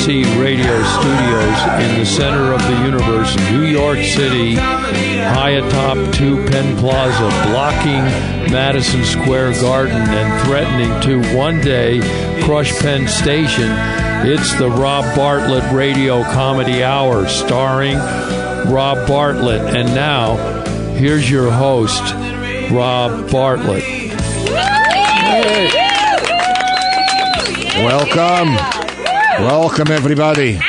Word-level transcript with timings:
WABC 0.00 0.40
radio 0.40 0.82
studios 0.82 1.84
in 1.84 1.98
the 1.98 2.06
center 2.06 2.54
of 2.54 2.62
the 2.62 2.84
universe, 2.84 3.36
New 3.50 3.64
York 3.64 3.98
City, 3.98 4.54
high 4.54 5.50
atop 5.50 6.14
2 6.14 6.46
Penn 6.46 6.76
Plaza, 6.78 7.28
blocking 7.50 8.02
Madison 8.50 9.04
Square 9.04 9.60
Garden 9.60 9.96
and 9.96 10.46
threatening 10.46 11.00
to 11.02 11.36
one 11.36 11.60
day 11.60 12.00
crush 12.42 12.72
Penn 12.78 13.06
Station. 13.08 13.70
It's 14.26 14.54
the 14.54 14.70
Rob 14.70 15.04
Bartlett 15.14 15.70
Radio 15.70 16.22
Comedy 16.22 16.82
Hour 16.82 17.28
starring 17.28 17.98
Rob 18.72 19.06
Bartlett. 19.06 19.74
And 19.76 19.94
now, 19.94 20.36
here's 20.94 21.30
your 21.30 21.50
host, 21.50 22.02
Rob 22.72 23.30
Bartlett. 23.30 23.84
Welcome. 27.84 28.79
Welcome, 29.40 29.90
everybody, 29.90 30.60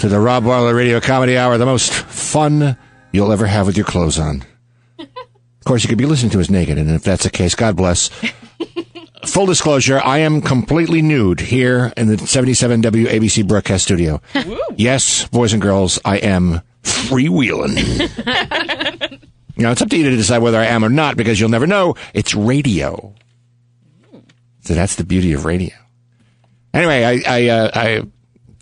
to 0.00 0.08
the 0.08 0.18
Rob 0.18 0.42
Bartlett 0.42 0.74
Radio 0.74 0.98
Comedy 1.00 1.38
Hour, 1.38 1.56
the 1.56 1.64
most 1.64 1.92
fun 1.92 2.76
you'll 3.12 3.30
ever 3.30 3.46
have 3.46 3.66
with 3.68 3.76
your 3.76 3.86
clothes 3.86 4.18
on. 4.18 4.44
Of 4.98 5.64
course, 5.64 5.84
you 5.84 5.88
could 5.88 5.98
be 5.98 6.06
listening 6.06 6.32
to 6.32 6.40
us 6.40 6.50
naked, 6.50 6.78
and 6.78 6.90
if 6.90 7.04
that's 7.04 7.22
the 7.22 7.30
case, 7.30 7.54
God 7.54 7.76
bless. 7.76 8.10
Full 9.26 9.46
disclosure, 9.46 10.00
I 10.00 10.18
am 10.18 10.40
completely 10.40 11.00
nude 11.00 11.38
here 11.38 11.92
in 11.96 12.08
the 12.08 12.18
77 12.18 12.82
WABC 12.82 13.46
broadcast 13.46 13.84
studio. 13.84 14.20
Yes, 14.74 15.28
boys 15.28 15.52
and 15.52 15.62
girls, 15.62 16.00
I 16.04 16.16
am 16.16 16.60
freewheeling. 16.82 17.76
now, 19.56 19.70
it's 19.70 19.80
up 19.80 19.90
to 19.90 19.96
you 19.96 20.10
to 20.10 20.16
decide 20.16 20.38
whether 20.38 20.58
I 20.58 20.66
am 20.66 20.84
or 20.84 20.88
not 20.88 21.16
because 21.16 21.38
you'll 21.38 21.50
never 21.50 21.68
know. 21.68 21.94
It's 22.14 22.34
radio. 22.34 23.14
So 24.62 24.74
that's 24.74 24.96
the 24.96 25.04
beauty 25.04 25.32
of 25.34 25.44
radio. 25.44 25.70
Anyway, 26.74 27.04
I 27.04 27.22
I, 27.26 27.48
uh, 27.48 27.70
I 27.74 28.02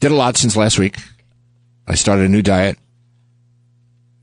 did 0.00 0.10
a 0.10 0.14
lot 0.14 0.36
since 0.36 0.56
last 0.56 0.78
week. 0.78 0.96
I 1.86 1.94
started 1.94 2.26
a 2.26 2.28
new 2.28 2.42
diet. 2.42 2.78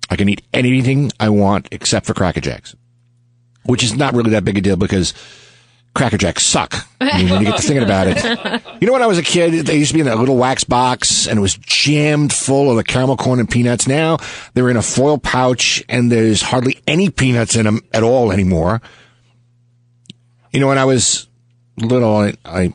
I 0.10 0.16
can 0.16 0.30
eat 0.30 0.42
anything 0.54 1.12
I 1.20 1.30
want 1.30 1.68
except 1.72 2.06
for 2.06 2.14
Cracker 2.14 2.42
Jacks, 2.42 2.76
which 3.66 3.84
is 3.84 3.96
not 3.96 4.14
really 4.14 4.32
that 4.32 4.46
big 4.46 4.58
a 4.58 4.62
deal 4.62 4.78
because 4.78 5.14
Cracker 5.94 6.18
Jacks 6.18 6.46
suck. 6.46 6.76
I 7.02 7.24
mean, 7.24 7.30
when 7.30 7.42
you 7.42 7.48
get 7.48 7.58
to 7.58 7.64
thinking 7.64 7.84
about 7.84 8.08
it, 8.08 8.64
you 8.80 8.88
know, 8.88 8.94
when 8.94 9.02
I 9.02 9.08
was 9.08 9.18
a 9.18 9.24
kid, 9.24 9.66
they 9.66 9.78
used 9.78 9.90
to 9.90 9.96
be 9.96 10.00
in 10.00 10.06
that 10.06 10.18
little 10.18 10.38
wax 10.38 10.64
box 10.64 11.28
and 11.28 11.40
it 11.40 11.42
was 11.42 11.56
jammed 11.56 12.32
full 12.32 12.70
of 12.70 12.78
the 12.78 12.84
caramel 12.84 13.18
corn 13.18 13.40
and 13.40 13.50
peanuts. 13.50 13.88
Now 13.88 14.18
they're 14.54 14.70
in 14.70 14.78
a 14.78 14.82
foil 14.82 15.18
pouch 15.18 15.84
and 15.90 16.12
there's 16.12 16.42
hardly 16.42 16.80
any 16.88 17.10
peanuts 17.10 17.56
in 17.56 17.66
them 17.66 17.82
at 17.94 18.04
all 18.04 18.32
anymore. 18.32 18.82
You 20.52 20.60
know, 20.60 20.68
when 20.68 20.78
I 20.78 20.86
was 20.86 21.28
little, 21.78 22.16
I, 22.16 22.34
I 22.46 22.74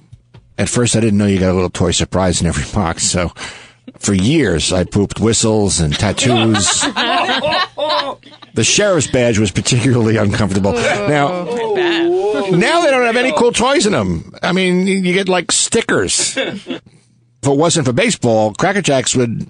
at 0.59 0.69
first 0.69 0.97
I 0.97 1.01
didn't 1.01 1.19
know 1.19 1.27
you 1.27 1.39
got 1.39 1.51
a 1.51 1.55
little 1.55 1.71
toy 1.71 1.91
surprise 1.91 2.41
in 2.41 2.47
every 2.47 2.65
box. 2.73 3.05
So 3.05 3.33
for 3.99 4.15
years 4.15 4.73
I 4.73 4.85
pooped 4.85 5.21
whistles 5.21 5.81
and 5.81 5.95
tattoos. 5.95 6.83
the 8.55 8.65
sheriff's 8.65 9.11
badge 9.11 9.39
was 9.39 9.51
particularly 9.51 10.17
uncomfortable. 10.17 10.73
Now, 10.73 11.45
now 11.45 12.81
they 12.81 12.91
don't 12.91 13.07
have 13.07 13.17
any 13.17 13.33
cool 13.33 13.53
toys 13.53 13.87
in 13.87 13.93
them. 13.93 14.35
I 14.43 14.53
mean, 14.53 14.87
you 14.87 14.97
you 14.97 15.13
get 15.13 15.29
like 15.29 15.53
stickers. 15.53 16.37
If 16.37 17.49
it 17.49 17.57
wasn't 17.59 17.87
for 17.87 17.93
baseball, 17.93 18.55
Cracker 18.55 18.83
Jacks 18.83 19.17
would 19.17 19.49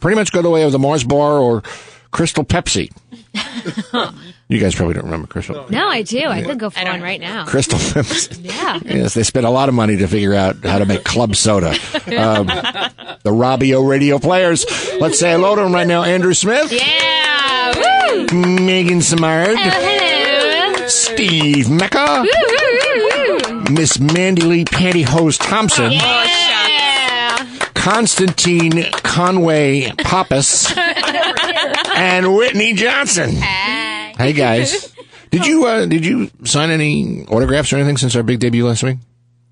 pretty 0.00 0.16
much 0.16 0.32
go 0.32 0.42
the 0.42 0.50
way 0.50 0.64
of 0.64 0.72
the 0.72 0.78
Mars 0.78 1.04
bar 1.04 1.38
or 1.38 1.62
Crystal 2.10 2.44
Pepsi. 2.44 2.90
you 4.52 4.60
guys 4.60 4.74
probably 4.74 4.94
don't 4.94 5.04
remember 5.04 5.26
Crystal. 5.26 5.66
No, 5.70 5.88
I 5.88 6.02
do. 6.02 6.26
I 6.26 6.42
could 6.42 6.58
go 6.58 6.68
for 6.70 6.84
one 6.84 7.00
right 7.02 7.20
now. 7.20 7.44
Crystal 7.46 7.78
Pepsi. 7.78 8.38
Yeah. 8.52 8.78
Yes, 8.84 9.14
they 9.14 9.22
spent 9.22 9.46
a 9.46 9.50
lot 9.50 9.68
of 9.68 9.74
money 9.74 9.96
to 9.96 10.06
figure 10.06 10.34
out 10.34 10.64
how 10.64 10.78
to 10.78 10.84
make 10.86 11.04
club 11.04 11.34
soda. 11.36 11.70
Um, 12.12 12.46
the 12.46 13.30
Robbio 13.30 13.88
radio 13.88 14.18
players. 14.18 14.66
Let's 15.00 15.18
say 15.18 15.32
hello 15.32 15.54
to 15.56 15.62
them 15.62 15.72
right 15.72 15.86
now. 15.86 16.02
Andrew 16.02 16.34
Smith, 16.34 16.70
Yeah. 16.72 17.72
Woo. 18.12 18.26
Megan 18.60 18.98
Samard, 18.98 19.54
Hello. 19.56 20.86
Steve 20.88 21.70
Mecca, 21.70 22.22
Woo, 22.22 22.28
woo, 22.28 23.38
woo, 23.48 23.54
woo. 23.54 23.64
Miss 23.74 23.98
Mandy 23.98 24.42
Lee 24.42 24.64
Pantyhose 24.64 25.38
Thompson, 25.40 25.92
Yeah. 25.92 27.46
Constantine 27.74 28.84
Conway 29.02 29.90
Pappas, 29.98 30.72
and 31.96 32.34
Whitney 32.34 32.74
Johnson. 32.74 33.30
Hey 34.22 34.32
guys, 34.34 34.94
did 35.30 35.46
you 35.46 35.66
uh, 35.66 35.86
did 35.86 36.04
you 36.06 36.30
sign 36.44 36.70
any 36.70 37.24
autographs 37.26 37.72
or 37.72 37.76
anything 37.76 37.96
since 37.96 38.14
our 38.16 38.22
big 38.22 38.38
debut 38.40 38.66
last 38.66 38.82
week? 38.82 38.98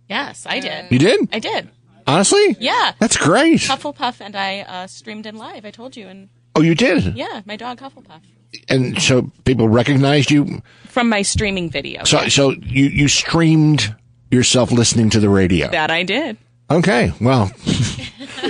Yes, 0.08 0.47
I 0.47 0.60
did. 0.60 0.91
You 0.91 0.98
did? 0.98 1.28
I 1.32 1.38
did. 1.38 1.69
Honestly? 2.06 2.56
Yeah. 2.58 2.92
That's 2.98 3.16
great. 3.16 3.60
Hufflepuff 3.60 4.20
and 4.20 4.34
I 4.34 4.60
uh, 4.60 4.86
streamed 4.88 5.26
in 5.26 5.36
live. 5.36 5.64
I 5.64 5.70
told 5.70 5.97
you, 5.97 6.08
and 6.08 6.28
Oh, 6.56 6.62
you 6.62 6.75
did? 6.75 7.14
yeah, 7.16 7.42
my 7.47 7.54
dog 7.54 7.78
Hufflepuff 7.78 8.20
And 8.69 9.00
so 9.00 9.31
people 9.44 9.69
recognized 9.69 10.31
you. 10.32 10.62
from 10.88 11.08
my 11.08 11.22
streaming 11.22 11.70
video. 11.70 12.02
So, 12.02 12.26
so 12.28 12.50
you, 12.50 12.87
you 12.87 13.06
streamed 13.06 13.94
yourself 14.32 14.72
listening 14.72 15.10
to 15.10 15.20
the 15.20 15.28
radio. 15.28 15.69
that 15.70 15.92
I 15.92 16.02
did. 16.02 16.37
Okay. 16.69 17.12
Well, 17.20 17.52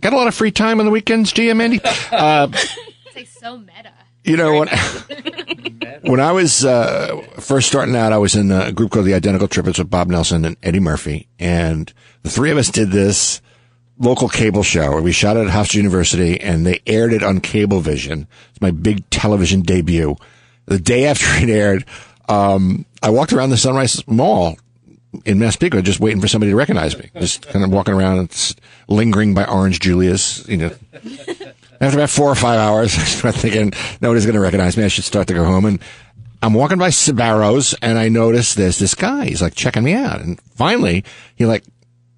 got 0.00 0.12
a 0.12 0.16
lot 0.16 0.26
of 0.26 0.34
free 0.34 0.50
time 0.50 0.80
on 0.80 0.86
the 0.86 0.92
weekends, 0.92 1.32
do 1.32 1.42
you, 1.44 1.54
Mandy? 1.54 1.80
Uh, 2.10 2.48
It's 2.52 3.14
like 3.14 3.26
so 3.28 3.58
meta. 3.58 3.92
You 4.26 4.36
know, 4.36 4.58
when, 4.58 4.68
when 6.02 6.20
I 6.20 6.32
was, 6.32 6.64
uh, 6.64 7.20
first 7.38 7.68
starting 7.68 7.96
out, 7.96 8.12
I 8.12 8.18
was 8.18 8.34
in 8.34 8.50
a 8.50 8.72
group 8.72 8.90
called 8.90 9.06
the 9.06 9.14
Identical 9.14 9.48
Trippers 9.48 9.78
with 9.78 9.90
Bob 9.90 10.08
Nelson 10.08 10.44
and 10.44 10.56
Eddie 10.62 10.80
Murphy. 10.80 11.28
And 11.38 11.92
the 12.22 12.30
three 12.30 12.50
of 12.50 12.58
us 12.58 12.70
did 12.70 12.90
this 12.90 13.40
local 13.98 14.28
cable 14.28 14.62
show 14.62 14.90
where 14.90 15.02
we 15.02 15.12
shot 15.12 15.36
it 15.36 15.46
at 15.46 15.52
Hofstra 15.52 15.76
University 15.76 16.40
and 16.40 16.66
they 16.66 16.80
aired 16.86 17.12
it 17.12 17.22
on 17.22 17.40
Cablevision. 17.40 18.26
It's 18.50 18.60
my 18.60 18.70
big 18.70 19.08
television 19.10 19.62
debut. 19.62 20.16
The 20.66 20.78
day 20.78 21.06
after 21.06 21.26
it 21.42 21.48
aired, 21.48 21.84
um, 22.28 22.84
I 23.02 23.10
walked 23.10 23.32
around 23.32 23.50
the 23.50 23.56
Sunrise 23.56 24.06
Mall 24.06 24.56
in 25.24 25.38
Massapequa 25.38 25.82
just 25.82 26.00
waiting 26.00 26.20
for 26.20 26.28
somebody 26.28 26.50
to 26.52 26.56
recognize 26.56 26.98
me. 26.98 27.10
Just 27.18 27.46
kind 27.48 27.64
of 27.64 27.70
walking 27.70 27.94
around 27.94 28.18
and 28.18 28.56
lingering 28.88 29.34
by 29.34 29.44
Orange 29.44 29.80
Julius, 29.80 30.46
you 30.48 30.56
know. 30.56 30.74
After 31.80 31.98
about 31.98 32.10
four 32.10 32.30
or 32.30 32.34
five 32.34 32.58
hours, 32.58 32.94
I 32.98 33.04
started 33.04 33.40
thinking 33.40 33.72
nobody's 34.00 34.26
going 34.26 34.34
to 34.34 34.40
recognize 34.40 34.76
me. 34.76 34.84
I 34.84 34.88
should 34.88 35.04
start 35.04 35.28
to 35.28 35.34
go 35.34 35.44
home. 35.44 35.64
And 35.64 35.80
I'm 36.42 36.54
walking 36.54 36.78
by 36.78 36.90
Sbarro's 36.90 37.74
and 37.82 37.98
I 37.98 38.08
notice 38.08 38.54
there's 38.54 38.78
this 38.78 38.94
guy. 38.94 39.26
He's 39.26 39.42
like 39.42 39.54
checking 39.54 39.84
me 39.84 39.94
out. 39.94 40.20
And 40.20 40.40
finally, 40.54 41.04
he 41.34 41.46
like 41.46 41.64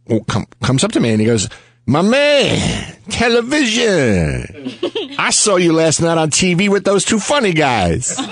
well, 0.07 0.21
come, 0.21 0.47
comes 0.63 0.85
up 0.85 0.93
to 0.93 1.01
me 1.01 1.11
and 1.11 1.21
he 1.21 1.27
goes, 1.27 1.49
my 1.87 2.03
man, 2.03 2.97
television. 3.09 4.75
I 5.19 5.31
saw 5.31 5.57
you 5.57 5.73
last 5.73 6.03
night 6.03 6.19
on 6.19 6.31
TV 6.31 6.69
with 6.69 6.85
those 6.85 7.05
two 7.05 7.19
funny 7.19 7.53
guys. 7.53 8.15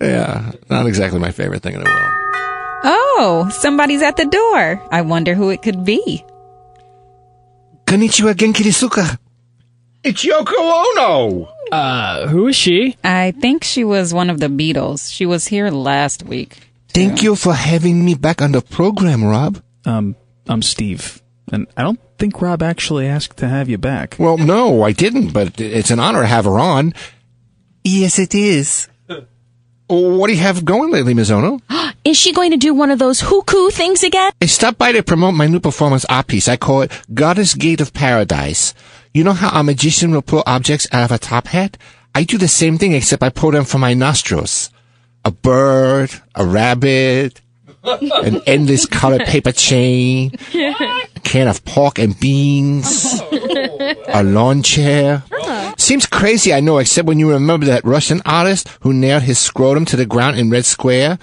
yeah, 0.00 0.52
not 0.68 0.86
exactly 0.86 1.18
my 1.18 1.32
favorite 1.32 1.62
thing 1.62 1.74
in 1.74 1.82
the 1.82 1.90
world. 1.90 2.19
Oh, 2.82 3.48
somebody's 3.52 4.02
at 4.02 4.16
the 4.16 4.24
door. 4.24 4.82
I 4.90 5.02
wonder 5.02 5.34
who 5.34 5.50
it 5.50 5.62
could 5.62 5.84
be. 5.84 6.24
Konnichiwa 7.86 8.34
genki 8.34 8.62
desuka. 8.64 9.18
It's 10.02 10.24
Yoko 10.24 10.54
Ono. 10.56 11.48
Uh, 11.70 12.26
who 12.28 12.48
is 12.48 12.56
she? 12.56 12.96
I 13.04 13.32
think 13.32 13.64
she 13.64 13.84
was 13.84 14.14
one 14.14 14.30
of 14.30 14.40
the 14.40 14.46
Beatles. 14.46 15.12
She 15.12 15.26
was 15.26 15.46
here 15.46 15.70
last 15.70 16.22
week. 16.22 16.58
Thank 16.88 17.22
you 17.22 17.36
for 17.36 17.52
having 17.52 18.04
me 18.04 18.14
back 18.14 18.40
on 18.42 18.52
the 18.52 18.62
program, 18.62 19.22
Rob. 19.22 19.62
Um, 19.84 20.16
I'm 20.48 20.62
Steve, 20.62 21.22
and 21.52 21.66
I 21.76 21.82
don't 21.82 22.00
think 22.18 22.40
Rob 22.40 22.62
actually 22.62 23.06
asked 23.06 23.36
to 23.38 23.48
have 23.48 23.68
you 23.68 23.78
back. 23.78 24.16
Well, 24.18 24.38
no, 24.38 24.82
I 24.82 24.92
didn't, 24.92 25.32
but 25.32 25.60
it's 25.60 25.90
an 25.90 26.00
honor 26.00 26.22
to 26.22 26.26
have 26.26 26.46
her 26.46 26.58
on. 26.58 26.94
Yes, 27.84 28.18
it 28.18 28.34
is. 28.34 28.88
What 29.86 30.28
do 30.28 30.32
you 30.32 30.40
have 30.40 30.64
going 30.64 30.92
lately, 30.92 31.14
Ms. 31.14 31.30
Ono? 31.30 31.60
Is 32.02 32.16
she 32.16 32.32
going 32.32 32.50
to 32.50 32.56
do 32.56 32.72
one 32.72 32.90
of 32.90 32.98
those 32.98 33.20
huku 33.20 33.70
things 33.70 34.02
again? 34.02 34.32
I 34.40 34.46
stopped 34.46 34.78
by 34.78 34.92
to 34.92 35.02
promote 35.02 35.34
my 35.34 35.46
new 35.46 35.60
performance 35.60 36.06
art 36.06 36.28
piece. 36.28 36.48
I 36.48 36.56
call 36.56 36.80
it 36.82 36.92
Goddess 37.12 37.52
Gate 37.54 37.82
of 37.82 37.92
Paradise. 37.92 38.72
You 39.12 39.22
know 39.22 39.34
how 39.34 39.60
a 39.60 39.62
magician 39.62 40.10
will 40.10 40.22
pull 40.22 40.42
objects 40.46 40.86
out 40.92 41.04
of 41.04 41.12
a 41.12 41.18
top 41.18 41.48
hat? 41.48 41.76
I 42.14 42.24
do 42.24 42.38
the 42.38 42.48
same 42.48 42.78
thing 42.78 42.92
except 42.92 43.22
I 43.22 43.28
pull 43.28 43.50
them 43.50 43.64
from 43.64 43.82
my 43.82 43.92
nostrils. 43.92 44.70
A 45.26 45.30
bird, 45.30 46.10
a 46.34 46.46
rabbit, 46.46 47.42
an 47.84 48.40
endless 48.46 48.86
colored 48.86 49.26
paper 49.26 49.52
chain, 49.52 50.32
a 50.54 51.20
can 51.22 51.48
of 51.48 51.62
pork 51.66 51.98
and 51.98 52.18
beans, 52.18 53.20
oh. 53.20 53.94
a 54.08 54.22
lawn 54.22 54.62
chair. 54.62 55.22
Seems 55.76 56.06
crazy, 56.06 56.54
I 56.54 56.60
know, 56.60 56.78
except 56.78 57.06
when 57.06 57.18
you 57.18 57.30
remember 57.30 57.66
that 57.66 57.84
Russian 57.84 58.22
artist 58.24 58.68
who 58.80 58.94
nailed 58.94 59.24
his 59.24 59.38
scrotum 59.38 59.84
to 59.86 59.96
the 59.96 60.06
ground 60.06 60.38
in 60.38 60.48
Red 60.48 60.64
Square. 60.64 61.18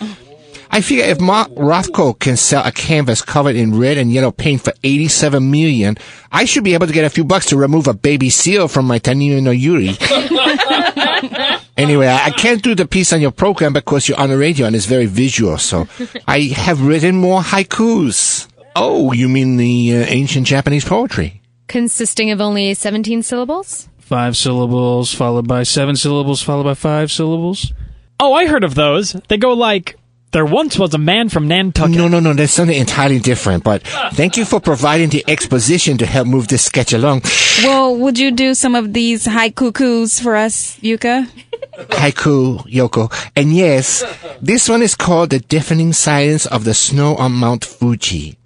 I 0.69 0.81
figure 0.81 1.05
if 1.05 1.19
Mark 1.19 1.49
Rothko 1.49 2.19
can 2.19 2.37
sell 2.37 2.63
a 2.65 2.71
canvas 2.71 3.21
covered 3.21 3.55
in 3.55 3.79
red 3.79 3.97
and 3.97 4.11
yellow 4.11 4.31
paint 4.31 4.61
for 4.61 4.73
87 4.83 5.49
million, 5.49 5.97
I 6.31 6.45
should 6.45 6.63
be 6.63 6.73
able 6.73 6.87
to 6.87 6.93
get 6.93 7.05
a 7.05 7.09
few 7.09 7.23
bucks 7.23 7.47
to 7.47 7.57
remove 7.57 7.87
a 7.87 7.93
baby 7.93 8.29
seal 8.29 8.67
from 8.67 8.85
my 8.85 8.99
Tanino 8.99 9.41
no 9.41 9.51
Yuri. 9.51 9.89
anyway, 11.77 12.07
I 12.07 12.27
I 12.27 12.31
can't 12.31 12.61
do 12.61 12.75
the 12.75 12.85
piece 12.85 13.13
on 13.13 13.21
your 13.21 13.31
program 13.31 13.71
because 13.71 14.09
you're 14.09 14.19
on 14.19 14.29
the 14.29 14.37
radio 14.37 14.67
and 14.67 14.75
it's 14.75 14.85
very 14.85 15.05
visual, 15.05 15.57
so 15.57 15.87
I 16.27 16.41
have 16.41 16.85
written 16.85 17.15
more 17.15 17.41
haikus. 17.41 18.47
Oh, 18.75 19.13
you 19.13 19.29
mean 19.29 19.57
the 19.57 19.95
uh, 19.95 20.05
ancient 20.07 20.45
Japanese 20.45 20.85
poetry? 20.85 21.41
Consisting 21.67 22.31
of 22.31 22.41
only 22.41 22.73
17 22.73 23.23
syllables? 23.23 23.89
Five 23.97 24.37
syllables 24.37 25.13
followed 25.13 25.47
by 25.47 25.63
seven 25.63 25.95
syllables 25.95 26.41
followed 26.41 26.65
by 26.65 26.73
five 26.75 27.11
syllables. 27.11 27.73
Oh, 28.19 28.33
I 28.33 28.47
heard 28.47 28.63
of 28.63 28.75
those. 28.75 29.13
They 29.29 29.37
go 29.37 29.53
like, 29.53 29.95
there 30.31 30.45
once 30.45 30.77
was 30.77 30.93
a 30.93 30.97
man 30.97 31.29
from 31.29 31.47
Nantucket. 31.47 31.95
No, 31.95 32.07
no, 32.07 32.19
no, 32.19 32.33
that's 32.33 32.53
something 32.53 32.77
entirely 32.77 33.19
different, 33.19 33.63
but 33.63 33.81
thank 34.13 34.37
you 34.37 34.45
for 34.45 34.59
providing 34.59 35.09
the 35.09 35.23
exposition 35.27 35.97
to 35.99 36.05
help 36.05 36.27
move 36.27 36.47
this 36.47 36.65
sketch 36.65 36.93
along. 36.93 37.21
Well, 37.63 37.95
would 37.95 38.19
you 38.19 38.31
do 38.31 38.53
some 38.53 38.75
of 38.75 38.93
these 38.93 39.25
haikus 39.25 40.21
for 40.21 40.35
us, 40.35 40.77
Yuka? 40.79 41.27
Haiku, 41.77 42.59
Yoko. 42.65 43.11
And 43.35 43.53
yes, 43.55 44.03
this 44.41 44.67
one 44.67 44.81
is 44.81 44.95
called 44.95 45.29
The 45.29 45.39
Deafening 45.39 45.93
Silence 45.93 46.45
of 46.45 46.65
the 46.65 46.73
Snow 46.73 47.15
on 47.15 47.33
Mount 47.33 47.63
Fuji. 47.63 48.37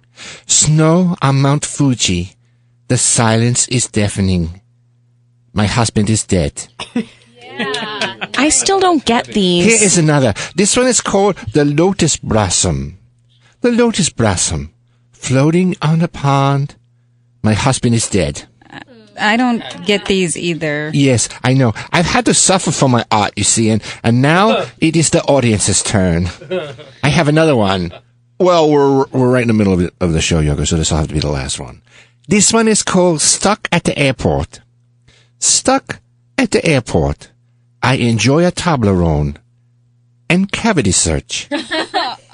Snow 0.46 1.16
on 1.20 1.40
Mount 1.40 1.64
Fuji. 1.64 2.36
The 2.88 2.98
silence 2.98 3.68
is 3.68 3.86
deafening. 3.88 4.60
My 5.52 5.66
husband 5.66 6.10
is 6.10 6.24
dead. 6.24 6.68
I 8.36 8.48
still 8.48 8.80
don't 8.80 9.04
get 9.04 9.26
these. 9.26 9.64
Here 9.64 9.84
is 9.84 9.98
another. 9.98 10.34
This 10.54 10.76
one 10.76 10.86
is 10.86 11.00
called 11.00 11.36
The 11.52 11.64
Lotus 11.64 12.16
Blossom. 12.16 12.98
The 13.60 13.70
Lotus 13.70 14.10
Blossom. 14.10 14.72
Floating 15.12 15.76
on 15.82 16.02
a 16.02 16.08
pond. 16.08 16.76
My 17.42 17.54
husband 17.54 17.94
is 17.94 18.08
dead. 18.08 18.44
Uh, 18.68 18.80
I 19.20 19.36
don't 19.36 19.62
get 19.84 20.06
these 20.06 20.36
either. 20.36 20.90
Yes, 20.92 21.28
I 21.42 21.54
know. 21.54 21.72
I've 21.92 22.06
had 22.06 22.26
to 22.26 22.34
suffer 22.34 22.70
for 22.70 22.88
my 22.88 23.04
art, 23.10 23.32
you 23.36 23.44
see, 23.44 23.70
and, 23.70 23.82
and 24.02 24.22
now 24.22 24.66
it 24.78 24.96
is 24.96 25.10
the 25.10 25.22
audience's 25.24 25.82
turn. 25.82 26.28
I 27.02 27.08
have 27.08 27.28
another 27.28 27.56
one. 27.56 27.92
Well, 28.38 28.70
we're 28.70 29.06
we're 29.06 29.30
right 29.30 29.42
in 29.42 29.48
the 29.48 29.54
middle 29.54 29.72
of, 29.72 29.80
it, 29.80 29.94
of 30.00 30.12
the 30.12 30.20
show, 30.20 30.40
Yoga, 30.40 30.66
so 30.66 30.76
this 30.76 30.90
will 30.90 30.98
have 30.98 31.08
to 31.08 31.14
be 31.14 31.20
the 31.20 31.30
last 31.30 31.60
one. 31.60 31.82
This 32.26 32.52
one 32.52 32.66
is 32.66 32.82
called 32.82 33.20
Stuck 33.20 33.68
at 33.70 33.84
the 33.84 33.96
Airport. 33.98 34.60
Stuck 35.38 36.00
at 36.38 36.52
the 36.52 36.64
airport. 36.64 37.31
I 37.82 37.96
enjoy 37.96 38.46
a 38.46 38.52
Toblerone 38.52 39.36
and 40.30 40.50
cavity 40.50 40.92
search. 40.92 41.48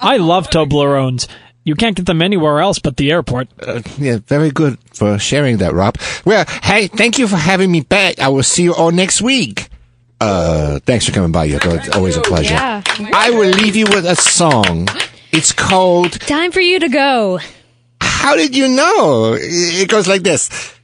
I 0.00 0.18
love 0.18 0.48
Toblerones. 0.50 1.26
You 1.64 1.74
can't 1.74 1.96
get 1.96 2.06
them 2.06 2.22
anywhere 2.22 2.60
else 2.60 2.78
but 2.78 2.96
the 2.96 3.10
airport. 3.10 3.48
Uh, 3.60 3.82
yeah, 3.98 4.18
very 4.26 4.50
good 4.50 4.78
for 4.94 5.18
sharing 5.18 5.58
that, 5.58 5.74
Rob. 5.74 5.96
Well, 6.24 6.44
hey, 6.62 6.86
thank 6.86 7.18
you 7.18 7.28
for 7.28 7.36
having 7.36 7.70
me 7.70 7.80
back. 7.82 8.18
I 8.20 8.28
will 8.28 8.42
see 8.42 8.62
you 8.62 8.74
all 8.74 8.90
next 8.90 9.20
week. 9.20 9.68
Uh, 10.20 10.80
thanks 10.80 11.06
for 11.06 11.12
coming 11.12 11.32
by, 11.32 11.48
Yoko. 11.48 11.76
It's 11.76 11.94
always 11.94 12.16
a 12.16 12.20
pleasure. 12.22 12.54
Yeah. 12.54 12.82
I 13.12 13.30
will 13.30 13.50
leave 13.50 13.76
you 13.76 13.84
with 13.86 14.04
a 14.04 14.16
song. 14.16 14.88
It's 15.30 15.52
called 15.52 16.12
Time 16.20 16.52
for 16.52 16.60
you 16.60 16.80
to 16.80 16.88
go. 16.88 17.38
How 18.00 18.34
Did 18.34 18.56
You 18.56 18.68
Know? 18.68 19.36
It 19.38 19.88
goes 19.88 20.08
like 20.08 20.22
this. 20.22 20.74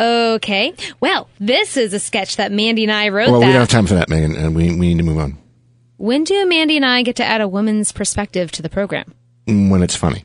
Okay. 0.00 0.74
Well, 1.00 1.28
this 1.40 1.76
is 1.76 1.92
a 1.94 1.98
sketch 1.98 2.36
that 2.36 2.52
Mandy 2.52 2.84
and 2.84 2.92
I 2.92 3.08
wrote 3.08 3.30
Well, 3.30 3.40
that. 3.40 3.46
we 3.46 3.52
don't 3.52 3.60
have 3.60 3.68
time 3.68 3.86
for 3.86 3.94
that, 3.94 4.08
Megan, 4.08 4.36
and 4.36 4.54
we, 4.54 4.64
we 4.70 4.94
need 4.94 4.98
to 4.98 5.04
move 5.04 5.18
on 5.18 5.38
when 5.98 6.22
do 6.24 6.46
Mandy 6.46 6.76
and 6.76 6.86
I 6.86 7.02
get 7.02 7.16
to 7.16 7.24
add 7.24 7.40
a 7.40 7.48
woman's 7.48 7.92
perspective 7.92 8.50
to 8.52 8.62
the 8.62 8.68
program? 8.70 9.14
when 9.46 9.82
it's 9.82 9.96
funny. 9.96 10.24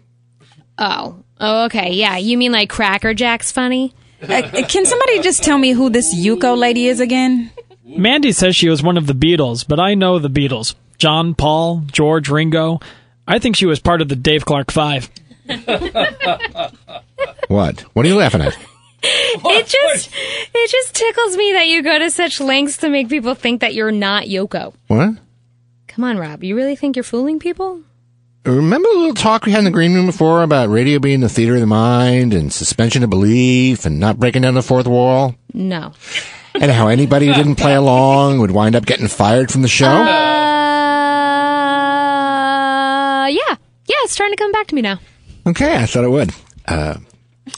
Oh. 0.78 1.24
Oh, 1.40 1.66
okay. 1.66 1.94
Yeah. 1.94 2.18
You 2.18 2.38
mean 2.38 2.52
like 2.52 2.70
Cracker 2.70 3.14
Jack's 3.14 3.52
funny? 3.52 3.94
Uh, 4.22 4.42
can 4.68 4.86
somebody 4.86 5.22
just 5.22 5.44
tell 5.44 5.58
me 5.58 5.72
who 5.72 5.90
this 5.90 6.14
Yuko 6.16 6.58
lady 6.58 6.88
is 6.88 7.00
again? 7.00 7.52
Mandy 7.86 8.32
says 8.34 8.56
she 8.56 8.70
was 8.70 8.84
one 8.84 8.98
of 8.98 9.08
the 9.08 9.14
Beatles, 9.14 9.66
but 9.68 9.80
I 9.80 9.96
know 9.96 10.20
the 10.20 10.30
Beatles. 10.30 10.76
John, 10.98 11.34
Paul, 11.36 11.84
George, 11.92 12.30
Ringo. 12.30 12.80
I 13.28 13.40
think 13.40 13.56
she 13.56 13.66
was 13.66 13.80
part 13.80 14.02
of 14.02 14.10
the 14.10 14.16
Dave 14.16 14.46
Clark 14.46 14.72
Five. 14.72 15.10
What? 17.48 17.82
What 17.94 18.06
are 18.06 18.10
you 18.10 18.16
laughing 18.16 18.42
at? 18.42 18.58
It 19.06 19.68
just 19.68 20.10
it 20.14 20.72
just 20.72 20.96
tickles 20.96 21.36
me 21.36 21.52
that 21.54 21.68
you 21.68 21.84
go 21.84 22.00
to 22.00 22.10
such 22.10 22.40
lengths 22.40 22.78
to 22.78 22.90
make 22.90 23.10
people 23.10 23.36
think 23.36 23.62
that 23.62 23.74
you're 23.74 23.92
not 23.92 24.26
Yoko. 24.26 24.74
What? 24.88 25.16
Come 25.88 26.04
on, 26.06 26.18
Rob. 26.18 26.44
You 26.44 26.56
really 26.56 26.76
think 26.76 26.96
you're 26.96 27.04
fooling 27.04 27.40
people? 27.40 27.82
Remember 28.46 28.88
the 28.92 28.98
little 29.00 29.14
talk 29.14 29.46
we 29.46 29.52
had 29.52 29.60
in 29.60 29.66
the 29.66 29.72
green 29.72 29.94
room 29.94 30.06
before 30.06 30.44
about 30.44 30.70
radio 30.70 31.00
being 31.00 31.22
the 31.22 31.30
theater 31.30 31.54
of 31.56 31.62
the 31.62 31.66
mind 31.66 32.34
and 32.34 32.52
suspension 32.52 33.04
of 33.04 33.10
belief 33.10 33.86
and 33.86 34.00
not 34.00 34.20
breaking 34.20 34.42
down 34.42 34.54
the 34.54 34.62
fourth 34.62 34.88
wall? 34.88 35.36
No. 35.54 35.94
And 36.60 36.72
how 36.72 36.88
anybody 36.90 37.28
who 37.28 37.34
didn't 37.34 37.56
play 37.56 37.76
along 37.76 38.40
would 38.40 38.52
wind 38.52 38.76
up 38.76 38.86
getting 38.86 39.08
fired 39.08 39.52
from 39.52 39.62
the 39.62 39.68
show? 39.68 39.88
Uh, 39.88 40.08
yeah. 43.28 43.56
Yeah, 43.86 43.96
it's 44.04 44.16
trying 44.16 44.32
to 44.32 44.38
come 44.38 44.52
back 44.52 44.68
to 44.68 44.76
me 44.76 44.82
now. 44.82 45.00
Okay, 45.48 45.76
I 45.76 45.86
thought 45.86 46.04
it 46.04 46.12
would. 46.12 46.32
Uh, 46.68 46.96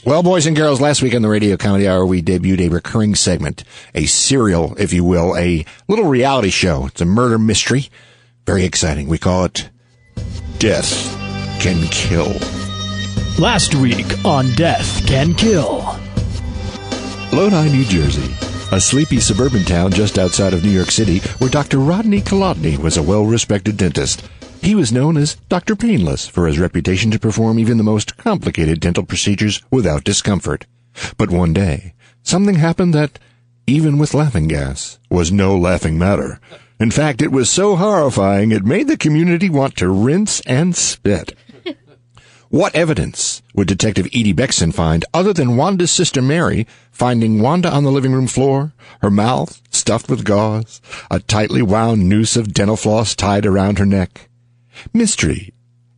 well, 0.04 0.22
boys 0.22 0.46
and 0.46 0.56
girls, 0.56 0.80
last 0.80 1.02
week 1.02 1.14
on 1.14 1.22
the 1.22 1.28
Radio 1.28 1.56
Comedy 1.56 1.86
Hour, 1.88 2.04
we 2.06 2.22
debuted 2.22 2.60
a 2.60 2.68
recurring 2.68 3.14
segment, 3.14 3.64
a 3.94 4.06
serial, 4.06 4.74
if 4.78 4.92
you 4.92 5.04
will, 5.04 5.36
a 5.36 5.64
little 5.88 6.06
reality 6.06 6.50
show. 6.50 6.86
It's 6.86 7.00
a 7.00 7.04
murder 7.04 7.38
mystery. 7.38 7.88
Very 8.46 8.64
exciting. 8.64 9.08
We 9.08 9.18
call 9.18 9.44
it 9.44 9.70
Death 10.58 10.90
Can 11.60 11.86
Kill. 11.88 12.34
Last 13.38 13.74
week 13.74 14.06
on 14.24 14.50
Death 14.54 15.06
Can 15.06 15.34
Kill. 15.34 15.82
Lodi, 17.32 17.70
New 17.70 17.84
Jersey, 17.84 18.32
a 18.72 18.80
sleepy 18.80 19.20
suburban 19.20 19.64
town 19.64 19.92
just 19.92 20.18
outside 20.18 20.54
of 20.54 20.64
New 20.64 20.70
York 20.70 20.90
City, 20.90 21.18
where 21.38 21.50
Dr. 21.50 21.78
Rodney 21.78 22.22
Kolodny 22.22 22.78
was 22.78 22.96
a 22.96 23.02
well-respected 23.02 23.76
dentist. 23.76 24.28
He 24.66 24.74
was 24.74 24.90
known 24.90 25.16
as 25.16 25.36
Dr. 25.48 25.76
Painless 25.76 26.26
for 26.26 26.48
his 26.48 26.58
reputation 26.58 27.12
to 27.12 27.20
perform 27.20 27.56
even 27.56 27.76
the 27.76 27.84
most 27.84 28.16
complicated 28.16 28.80
dental 28.80 29.04
procedures 29.04 29.62
without 29.70 30.02
discomfort. 30.02 30.66
But 31.16 31.30
one 31.30 31.52
day, 31.52 31.94
something 32.24 32.56
happened 32.56 32.92
that, 32.92 33.20
even 33.68 33.96
with 33.96 34.12
laughing 34.12 34.48
gas, 34.48 34.98
was 35.08 35.30
no 35.30 35.56
laughing 35.56 35.96
matter. 35.96 36.40
In 36.80 36.90
fact, 36.90 37.22
it 37.22 37.30
was 37.30 37.48
so 37.48 37.76
horrifying 37.76 38.50
it 38.50 38.64
made 38.64 38.88
the 38.88 38.96
community 38.96 39.48
want 39.48 39.76
to 39.76 39.88
rinse 39.88 40.40
and 40.40 40.74
spit. 40.74 41.36
What 42.48 42.74
evidence 42.74 43.42
would 43.54 43.68
Detective 43.68 44.06
Edie 44.06 44.32
Beckson 44.32 44.72
find 44.72 45.04
other 45.14 45.32
than 45.32 45.56
Wanda's 45.56 45.92
sister 45.92 46.20
Mary 46.20 46.66
finding 46.90 47.40
Wanda 47.40 47.70
on 47.70 47.84
the 47.84 47.92
living 47.92 48.12
room 48.12 48.26
floor, 48.26 48.72
her 49.00 49.10
mouth 49.12 49.62
stuffed 49.70 50.10
with 50.10 50.24
gauze, 50.24 50.80
a 51.08 51.20
tightly 51.20 51.62
wound 51.62 52.08
noose 52.08 52.36
of 52.36 52.52
dental 52.52 52.76
floss 52.76 53.14
tied 53.14 53.46
around 53.46 53.78
her 53.78 53.86
neck? 53.86 54.28
Mystery, 54.92 55.52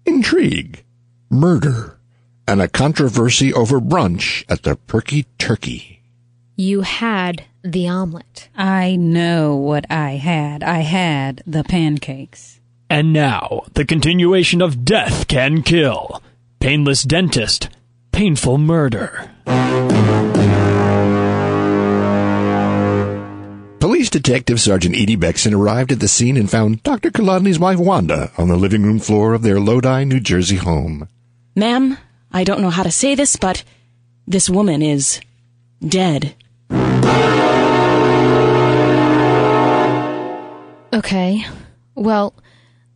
intrigue, 0.04 0.84
murder, 1.30 1.98
and 2.46 2.62
a 2.62 2.68
controversy 2.68 3.52
over 3.52 3.80
brunch 3.80 4.44
at 4.48 4.62
the 4.62 4.76
Perky 4.76 5.26
Turkey. 5.38 6.02
You 6.56 6.80
had 6.80 7.44
the 7.62 7.88
omelet. 7.88 8.48
I 8.56 8.96
know 8.96 9.54
what 9.54 9.86
I 9.90 10.12
had. 10.12 10.62
I 10.62 10.80
had 10.80 11.42
the 11.46 11.62
pancakes. 11.62 12.60
And 12.90 13.12
now, 13.12 13.62
the 13.74 13.84
continuation 13.84 14.62
of 14.62 14.84
Death 14.84 15.28
Can 15.28 15.62
Kill. 15.62 16.22
Painless 16.58 17.02
Dentist. 17.02 17.68
Painful 18.12 18.58
Murder. 18.58 19.30
Detective 24.18 24.60
Sergeant 24.60 24.96
Edie 24.96 25.14
Beckson 25.14 25.54
arrived 25.54 25.92
at 25.92 26.00
the 26.00 26.08
scene 26.08 26.36
and 26.36 26.50
found 26.50 26.82
Dr. 26.82 27.12
Kolodny's 27.12 27.60
wife 27.60 27.78
Wanda 27.78 28.32
on 28.36 28.48
the 28.48 28.56
living 28.56 28.82
room 28.82 28.98
floor 28.98 29.32
of 29.32 29.42
their 29.42 29.60
Lodi, 29.60 30.02
New 30.02 30.18
Jersey 30.18 30.56
home. 30.56 31.08
Ma'am, 31.54 31.96
I 32.32 32.42
don't 32.42 32.60
know 32.60 32.70
how 32.70 32.82
to 32.82 32.90
say 32.90 33.14
this, 33.14 33.36
but 33.36 33.62
this 34.26 34.50
woman 34.50 34.82
is 34.82 35.20
dead. 35.80 36.34
Okay. 40.92 41.46
Well, 41.94 42.34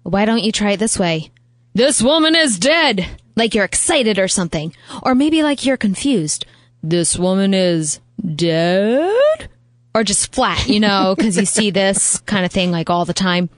why 0.03 0.25
don't 0.25 0.43
you 0.43 0.51
try 0.51 0.73
it 0.73 0.79
this 0.79 0.99
way? 0.99 1.31
This 1.73 2.03
woman 2.03 2.35
is 2.35 2.59
dead! 2.59 3.07
Like 3.37 3.55
you're 3.55 3.65
excited 3.65 4.19
or 4.19 4.27
something. 4.27 4.75
Or 5.05 5.15
maybe 5.15 5.45
like 5.45 5.65
you're 5.65 5.77
confused. 5.77 6.47
This 6.83 7.17
woman 7.17 7.55
is 7.55 8.01
dead? 8.35 9.52
Or 9.95 10.05
just 10.05 10.35
flat, 10.35 10.69
you 10.69 10.81
know, 10.81 11.15
because 11.17 11.37
you 11.37 11.45
see 11.45 11.71
this 11.71 12.19
kind 12.21 12.47
of 12.47 12.53
thing 12.53 12.71
like 12.71 12.89
all 12.89 13.05
the 13.05 13.13
time. 13.13 13.51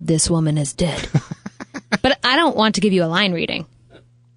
This 0.00 0.28
woman 0.28 0.58
is 0.58 0.72
dead. 0.72 1.08
but 2.02 2.18
I 2.24 2.36
don't 2.36 2.56
want 2.56 2.74
to 2.74 2.80
give 2.80 2.92
you 2.92 3.04
a 3.04 3.06
line 3.06 3.32
reading. 3.32 3.66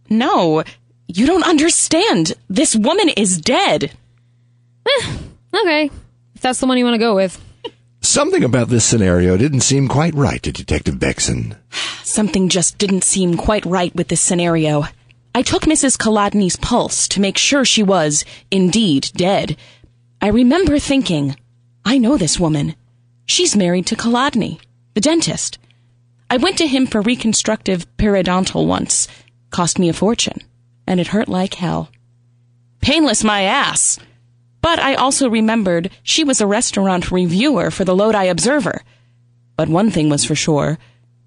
No, 0.09 0.63
you 1.07 1.25
don't 1.25 1.47
understand. 1.47 2.33
This 2.49 2.75
woman 2.75 3.09
is 3.09 3.41
dead. 3.41 3.91
Eh, 4.87 5.17
okay. 5.55 5.89
If 6.35 6.41
that's 6.41 6.59
the 6.59 6.67
one 6.67 6.77
you 6.77 6.85
want 6.85 6.95
to 6.95 6.99
go 6.99 7.15
with. 7.15 7.41
Something 8.01 8.43
about 8.43 8.69
this 8.69 8.85
scenario 8.85 9.35
didn't 9.35 9.61
seem 9.61 9.87
quite 9.87 10.13
right 10.13 10.41
to 10.43 10.51
Detective 10.51 10.99
Beckson. 10.99 11.55
Something 12.03 12.49
just 12.49 12.77
didn't 12.77 13.03
seem 13.03 13.35
quite 13.35 13.65
right 13.65 13.93
with 13.95 14.09
this 14.09 14.21
scenario. 14.21 14.85
I 15.33 15.41
took 15.41 15.63
Mrs. 15.63 15.97
Kolodny's 15.97 16.55
pulse 16.55 17.07
to 17.09 17.19
make 17.19 17.37
sure 17.37 17.65
she 17.65 17.83
was, 17.83 18.23
indeed, 18.51 19.09
dead. 19.15 19.57
I 20.21 20.29
remember 20.29 20.79
thinking, 20.79 21.35
I 21.83 21.97
know 21.97 22.17
this 22.17 22.39
woman. 22.39 22.75
She's 23.25 23.55
married 23.55 23.85
to 23.87 23.95
Kolodny, 23.95 24.59
the 24.93 25.01
dentist. 25.01 25.57
I 26.29 26.37
went 26.37 26.57
to 26.57 26.67
him 26.67 26.87
for 26.87 27.01
reconstructive 27.01 27.85
periodontal 27.97 28.65
once. 28.65 29.07
Cost 29.51 29.77
me 29.77 29.89
a 29.89 29.93
fortune, 29.93 30.39
and 30.87 30.99
it 30.99 31.07
hurt 31.07 31.27
like 31.27 31.55
hell. 31.55 31.89
Painless 32.81 33.23
my 33.23 33.43
ass! 33.43 33.99
But 34.61 34.79
I 34.79 34.95
also 34.95 35.29
remembered 35.29 35.91
she 36.01 36.23
was 36.23 36.41
a 36.41 36.47
restaurant 36.47 37.11
reviewer 37.11 37.69
for 37.69 37.85
the 37.85 37.95
Lodi 37.95 38.25
Observer. 38.25 38.81
But 39.55 39.69
one 39.69 39.91
thing 39.91 40.09
was 40.09 40.25
for 40.25 40.35
sure. 40.35 40.79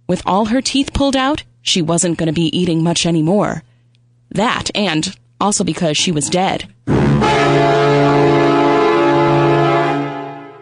With 0.08 0.22
all 0.26 0.46
her 0.46 0.60
teeth 0.60 0.92
pulled 0.92 1.14
out, 1.14 1.44
she 1.62 1.80
wasn't 1.80 2.18
going 2.18 2.26
to 2.26 2.32
be 2.32 2.56
eating 2.56 2.82
much 2.82 3.06
anymore. 3.06 3.62
That, 4.30 4.70
and 4.74 5.16
also 5.40 5.62
because 5.62 5.96
she 5.96 6.10
was 6.10 6.28
dead. 6.28 6.72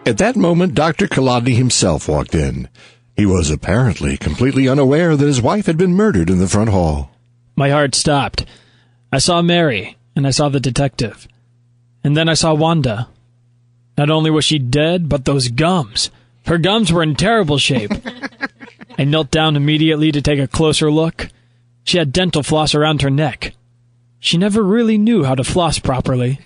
At 0.07 0.19
that 0.19 0.37
moment, 0.37 0.73
Dr. 0.73 1.05
Kolodny 1.05 1.53
himself 1.53 2.07
walked 2.07 2.33
in. 2.33 2.69
He 3.17 3.25
was 3.25 3.51
apparently 3.51 4.15
completely 4.15 4.65
unaware 4.65 5.17
that 5.17 5.27
his 5.27 5.41
wife 5.41 5.65
had 5.65 5.77
been 5.77 5.95
murdered 5.95 6.29
in 6.29 6.39
the 6.39 6.47
front 6.47 6.69
hall. 6.69 7.11
My 7.57 7.71
heart 7.71 7.93
stopped. 7.93 8.45
I 9.11 9.17
saw 9.17 9.41
Mary, 9.41 9.97
and 10.15 10.25
I 10.25 10.29
saw 10.29 10.47
the 10.47 10.61
detective. 10.61 11.27
And 12.05 12.15
then 12.15 12.29
I 12.29 12.35
saw 12.35 12.53
Wanda. 12.53 13.09
Not 13.97 14.09
only 14.09 14.31
was 14.31 14.45
she 14.45 14.59
dead, 14.59 15.09
but 15.09 15.25
those 15.25 15.49
gums. 15.49 16.09
Her 16.45 16.57
gums 16.57 16.89
were 16.89 17.03
in 17.03 17.15
terrible 17.15 17.57
shape. 17.57 17.91
I 18.97 19.03
knelt 19.03 19.29
down 19.29 19.57
immediately 19.57 20.13
to 20.13 20.21
take 20.21 20.39
a 20.39 20.47
closer 20.47 20.89
look. 20.89 21.27
She 21.83 21.97
had 21.97 22.13
dental 22.13 22.43
floss 22.43 22.73
around 22.73 23.01
her 23.01 23.09
neck. 23.09 23.53
She 24.21 24.37
never 24.37 24.63
really 24.63 24.97
knew 24.97 25.25
how 25.25 25.35
to 25.35 25.43
floss 25.43 25.79
properly. 25.79 26.39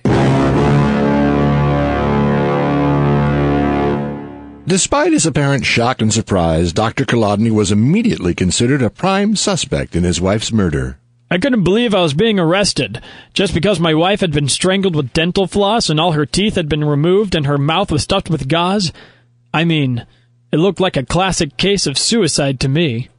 Despite 4.68 5.12
his 5.12 5.26
apparent 5.26 5.66
shock 5.66 6.02
and 6.02 6.14
surprise, 6.14 6.72
Dr. 6.72 7.04
Kolodny 7.04 7.50
was 7.52 7.72
immediately 7.72 8.36
considered 8.36 8.82
a 8.82 8.92
prime 8.92 9.36
suspect 9.36 9.96
in 9.96 10.04
his 10.04 10.22
wife's 10.22 10.52
murder. 10.52 11.00
I 11.32 11.40
couldn't 11.40 11.64
believe 11.64 11.96
I 11.96 12.02
was 12.02 12.14
being 12.14 12.40
arrested 12.40 13.02
just 13.34 13.54
because 13.54 13.80
my 13.80 13.94
wife 13.94 14.20
had 14.20 14.32
been 14.32 14.50
strangled 14.50 14.96
with 14.96 15.14
dental 15.14 15.48
floss 15.48 15.90
and 15.90 16.00
all 16.00 16.12
her 16.12 16.26
teeth 16.26 16.56
had 16.56 16.70
been 16.70 16.84
removed 16.84 17.34
and 17.36 17.48
her 17.48 17.58
mouth 17.58 17.92
was 17.92 18.04
stuffed 18.04 18.30
with 18.30 18.48
gauze. 18.48 18.92
I 19.54 19.64
mean, 19.64 20.06
it 20.52 20.58
looked 20.58 20.80
like 20.80 20.98
a 20.98 21.06
classic 21.06 21.58
case 21.58 21.88
of 21.88 21.98
suicide 21.98 22.60
to 22.60 22.68
me. 22.68 23.10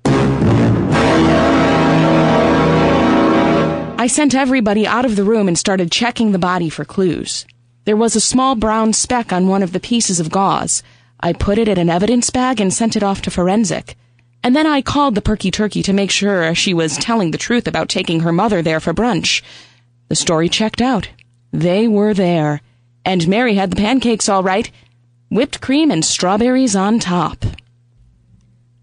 I 3.99 4.07
sent 4.09 4.35
everybody 4.35 4.87
out 4.87 5.05
of 5.05 5.17
the 5.17 5.25
room 5.25 5.49
and 5.49 5.59
started 5.59 5.91
checking 5.91 6.33
the 6.33 6.39
body 6.39 6.69
for 6.69 6.85
clues. 6.85 7.47
There 7.85 7.97
was 7.97 8.15
a 8.15 8.21
small 8.21 8.55
brown 8.55 8.93
speck 8.93 9.33
on 9.33 9.49
one 9.49 9.63
of 9.63 9.73
the 9.73 9.81
pieces 9.81 10.21
of 10.21 10.31
gauze. 10.31 10.83
I 11.23 11.33
put 11.33 11.59
it 11.59 11.69
in 11.69 11.79
an 11.79 11.89
evidence 11.89 12.31
bag 12.31 12.61
and 12.61 12.73
sent 12.73 12.97
it 12.97 13.03
off 13.03 13.23
to 13.23 13.31
forensic. 13.31 13.97
And 14.43 14.57
then 14.57 14.67
I 14.67 14.83
called 14.83 15.15
the 15.15 15.23
perky 15.23 15.53
turkey 15.53 15.83
to 15.85 15.93
make 15.93 16.11
sure 16.11 16.53
she 16.55 16.75
was 16.75 16.97
telling 16.97 17.31
the 17.31 17.39
truth 17.39 17.69
about 17.69 17.89
taking 17.89 18.21
her 18.21 18.33
mother 18.33 18.61
there 18.61 18.81
for 18.81 18.93
brunch. 18.93 19.43
The 20.09 20.17
story 20.17 20.49
checked 20.49 20.81
out. 20.81 21.09
They 21.53 21.87
were 21.87 22.13
there. 22.13 22.61
And 23.05 23.29
Mary 23.29 23.55
had 23.55 23.71
the 23.71 23.77
pancakes 23.77 24.29
all 24.29 24.43
right. 24.43 24.71
Whipped 25.31 25.61
cream 25.61 25.91
and 25.91 26.05
strawberries 26.05 26.75
on 26.75 26.99
top. 26.99 27.45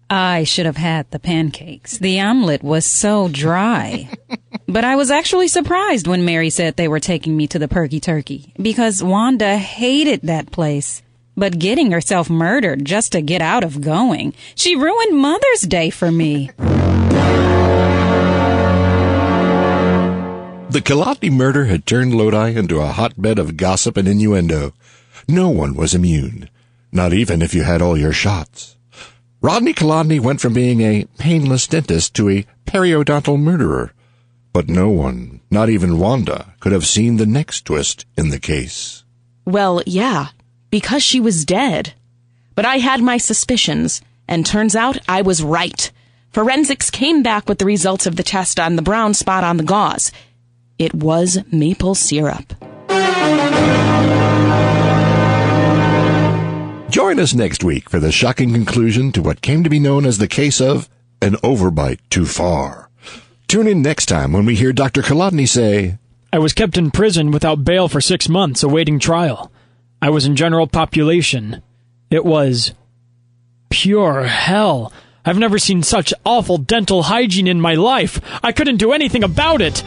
I 0.08 0.44
should 0.44 0.66
have 0.66 0.78
had 0.78 1.10
the 1.10 1.20
pancakes. 1.20 1.98
The 1.98 2.20
omelet 2.20 2.64
was 2.64 2.84
so 2.84 3.28
dry. 3.28 4.08
but 4.66 4.82
I 4.82 4.96
was 4.96 5.10
actually 5.10 5.46
surprised 5.46 6.06
when 6.06 6.24
Mary 6.24 6.50
said 6.50 6.76
they 6.76 6.88
were 6.88 7.00
taking 7.00 7.36
me 7.36 7.46
to 7.48 7.58
the 7.58 7.68
Perky 7.68 8.00
Turkey 8.00 8.52
because 8.60 9.04
Wanda 9.04 9.56
hated 9.56 10.22
that 10.22 10.50
place. 10.50 11.02
But 11.36 11.58
getting 11.58 11.92
herself 11.92 12.28
murdered 12.28 12.84
just 12.84 13.12
to 13.12 13.20
get 13.20 13.40
out 13.42 13.64
of 13.64 13.80
going, 13.80 14.34
she 14.54 14.76
ruined 14.76 15.16
Mother's 15.16 15.62
Day 15.62 15.90
for 15.90 16.10
me. 16.10 16.50
The 20.70 20.82
Kolodny 20.82 21.32
murder 21.32 21.64
had 21.64 21.84
turned 21.84 22.14
Lodi 22.14 22.54
into 22.56 22.78
a 22.78 22.86
hotbed 22.86 23.38
of 23.38 23.56
gossip 23.56 23.96
and 23.96 24.06
innuendo. 24.06 24.72
No 25.26 25.48
one 25.48 25.74
was 25.74 25.94
immune, 25.94 26.48
not 26.92 27.12
even 27.12 27.42
if 27.42 27.54
you 27.54 27.64
had 27.64 27.82
all 27.82 27.98
your 27.98 28.12
shots. 28.12 28.76
Rodney 29.40 29.72
Kolodny 29.72 30.20
went 30.20 30.40
from 30.40 30.52
being 30.52 30.80
a 30.80 31.06
painless 31.18 31.66
dentist 31.66 32.14
to 32.14 32.28
a 32.28 32.46
periodontal 32.66 33.40
murderer. 33.40 33.92
But 34.52 34.68
no 34.68 34.90
one, 34.90 35.40
not 35.50 35.70
even 35.70 35.98
Wanda, 35.98 36.54
could 36.60 36.72
have 36.72 36.86
seen 36.86 37.16
the 37.16 37.26
next 37.26 37.64
twist 37.64 38.04
in 38.16 38.28
the 38.28 38.38
case. 38.38 39.02
Well, 39.44 39.82
yeah, 39.86 40.28
because 40.70 41.02
she 41.02 41.20
was 41.20 41.44
dead. 41.44 41.94
But 42.54 42.64
I 42.64 42.78
had 42.78 43.02
my 43.02 43.18
suspicions, 43.18 44.00
and 44.28 44.46
turns 44.46 44.76
out 44.76 44.98
I 45.08 45.22
was 45.22 45.42
right. 45.42 45.90
Forensics 46.32 46.90
came 46.90 47.22
back 47.22 47.48
with 47.48 47.58
the 47.58 47.64
results 47.64 48.06
of 48.06 48.16
the 48.16 48.22
test 48.22 48.60
on 48.60 48.76
the 48.76 48.82
brown 48.82 49.14
spot 49.14 49.42
on 49.44 49.56
the 49.56 49.64
gauze. 49.64 50.12
It 50.78 50.94
was 50.94 51.38
maple 51.52 51.94
syrup. 51.94 52.54
Join 56.90 57.20
us 57.20 57.34
next 57.34 57.62
week 57.62 57.88
for 57.88 58.00
the 58.00 58.10
shocking 58.10 58.52
conclusion 58.52 59.12
to 59.12 59.22
what 59.22 59.42
came 59.42 59.62
to 59.62 59.70
be 59.70 59.78
known 59.78 60.04
as 60.04 60.18
the 60.18 60.26
case 60.26 60.60
of 60.60 60.88
an 61.22 61.34
overbite 61.34 62.00
too 62.10 62.26
far. 62.26 62.90
Tune 63.46 63.66
in 63.66 63.82
next 63.82 64.06
time 64.06 64.32
when 64.32 64.46
we 64.46 64.54
hear 64.54 64.72
Dr. 64.72 65.02
Kolodny 65.02 65.48
say, 65.48 65.98
I 66.32 66.38
was 66.38 66.52
kept 66.52 66.78
in 66.78 66.90
prison 66.90 67.30
without 67.30 67.64
bail 67.64 67.88
for 67.88 68.00
six 68.00 68.28
months 68.28 68.62
awaiting 68.62 68.98
trial. 68.98 69.50
I 70.02 70.08
was 70.10 70.24
in 70.24 70.34
general 70.34 70.66
population. 70.66 71.62
It 72.10 72.24
was 72.24 72.72
pure 73.68 74.24
hell. 74.24 74.92
I've 75.26 75.38
never 75.38 75.58
seen 75.58 75.82
such 75.82 76.14
awful 76.24 76.56
dental 76.56 77.02
hygiene 77.02 77.46
in 77.46 77.60
my 77.60 77.74
life. 77.74 78.18
I 78.42 78.52
couldn't 78.52 78.78
do 78.78 78.92
anything 78.92 79.22
about 79.22 79.60
it. 79.60 79.84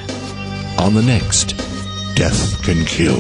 on 0.80 0.94
the 0.94 1.02
next 1.02 1.58
Death 2.16 2.64
Can 2.64 2.86
Kill. 2.86 3.18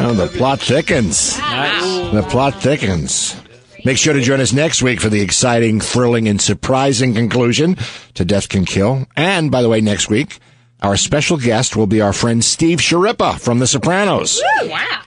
oh, 0.00 0.14
the 0.16 0.26
plot 0.36 0.60
thickens. 0.60 1.36
The 1.36 2.26
plot 2.28 2.60
thickens. 2.60 3.36
Make 3.84 3.98
sure 3.98 4.14
to 4.14 4.20
join 4.20 4.40
us 4.40 4.52
next 4.52 4.82
week 4.82 5.00
for 5.00 5.08
the 5.08 5.20
exciting, 5.20 5.80
thrilling, 5.80 6.26
and 6.28 6.40
surprising 6.40 7.14
conclusion 7.14 7.76
to 8.14 8.24
Death 8.24 8.48
Can 8.48 8.64
Kill. 8.64 9.06
And, 9.16 9.52
by 9.52 9.62
the 9.62 9.68
way, 9.68 9.80
next 9.80 10.08
week, 10.08 10.40
our 10.82 10.96
special 10.96 11.36
guest 11.36 11.76
will 11.76 11.86
be 11.86 12.00
our 12.00 12.12
friend 12.12 12.44
Steve 12.44 12.78
Schirripa 12.80 13.38
from 13.40 13.58
The 13.60 13.66
Sopranos. 13.66 14.42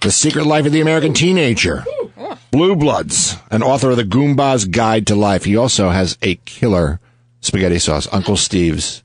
The 0.01 0.11
Secret 0.11 0.45
Life 0.45 0.65
of 0.65 0.71
the 0.71 0.81
American 0.81 1.13
Teenager. 1.13 1.83
Blue 2.51 2.75
Bloods, 2.75 3.35
an 3.51 3.61
author 3.63 3.89
of 3.91 3.97
the 3.97 4.03
Goomba's 4.05 4.65
Guide 4.65 5.07
to 5.07 5.15
Life. 5.15 5.43
He 5.43 5.57
also 5.57 5.89
has 5.89 6.17
a 6.21 6.35
killer 6.45 6.99
spaghetti 7.41 7.79
sauce, 7.79 8.07
Uncle 8.13 8.37
Steve's 8.37 9.03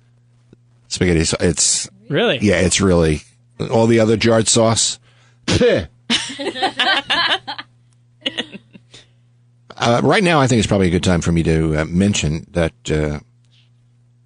spaghetti 0.88 1.24
sauce. 1.24 1.40
It's, 1.40 1.90
Really? 2.08 2.38
yeah, 2.40 2.60
it's 2.60 2.80
really, 2.80 3.22
all 3.70 3.86
the 3.86 3.98
other 4.00 4.16
jarred 4.16 4.46
sauce. 4.48 4.98
uh, 9.76 10.00
right 10.02 10.22
now, 10.22 10.40
I 10.40 10.46
think 10.46 10.58
it's 10.58 10.66
probably 10.68 10.88
a 10.88 10.90
good 10.90 11.02
time 11.04 11.20
for 11.20 11.32
me 11.32 11.42
to 11.42 11.80
uh, 11.80 11.84
mention 11.86 12.46
that 12.52 12.72
uh, 12.90 13.18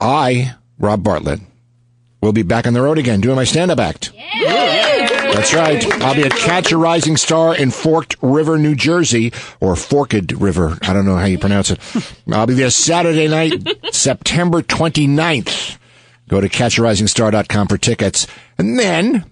I, 0.01 0.55
Rob 0.79 1.03
Bartlett, 1.03 1.41
will 2.25 2.33
be 2.33 2.43
back 2.43 2.66
on 2.66 2.73
the 2.73 2.81
road 2.83 2.99
again 2.99 3.21
doing 3.21 3.37
my 3.37 3.45
stand-up 3.45 3.78
act. 3.78 4.12
That's 4.14 5.52
right. 5.52 5.85
I'll 6.02 6.14
be 6.14 6.23
at 6.23 6.33
Catch 6.33 6.73
a 6.73 6.78
Rising 6.78 7.16
Star 7.16 7.54
in 7.54 7.71
Forked 7.71 8.16
River, 8.23 8.57
New 8.57 8.75
Jersey, 8.75 9.33
or 9.61 9.76
Forked 9.76 10.33
River. 10.33 10.78
I 10.83 10.93
don't 10.93 11.04
know 11.04 11.16
how 11.16 11.26
you 11.26 11.38
pronounce 11.38 11.71
it. 11.71 11.81
I'll 12.33 12.47
be 12.47 12.54
there 12.54 12.71
Saturday 12.71 13.28
night, 13.28 13.62
September 13.93 14.62
29th. 14.62 15.76
Go 16.28 16.40
to 16.40 16.49
catcharisingstar.com 16.49 17.69
for 17.69 17.76
tickets. 17.76 18.26
And 18.57 18.78
then 18.78 19.31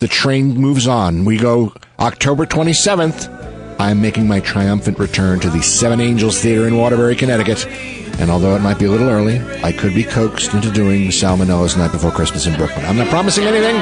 the 0.00 0.08
train 0.08 0.56
moves 0.56 0.88
on. 0.88 1.24
We 1.24 1.38
go 1.38 1.72
October 2.00 2.46
27th. 2.46 3.35
I'm 3.78 4.00
making 4.00 4.26
my 4.26 4.40
triumphant 4.40 4.98
return 4.98 5.40
to 5.40 5.50
the 5.50 5.62
Seven 5.62 6.00
Angels 6.00 6.40
Theater 6.40 6.66
in 6.66 6.76
Waterbury, 6.76 7.14
Connecticut. 7.14 7.66
And 8.18 8.30
although 8.30 8.56
it 8.56 8.60
might 8.60 8.78
be 8.78 8.86
a 8.86 8.90
little 8.90 9.08
early, 9.08 9.40
I 9.62 9.72
could 9.72 9.94
be 9.94 10.02
coaxed 10.02 10.54
into 10.54 10.70
doing 10.70 11.08
Salmonella's 11.08 11.76
Night 11.76 11.92
Before 11.92 12.10
Christmas 12.10 12.46
in 12.46 12.56
Brooklyn. 12.56 12.86
I'm 12.86 12.96
not 12.96 13.08
promising 13.08 13.44
anything, 13.44 13.76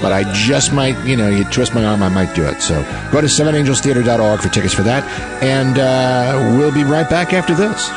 but 0.00 0.12
I 0.12 0.30
just 0.32 0.72
might, 0.72 0.96
you 1.04 1.16
know, 1.16 1.28
you 1.28 1.44
twist 1.50 1.74
my 1.74 1.84
arm, 1.84 2.02
I 2.02 2.08
might 2.08 2.34
do 2.36 2.44
it. 2.44 2.60
So 2.62 2.80
go 3.10 3.20
to 3.20 3.26
sevenangelstheater.org 3.26 4.40
for 4.40 4.48
tickets 4.48 4.74
for 4.74 4.82
that. 4.84 5.02
And 5.42 5.78
uh, 5.78 6.56
we'll 6.56 6.72
be 6.72 6.84
right 6.84 7.08
back 7.10 7.32
after 7.32 7.54
this. 7.54 7.90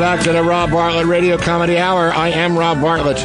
Back 0.00 0.24
to 0.24 0.32
the 0.32 0.42
Rob 0.42 0.70
Bartlett 0.70 1.04
Radio 1.04 1.36
Comedy 1.36 1.76
Hour. 1.76 2.10
I 2.10 2.30
am 2.30 2.56
Rob 2.56 2.80
Bartlett, 2.80 3.18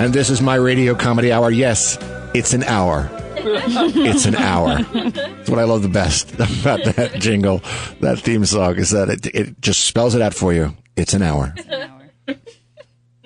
and 0.00 0.14
this 0.14 0.30
is 0.30 0.40
my 0.40 0.54
Radio 0.54 0.94
Comedy 0.94 1.32
Hour. 1.32 1.50
Yes, 1.50 1.98
it's 2.32 2.54
an 2.54 2.62
hour. 2.62 3.10
It's 3.34 4.26
an 4.26 4.36
hour. 4.36 4.80
That's 4.80 5.50
what 5.50 5.58
I 5.58 5.64
love 5.64 5.82
the 5.82 5.88
best 5.88 6.32
about 6.34 6.84
that 6.84 7.16
jingle, 7.18 7.58
that 7.98 8.20
theme 8.20 8.44
song, 8.44 8.76
is 8.76 8.90
that 8.90 9.08
it, 9.08 9.26
it 9.26 9.60
just 9.60 9.84
spells 9.84 10.14
it 10.14 10.22
out 10.22 10.32
for 10.32 10.52
you. 10.52 10.76
It's 10.94 11.14
an 11.14 11.22
hour. 11.22 11.52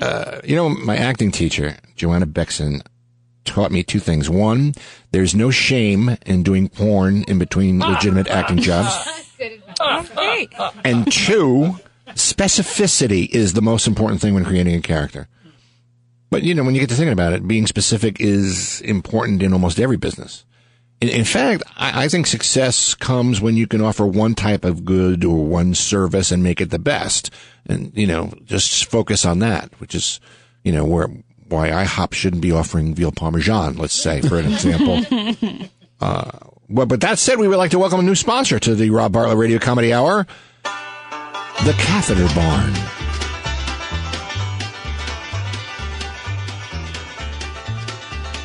Uh, 0.00 0.40
you 0.42 0.56
know, 0.56 0.70
my 0.70 0.96
acting 0.96 1.30
teacher, 1.30 1.76
Joanna 1.96 2.24
Bexon, 2.24 2.80
taught 3.44 3.70
me 3.70 3.82
two 3.82 4.00
things. 4.00 4.30
One, 4.30 4.72
there's 5.10 5.34
no 5.34 5.50
shame 5.50 6.16
in 6.24 6.42
doing 6.42 6.70
porn 6.70 7.24
in 7.24 7.38
between 7.38 7.80
legitimate 7.80 8.28
acting 8.28 8.58
jobs. 8.58 8.96
And 10.84 11.10
two, 11.12 11.76
specificity 12.14 13.28
is 13.28 13.52
the 13.52 13.62
most 13.62 13.86
important 13.86 14.20
thing 14.20 14.34
when 14.34 14.44
creating 14.44 14.74
a 14.74 14.80
character. 14.80 15.28
But 16.30 16.42
you 16.42 16.54
know, 16.54 16.64
when 16.64 16.74
you 16.74 16.80
get 16.80 16.88
to 16.90 16.96
thinking 16.96 17.12
about 17.12 17.32
it, 17.32 17.46
being 17.46 17.66
specific 17.66 18.20
is 18.20 18.80
important 18.80 19.42
in 19.42 19.52
almost 19.52 19.78
every 19.78 19.96
business. 19.96 20.44
In, 21.00 21.08
in 21.08 21.24
fact, 21.24 21.62
I, 21.76 22.04
I 22.04 22.08
think 22.08 22.26
success 22.26 22.94
comes 22.94 23.40
when 23.40 23.56
you 23.56 23.66
can 23.66 23.80
offer 23.80 24.06
one 24.06 24.34
type 24.34 24.64
of 24.64 24.84
good 24.84 25.24
or 25.24 25.44
one 25.44 25.74
service 25.74 26.32
and 26.32 26.42
make 26.42 26.60
it 26.60 26.70
the 26.70 26.78
best. 26.78 27.30
And, 27.66 27.92
you 27.96 28.06
know, 28.06 28.32
just 28.44 28.86
focus 28.86 29.24
on 29.24 29.38
that, 29.40 29.78
which 29.80 29.94
is, 29.94 30.20
you 30.62 30.72
know, 30.72 30.84
where, 30.84 31.08
why 31.48 31.68
IHOP 31.68 32.14
shouldn't 32.14 32.42
be 32.42 32.52
offering 32.52 32.94
veal 32.94 33.12
parmesan, 33.12 33.76
let's 33.76 33.94
say, 33.94 34.20
for 34.20 34.38
an 34.38 34.52
example. 34.52 35.68
uh, 36.00 36.30
well, 36.68 36.86
but 36.86 37.00
that 37.02 37.18
said, 37.18 37.38
we 37.38 37.48
would 37.48 37.58
like 37.58 37.70
to 37.72 37.78
welcome 37.78 38.00
a 38.00 38.02
new 38.02 38.14
sponsor 38.14 38.58
to 38.58 38.74
the 38.74 38.90
Rob 38.90 39.12
Bartlett 39.12 39.38
Radio 39.38 39.58
Comedy 39.58 39.92
Hour, 39.92 40.26
the 41.62 41.72
Catheter 41.78 42.28
Barn. 42.34 42.72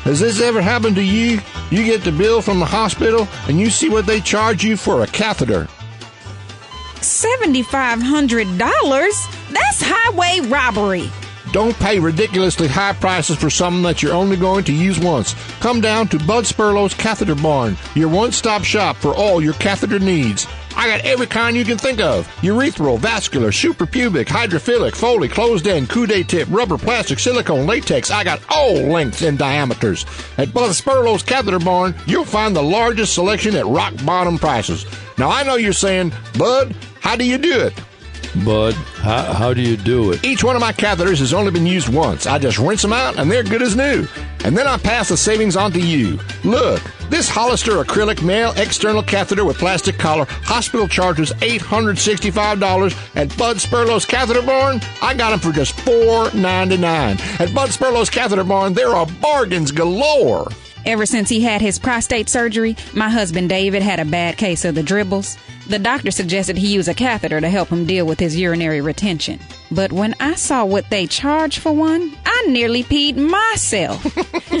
Has 0.04 0.20
this 0.20 0.40
ever 0.40 0.62
happened 0.62 0.96
to 0.96 1.02
you? 1.02 1.40
You 1.70 1.84
get 1.84 2.02
the 2.02 2.12
bill 2.12 2.40
from 2.40 2.58
the 2.60 2.66
hospital 2.66 3.28
and 3.46 3.60
you 3.60 3.68
see 3.68 3.90
what 3.90 4.06
they 4.06 4.20
charge 4.20 4.64
you 4.64 4.76
for 4.76 5.02
a 5.02 5.06
catheter. 5.06 5.68
$7,500? 6.96 8.58
That's 9.50 9.82
highway 9.82 10.40
robbery. 10.48 11.10
Don't 11.52 11.76
pay 11.76 11.98
ridiculously 11.98 12.68
high 12.68 12.92
prices 12.94 13.36
for 13.36 13.50
something 13.50 13.82
that 13.82 14.02
you're 14.02 14.14
only 14.14 14.36
going 14.36 14.64
to 14.64 14.72
use 14.72 14.98
once. 14.98 15.34
Come 15.60 15.80
down 15.80 16.08
to 16.08 16.18
Bud 16.18 16.44
Sperlo's 16.44 16.94
Catheter 16.94 17.34
Barn, 17.34 17.76
your 17.94 18.08
one-stop 18.08 18.64
shop 18.64 18.96
for 18.96 19.14
all 19.14 19.42
your 19.42 19.54
catheter 19.54 19.98
needs. 19.98 20.46
I 20.76 20.86
got 20.86 21.04
every 21.04 21.26
kind 21.26 21.56
you 21.56 21.64
can 21.64 21.78
think 21.78 22.00
of. 22.00 22.26
Urethral, 22.42 22.98
vascular, 22.98 23.50
suprapubic, 23.50 24.26
hydrophilic, 24.26 24.94
Foley, 24.94 25.28
closed 25.28 25.66
end, 25.66 25.88
coude 25.88 26.26
tip, 26.26 26.48
rubber, 26.50 26.78
plastic, 26.78 27.18
silicone, 27.18 27.66
latex. 27.66 28.10
I 28.10 28.24
got 28.24 28.40
all 28.48 28.74
lengths 28.74 29.22
and 29.22 29.38
diameters. 29.38 30.06
At 30.38 30.52
Bud 30.54 30.70
Sperlo's 30.70 31.22
Catheter 31.22 31.58
Barn, 31.58 31.94
you'll 32.06 32.24
find 32.24 32.54
the 32.54 32.62
largest 32.62 33.14
selection 33.14 33.54
at 33.56 33.66
rock 33.66 33.94
bottom 34.04 34.38
prices. 34.38 34.86
Now 35.18 35.30
I 35.30 35.42
know 35.42 35.56
you're 35.56 35.72
saying, 35.72 36.12
Bud, 36.38 36.74
how 37.00 37.16
do 37.16 37.24
you 37.24 37.38
do 37.38 37.60
it? 37.60 37.74
Bud, 38.44 38.74
how, 38.74 39.32
how 39.32 39.54
do 39.54 39.60
you 39.60 39.76
do 39.76 40.12
it? 40.12 40.24
Each 40.24 40.44
one 40.44 40.54
of 40.54 40.60
my 40.60 40.72
catheters 40.72 41.18
has 41.18 41.34
only 41.34 41.50
been 41.50 41.66
used 41.66 41.88
once. 41.88 42.26
I 42.26 42.38
just 42.38 42.58
rinse 42.58 42.82
them 42.82 42.92
out 42.92 43.18
and 43.18 43.30
they're 43.30 43.42
good 43.42 43.62
as 43.62 43.74
new. 43.74 44.06
And 44.44 44.56
then 44.56 44.66
I 44.66 44.76
pass 44.78 45.08
the 45.08 45.16
savings 45.16 45.56
on 45.56 45.72
to 45.72 45.80
you. 45.80 46.18
Look, 46.44 46.82
this 47.10 47.28
Hollister 47.28 47.82
acrylic 47.82 48.22
male 48.22 48.52
external 48.56 49.02
catheter 49.02 49.44
with 49.44 49.58
plastic 49.58 49.98
collar, 49.98 50.26
hospital 50.28 50.88
charges 50.88 51.32
$865 51.32 53.16
at 53.16 53.36
Bud 53.36 53.56
Sperlo's 53.56 54.06
Catheter 54.06 54.42
Barn. 54.42 54.80
I 55.02 55.14
got 55.14 55.30
them 55.30 55.40
for 55.40 55.52
just 55.52 55.76
$4.99. 55.78 57.40
At 57.40 57.54
Bud 57.54 57.70
Sperlo's 57.70 58.10
Catheter 58.10 58.44
Barn, 58.44 58.72
there 58.72 58.90
are 58.90 59.06
bargains 59.20 59.72
galore. 59.72 60.48
Ever 60.86 61.06
since 61.06 61.28
he 61.28 61.40
had 61.40 61.60
his 61.60 61.78
prostate 61.78 62.28
surgery, 62.28 62.76
my 62.94 63.08
husband 63.08 63.48
David 63.48 63.82
had 63.82 64.00
a 64.00 64.04
bad 64.04 64.36
case 64.36 64.64
of 64.64 64.74
the 64.74 64.82
dribbles. 64.82 65.36
The 65.68 65.78
doctor 65.78 66.10
suggested 66.10 66.56
he 66.56 66.72
use 66.72 66.88
a 66.88 66.94
catheter 66.94 67.40
to 67.40 67.48
help 67.48 67.68
him 67.68 67.86
deal 67.86 68.06
with 68.06 68.18
his 68.18 68.36
urinary 68.36 68.80
retention. 68.80 69.38
But 69.70 69.92
when 69.92 70.14
I 70.18 70.34
saw 70.34 70.64
what 70.64 70.90
they 70.90 71.06
charge 71.06 71.58
for 71.58 71.72
one, 71.72 72.16
I 72.24 72.46
nearly 72.48 72.82
peed 72.82 73.16
myself. 73.16 74.02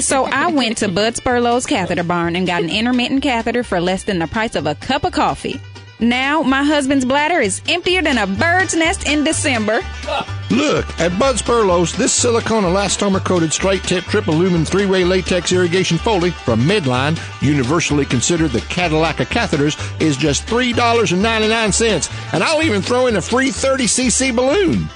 so 0.00 0.24
I 0.24 0.48
went 0.48 0.78
to 0.78 0.88
Bud 0.88 1.14
Sperlo's 1.14 1.66
catheter 1.66 2.04
barn 2.04 2.36
and 2.36 2.46
got 2.46 2.62
an 2.62 2.70
intermittent 2.70 3.22
catheter 3.22 3.64
for 3.64 3.80
less 3.80 4.04
than 4.04 4.18
the 4.18 4.26
price 4.26 4.54
of 4.54 4.66
a 4.66 4.74
cup 4.74 5.04
of 5.04 5.12
coffee. 5.12 5.60
Now 6.00 6.40
my 6.40 6.64
husband's 6.64 7.04
bladder 7.04 7.40
is 7.40 7.60
emptier 7.68 8.00
than 8.00 8.16
a 8.16 8.26
bird's 8.26 8.74
nest 8.74 9.06
in 9.06 9.22
December. 9.22 9.80
Look, 10.50 10.98
at 10.98 11.16
Bud's 11.18 11.42
Sperlo's, 11.42 11.92
this 11.92 12.12
silicone 12.12 12.64
elastomer 12.64 13.22
coated 13.22 13.52
straight 13.52 13.82
tip 13.82 14.04
triple 14.04 14.34
lumen 14.34 14.64
three 14.64 14.86
way 14.86 15.04
latex 15.04 15.52
irrigation 15.52 15.98
Foley 15.98 16.30
from 16.30 16.60
Medline, 16.62 17.18
universally 17.42 18.06
considered 18.06 18.50
the 18.50 18.62
Cadillac 18.62 19.20
of 19.20 19.28
catheters, 19.28 19.76
is 20.00 20.16
just 20.16 20.46
$3.99. 20.46 22.32
And 22.32 22.42
I'll 22.42 22.62
even 22.62 22.80
throw 22.80 23.06
in 23.06 23.16
a 23.16 23.22
free 23.22 23.50
30cc 23.50 24.34
balloon. 24.34 24.88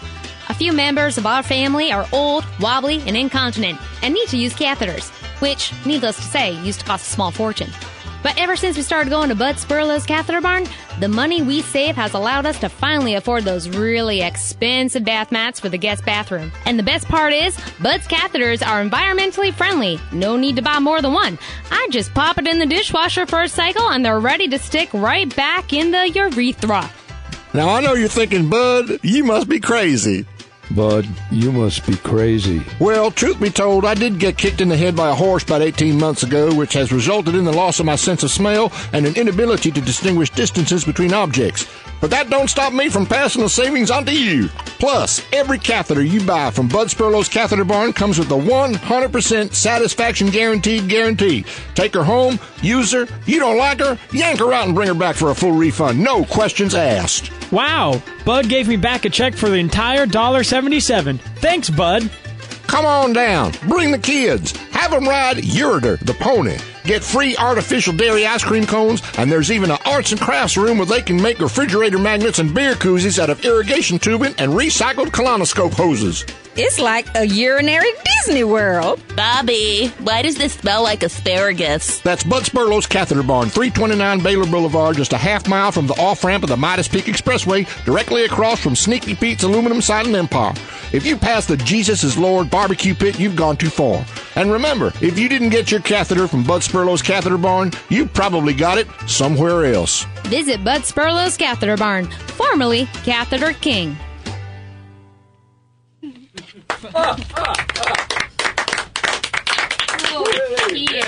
A 0.49 0.55
few 0.55 0.73
members 0.73 1.19
of 1.19 1.27
our 1.27 1.43
family 1.43 1.93
are 1.93 2.07
old, 2.13 2.45
wobbly, 2.61 3.03
and 3.07 3.17
incontinent 3.17 3.79
and 4.03 4.15
need 4.15 4.29
to 4.29 4.39
use 4.39 4.55
catheters, 4.55 5.11
which, 5.41 5.73
needless 5.85 6.17
to 6.17 6.23
say, 6.23 6.53
used 6.63 6.81
to 6.81 6.87
cost 6.87 7.07
a 7.07 7.11
small 7.11 7.31
fortune. 7.31 7.71
But 8.25 8.39
ever 8.39 8.57
since 8.57 8.79
we 8.79 8.83
started 8.83 9.11
going 9.11 9.29
to 9.29 9.35
Bud 9.35 9.57
Sperlo's 9.57 10.07
Catheter 10.07 10.41
Barn, 10.41 10.67
the 10.99 11.09
money 11.09 11.43
we 11.43 11.61
save 11.61 11.95
has 11.97 12.15
allowed 12.15 12.47
us 12.47 12.59
to 12.61 12.71
finally 12.71 13.15
afford 13.15 13.45
those 13.45 13.69
really 13.69 14.23
expensive 14.23 15.05
bath 15.05 15.31
mats 15.31 15.61
for 15.61 15.69
the 15.69 15.77
guest 15.77 16.07
bathroom. 16.07 16.51
And 16.65 16.79
the 16.79 16.83
best 16.83 17.07
part 17.07 17.35
is, 17.35 17.55
Bud's 17.83 18.09
catheters 18.09 18.67
are 18.67 18.83
environmentally 18.83 19.53
friendly. 19.53 20.01
No 20.11 20.39
need 20.39 20.57
to 20.57 20.63
buy 20.63 20.79
more 20.79 21.03
than 21.03 21.13
one. 21.13 21.39
I 21.71 21.87
just 21.91 22.15
pop 22.15 22.39
it 22.39 22.49
in 22.49 22.59
the 22.59 22.65
dishwasher 22.65 23.27
for 23.27 23.43
a 23.43 23.49
cycle 23.49 23.91
and 23.91 24.03
they're 24.03 24.21
ready 24.21 24.49
to 24.49 24.59
stick 24.59 24.89
right 24.95 25.35
back 25.37 25.75
in 25.75 25.91
the 25.91 26.09
urethra. 26.09 26.91
Now 27.53 27.69
I 27.69 27.83
know 27.83 27.93
you're 27.93 28.09
thinking, 28.09 28.49
Bud, 28.49 29.01
you 29.03 29.23
must 29.25 29.51
be 29.51 29.61
crazy. 29.61 30.25
Bud, 30.71 31.07
you 31.31 31.53
must 31.53 31.87
be 31.87 31.97
crazy. 31.97 32.63
Well, 32.81 33.11
truth 33.11 33.41
be 33.41 33.51
told, 33.51 33.85
I 33.85 33.95
did 33.95 34.19
get 34.19 34.39
kicked 34.39 34.61
in 34.61 34.69
the 34.69 34.77
head 34.77 34.97
by 34.97 35.11
a 35.11 35.15
horse 35.15 35.43
about 35.43 35.63
18 35.63 35.99
months 35.99 36.23
ago, 36.23 36.55
which 36.55 36.73
has 36.73 36.93
resulted 36.93 37.35
in 37.35 37.45
the 37.45 37.53
loss 37.53 37.81
of 37.81 37.87
my 37.87 37.97
sense 37.97 38.23
of 38.23 38.31
smell 38.31 38.73
and 38.93 39.07
an 39.07 39.17
inability 39.17 39.71
to 39.73 39.81
distinguish 39.81 40.31
distances 40.31 40.85
between 40.85 41.13
objects. 41.13 41.67
But 42.01 42.11
that 42.11 42.29
don't 42.29 42.51
stop 42.51 42.73
me 42.73 42.89
from 42.89 43.07
passing 43.07 43.43
the 43.43 43.49
savings 43.49 43.91
on 43.91 44.05
to 44.07 44.13
you. 44.13 44.49
Plus, 44.79 45.23
every 45.33 45.59
catheter 45.59 46.03
you 46.03 46.25
buy 46.27 46.51
from 46.51 46.69
Bud 46.69 46.89
Sperlo's 46.89 47.29
Catheter 47.29 47.65
Barn 47.65 47.93
comes 47.93 48.19
with 48.19 48.31
a 48.31 48.35
100% 48.35 49.55
satisfaction 49.55 50.29
guaranteed 50.29 50.89
guarantee. 50.89 51.45
Take 51.75 51.95
her 51.95 52.05
home, 52.05 52.39
use 52.63 52.93
her, 52.93 53.07
you 53.27 53.39
don't 53.39 53.57
like 53.57 53.81
her, 53.81 53.99
yank 54.13 54.41
her 54.41 54.53
out 54.53 54.67
and 54.67 54.75
bring 54.75 54.89
her 54.89 54.95
back 54.95 55.17
for 55.17 55.31
a 55.31 55.35
full 55.35 55.53
refund. 55.53 55.99
No 56.03 56.25
questions 56.25 56.75
asked. 56.75 57.31
Wow, 57.51 58.03
Bud 58.25 58.49
gave 58.49 58.69
me 58.69 58.77
back 58.77 59.05
a 59.05 59.11
check 59.11 59.35
for 59.35 59.49
the 59.49 59.57
entire 59.57 60.07
$1.77. 60.07 61.21
Thanks, 61.37 61.69
Bud. 61.69 62.11
Come 62.67 62.87
on 62.87 63.13
down. 63.13 63.53
Bring 63.69 63.91
the 63.91 63.99
kids. 63.99 64.53
Have 64.73 64.91
them 64.91 65.07
ride 65.07 65.37
Urider, 65.37 65.99
the 66.01 66.15
pony. 66.15 66.57
Get 66.85 67.05
free 67.05 67.37
artificial 67.37 67.93
dairy 67.95 68.27
ice 68.27 68.43
cream 68.43 68.67
cones, 68.67 69.03
and 69.19 69.31
there's 69.31 69.53
even 69.53 69.71
an 69.71 69.79
arts 69.87 70.13
and 70.13 70.21
crafts 70.21 70.57
room 70.57 70.79
where 70.79 70.87
they 70.87 71.03
can 71.03 71.21
make 71.21 71.39
refrigerator 71.39 71.99
magnets 71.99 72.39
and 72.39 72.55
beer 72.55 72.75
koozies 72.75 73.19
out 73.19 73.31
of 73.31 73.45
irrigation 73.45 73.99
tubing 73.99 74.35
and 74.39 74.53
recycled 74.53 75.09
colonoscope 75.09 75.73
hoses. 75.73 76.25
It's 76.57 76.79
like 76.79 77.07
a 77.17 77.27
urinary 77.27 77.91
Disney 78.25 78.45
World. 78.45 79.03
Bobby, 79.17 79.89
why 79.99 80.23
does 80.23 80.37
this 80.37 80.53
smell 80.53 80.85
like 80.85 81.03
asparagus? 81.03 81.99
That's 82.01 82.23
Bud 82.23 82.45
Sperlo's 82.45 82.87
Catheter 82.87 83.25
Barn, 83.25 83.49
329 83.49 84.21
Baylor 84.21 84.47
Boulevard, 84.47 84.95
just 84.95 85.13
a 85.13 85.19
half 85.19 85.49
mile 85.49 85.73
from 85.73 85.89
the 85.89 85.95
off 85.95 86.23
ramp 86.23 86.45
of 86.45 86.51
the 86.51 86.57
Midas 86.57 86.87
Peak 86.87 87.07
Expressway, 87.07 87.67
directly 87.85 88.25
across 88.25 88.61
from 88.61 88.77
Sneaky 88.77 89.17
Pete's 89.17 89.43
Aluminum 89.43 89.81
Siding 89.81 90.15
Empire. 90.15 90.55
If 90.93 91.05
you 91.05 91.17
pass 91.17 91.45
the 91.45 91.57
Jesus 91.57 92.05
is 92.05 92.17
Lord 92.17 92.51
barbecue 92.51 92.95
pit, 92.95 93.19
you've 93.19 93.35
gone 93.35 93.57
too 93.57 93.71
far. 93.71 94.05
And 94.37 94.53
remember, 94.53 94.93
if 95.01 95.19
you 95.19 95.29
didn't 95.29 95.51
get 95.51 95.73
your 95.73 95.81
catheter 95.81 96.29
from 96.29 96.45
Bud 96.45 96.63
Sperlo's 96.63 97.03
Catheter 97.03 97.39
Barn, 97.39 97.73
you 97.89 98.07
probably 98.07 98.55
got 98.55 98.79
it 98.79 98.87
somewhere 99.09 99.65
else. 99.65 100.05
Visit 100.27 100.63
Bud 100.63 100.83
Sperlo's 100.83 101.37
Catheter 101.37 101.77
Barn, 101.77 102.07
formerly 102.07 102.87
Catheter 103.03 103.55
King. 103.55 103.97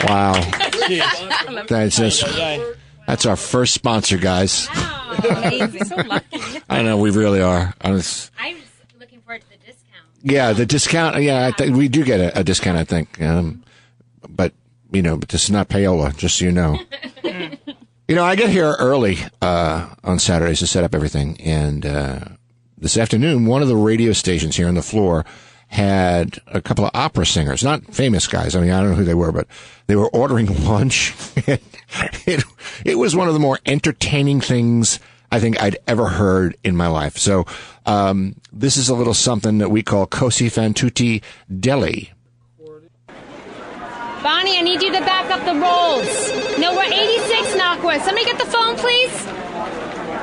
Wow. 0.05 0.33
That's 1.69 1.97
just, 1.97 2.25
that's 3.07 3.27
our 3.27 3.37
first 3.37 3.75
sponsor, 3.75 4.19
guys. 4.19 4.69
I 6.69 6.83
know 6.83 6.99
we 6.99 7.11
really 7.11 7.41
are. 7.41 7.75
I 7.81 7.91
was, 7.91 8.31
I'm 8.39 8.57
just 8.57 8.73
looking 8.99 9.21
forward 9.21 9.43
to 9.43 9.49
the 9.51 9.57
discount. 9.57 10.05
yeah, 10.23 10.53
the 10.53 10.67
discount. 10.67 11.23
Yeah, 11.23 11.47
I 11.47 11.51
th- 11.53 11.71
we 11.71 11.89
do 11.89 12.05
get 12.05 12.21
a, 12.21 12.41
a 12.41 12.45
discount, 12.45 12.77
I 12.77 12.85
think. 12.85 13.21
Um, 13.21 13.63
but 14.29 14.53
you 14.93 15.03
know, 15.03 15.17
but 15.17 15.29
this 15.31 15.45
is 15.45 15.51
not 15.51 15.69
payola, 15.69 16.17
just 16.17 16.39
so 16.39 16.45
you 16.45 16.53
know. 16.53 16.79
You 18.09 18.15
know, 18.15 18.23
I 18.25 18.37
get 18.37 18.51
here 18.51 18.77
early 18.79 19.19
uh, 19.43 19.93
on 20.05 20.21
Saturdays 20.21 20.61
to 20.61 20.67
set 20.69 20.85
up 20.85 20.95
everything, 20.95 21.41
and 21.41 21.85
uh, 21.85 22.21
this 22.79 22.97
afternoon, 22.97 23.47
one 23.47 23.63
of 23.63 23.69
the 23.69 23.75
radio 23.75 24.13
stations 24.13 24.55
here 24.55 24.69
on 24.69 24.77
the 24.77 24.83
floor 24.83 25.25
had 25.69 26.39
a 26.47 26.61
couple 26.61 26.85
of 26.85 26.91
opera 26.95 27.27
singers, 27.27 27.65
not 27.65 27.85
famous 27.95 28.27
guys. 28.27 28.55
I 28.55 28.61
mean, 28.61 28.71
I 28.71 28.81
don't 28.81 28.91
know 28.91 28.97
who 28.97 29.05
they 29.05 29.15
were, 29.15 29.33
but 29.33 29.47
they 29.87 29.97
were 29.97 30.09
ordering 30.09 30.65
lunch. 30.65 31.15
it 32.27 32.45
it 32.85 32.95
was 32.97 33.17
one 33.17 33.29
of 33.29 33.35
the 33.35 33.41
more 33.41 33.59
entertaining 33.67 34.41
things 34.41 34.99
I 35.31 35.41
think 35.41 35.61
I'd 35.61 35.79
ever 35.87 36.09
heard 36.09 36.57
in 36.63 36.77
my 36.77 36.87
life. 36.87 37.19
So 37.19 37.47
um, 37.85 38.37
this 38.53 38.77
is 38.77 38.89
a 38.89 38.95
little 38.95 39.15
something 39.15 39.59
that 39.59 39.71
we 39.71 39.83
call 39.83 40.07
Cosi 40.07 40.49
fan 40.49 40.73
tutti 40.75 41.23
deli. 41.61 42.13
Bonnie, 44.23 44.59
I 44.59 44.63
need 44.63 44.83
you 44.83 44.93
to 44.93 45.01
back 45.01 45.31
up 45.31 45.45
the 45.45 45.55
rolls. 45.55 46.59
No, 46.59 46.75
we're 46.75 46.83
86 46.85 47.55
Knockwurst. 47.55 48.01
Somebody 48.01 48.25
get 48.25 48.39
the 48.39 48.47
phone, 48.47 48.77
please. 48.77 49.25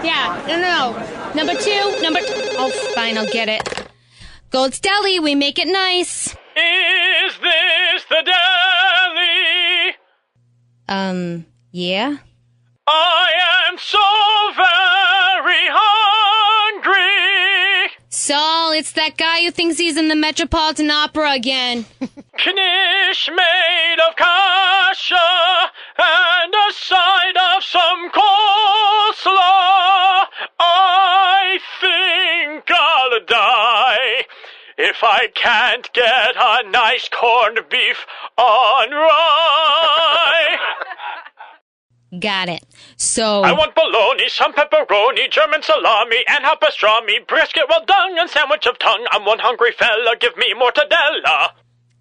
Yeah, 0.03 0.43
no, 0.47 0.57
no, 0.59 0.91
no. 0.91 1.33
Number 1.33 1.53
two, 1.53 2.01
number. 2.01 2.19
T- 2.19 2.27
oh, 2.57 2.69
fine, 2.95 3.17
I'll 3.17 3.31
get 3.31 3.47
it. 3.47 3.82
Gold's 4.53 4.79
Deli, 4.79 5.19
we 5.19 5.33
make 5.33 5.57
it 5.57 5.67
nice. 5.67 6.27
Is 6.55 7.33
this 7.41 8.03
the 8.07 8.21
deli? 8.23 9.95
Um, 10.87 11.47
yeah? 11.71 12.17
I 12.85 13.31
am 13.67 13.79
so 13.79 13.97
very 14.55 15.65
hungry. 15.71 16.22
Saul, 18.23 18.71
it's 18.71 18.93
that 18.93 19.17
guy 19.17 19.41
who 19.41 19.51
thinks 19.51 19.77
he's 19.77 19.97
in 19.97 20.07
the 20.07 20.15
Metropolitan 20.15 20.89
Opera 20.89 21.33
again. 21.33 21.85
Knish 21.99 23.29
made 23.29 23.97
of 24.07 24.15
kasha 24.15 25.69
and 25.97 26.53
a 26.55 26.71
side 26.71 27.35
of 27.35 27.61
some 27.65 28.09
coleslaw. 28.11 28.23
I 30.57 31.59
think 31.81 32.71
I'll 32.71 33.25
die 33.25 34.25
if 34.77 35.03
I 35.03 35.27
can't 35.35 35.91
get 35.91 36.37
a 36.37 36.63
nice 36.69 37.09
corned 37.09 37.59
beef 37.69 38.05
on 38.37 38.89
rye. 38.91 40.57
Got 42.19 42.49
it. 42.49 42.63
So, 42.95 43.41
I 43.41 43.51
want 43.53 43.73
bologna, 43.73 44.29
some 44.29 44.53
pepperoni, 44.53 45.31
German 45.31 45.63
salami, 45.63 46.23
and 46.27 46.43
half 46.45 46.59
pastrami, 46.59 47.25
brisket 47.27 47.63
well 47.69 47.83
done, 47.85 48.19
and 48.19 48.29
sandwich 48.29 48.67
of 48.67 48.77
tongue. 48.77 49.07
I'm 49.11 49.25
one 49.25 49.39
hungry 49.39 49.71
fella, 49.71 50.15
give 50.19 50.37
me 50.37 50.53
mortadella. 50.53 51.53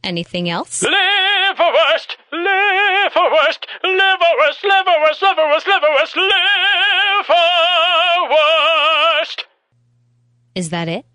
anything 0.04 0.50
else? 0.50 0.82
Liverwurst, 0.82 2.16
liverwurst, 2.32 3.64
liverwurst, 3.82 4.62
liverwurst, 4.62 5.20
liverwurst, 5.22 5.66
liverwurst, 5.66 6.14
liverwurst. 8.18 9.44
Is 10.54 10.68
that 10.70 10.88
it? 10.88 11.06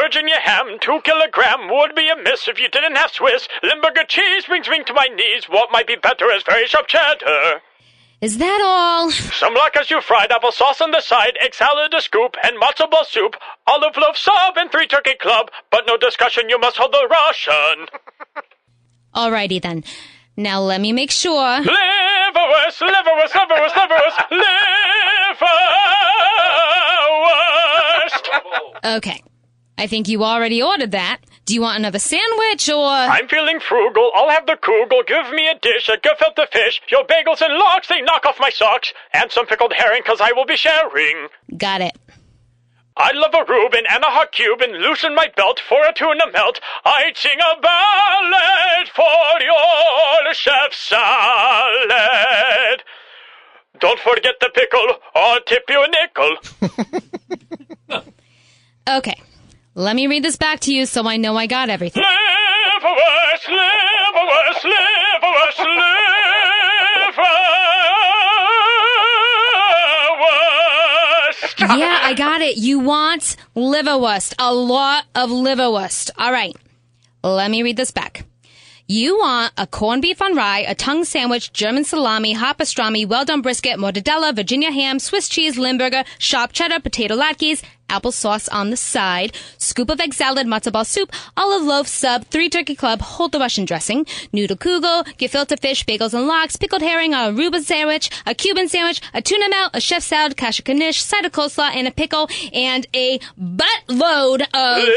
Virginia 0.00 0.36
ham, 0.42 0.78
two 0.80 0.98
kilogram, 1.04 1.68
would 1.68 1.94
be 1.94 2.08
amiss 2.08 2.48
if 2.48 2.58
you 2.58 2.70
didn't 2.70 2.96
have 2.96 3.10
Swiss. 3.10 3.46
Limburger 3.62 4.04
cheese 4.08 4.46
brings 4.46 4.66
me 4.66 4.82
to 4.84 4.94
my 4.94 5.08
knees. 5.14 5.44
What 5.46 5.70
might 5.70 5.86
be 5.86 5.96
better 5.96 6.30
is 6.30 6.42
very 6.42 6.66
sharp 6.66 6.86
cheddar. 6.86 7.60
Is 8.22 8.38
that 8.38 8.62
all? 8.64 9.10
Some 9.10 9.52
luck 9.52 9.76
as 9.78 9.90
you 9.90 10.00
fried 10.00 10.30
applesauce 10.30 10.80
on 10.80 10.90
the 10.90 11.02
side, 11.02 11.36
egg 11.42 11.54
salad 11.54 11.92
a 11.92 12.00
scoop, 12.00 12.34
and 12.42 12.56
matzo 12.58 12.90
ball 12.90 13.04
soup, 13.04 13.36
olive 13.66 13.96
loaf 13.98 14.16
sub, 14.16 14.56
and 14.56 14.72
three 14.72 14.86
turkey 14.86 15.16
club. 15.20 15.50
But 15.70 15.84
no 15.86 15.98
discussion, 15.98 16.48
you 16.48 16.58
must 16.58 16.78
hold 16.78 16.92
the 16.92 17.06
Russian. 17.10 17.86
Alrighty 19.14 19.60
then. 19.60 19.84
Now 20.34 20.62
let 20.62 20.80
me 20.80 20.92
make 20.94 21.10
sure. 21.10 21.60
Liverwurst, 21.60 22.80
liverwurst, 22.80 23.32
liverwurst, 23.32 23.74
liverwurst, 23.74 24.16
liverwurst. 28.80 28.96
Okay. 28.96 29.22
I 29.80 29.86
think 29.86 30.08
you 30.08 30.24
already 30.24 30.62
ordered 30.62 30.90
that. 30.92 31.18
Do 31.46 31.54
you 31.54 31.62
want 31.62 31.78
another 31.78 31.98
sandwich 31.98 32.68
or. 32.68 32.84
I'm 32.86 33.26
feeling 33.28 33.60
frugal. 33.60 34.10
I'll 34.14 34.28
have 34.28 34.44
the 34.46 34.56
kugel. 34.56 35.06
Give 35.06 35.32
me 35.34 35.48
a 35.48 35.54
dish, 35.58 35.88
a 35.88 35.96
gefilte 35.96 36.46
fish, 36.52 36.82
your 36.90 37.04
bagels 37.06 37.40
and 37.40 37.54
lox. 37.54 37.88
They 37.88 38.02
knock 38.02 38.26
off 38.26 38.36
my 38.38 38.50
socks, 38.50 38.92
and 39.14 39.32
some 39.32 39.46
pickled 39.46 39.72
herring, 39.72 40.02
'cause 40.02 40.20
I 40.20 40.32
will 40.32 40.44
be 40.44 40.56
sharing. 40.56 41.28
Got 41.56 41.80
it. 41.80 41.96
I'd 42.96 43.14
love 43.16 43.32
a 43.34 43.44
Reuben 43.50 43.84
and 43.90 44.04
a 44.04 44.08
hot 44.08 44.32
cube 44.32 44.60
and 44.60 44.74
loosen 44.82 45.14
my 45.14 45.28
belt 45.34 45.58
for 45.66 45.82
a 45.86 45.92
tuna 45.94 46.26
melt. 46.30 46.60
I'd 46.84 47.16
sing 47.16 47.38
a 47.40 47.56
ballad 47.60 48.88
for 48.94 49.40
your 49.40 50.34
chef 50.34 50.74
salad. 50.74 52.82
Don't 53.78 54.00
forget 54.00 54.34
the 54.40 54.50
pickle, 54.50 54.98
I'll 55.14 55.40
tip 55.40 55.64
you 55.70 55.82
a 55.82 55.88
nickel. 55.88 56.36
Okay. 58.88 59.14
Let 59.74 59.94
me 59.94 60.08
read 60.08 60.24
this 60.24 60.36
back 60.36 60.60
to 60.60 60.74
you 60.74 60.84
so 60.84 61.06
I 61.06 61.16
know 61.16 61.36
I 61.36 61.46
got 61.46 61.68
everything. 61.70 62.02
Liverwurst, 62.02 63.46
liverwurst, 63.46 64.64
liverwurst, 64.64 65.60
liverwurst. 71.60 71.78
yeah, 71.78 72.00
I 72.02 72.14
got 72.16 72.40
it. 72.40 72.56
You 72.56 72.80
want 72.80 73.36
liverwurst. 73.54 74.34
A 74.38 74.52
lot 74.52 75.04
of 75.14 75.30
liverwurst. 75.30 76.10
All 76.18 76.32
right. 76.32 76.56
Let 77.22 77.50
me 77.50 77.62
read 77.62 77.76
this 77.76 77.92
back. 77.92 78.24
You 78.88 79.18
want 79.18 79.52
a 79.56 79.68
corned 79.68 80.02
beef 80.02 80.20
on 80.20 80.34
rye, 80.34 80.64
a 80.66 80.74
tongue 80.74 81.04
sandwich, 81.04 81.52
German 81.52 81.84
salami, 81.84 82.32
hot 82.32 82.58
pastrami, 82.58 83.06
well 83.06 83.24
done 83.24 83.40
brisket, 83.40 83.78
mortadella, 83.78 84.34
Virginia 84.34 84.72
ham, 84.72 84.98
Swiss 84.98 85.28
cheese, 85.28 85.56
Limburger, 85.56 86.02
sharp 86.18 86.50
cheddar, 86.50 86.80
potato 86.80 87.14
latkes, 87.14 87.62
applesauce 87.90 88.48
on 88.52 88.70
the 88.70 88.76
side, 88.76 89.32
scoop 89.58 89.90
of 89.90 90.00
egg 90.00 90.14
salad, 90.14 90.46
matzo 90.46 90.72
ball 90.72 90.84
soup, 90.84 91.12
olive 91.36 91.62
loaf 91.62 91.86
sub, 91.86 92.24
three 92.26 92.48
turkey 92.48 92.74
club, 92.74 93.00
hold 93.00 93.32
the 93.32 93.38
Russian 93.38 93.64
dressing, 93.64 94.06
noodle 94.32 94.56
kugel, 94.56 95.04
gefilte 95.18 95.58
fish, 95.60 95.84
bagels 95.84 96.14
and 96.14 96.26
lox, 96.26 96.56
pickled 96.56 96.82
herring, 96.82 97.12
a 97.12 97.30
Aruba 97.30 97.60
sandwich, 97.60 98.10
a 98.26 98.34
Cuban 98.34 98.68
sandwich, 98.68 99.00
a 99.12 99.20
tuna 99.20 99.48
melt, 99.48 99.72
a 99.74 99.80
chef 99.80 100.02
salad, 100.02 100.36
kasha 100.36 100.62
knish, 100.62 101.02
side 101.02 101.24
of 101.24 101.32
coleslaw, 101.32 101.70
and 101.74 101.88
a 101.88 101.90
pickle, 101.90 102.28
and 102.52 102.86
a 102.94 103.18
buttload 103.38 104.42
of. 104.54 104.88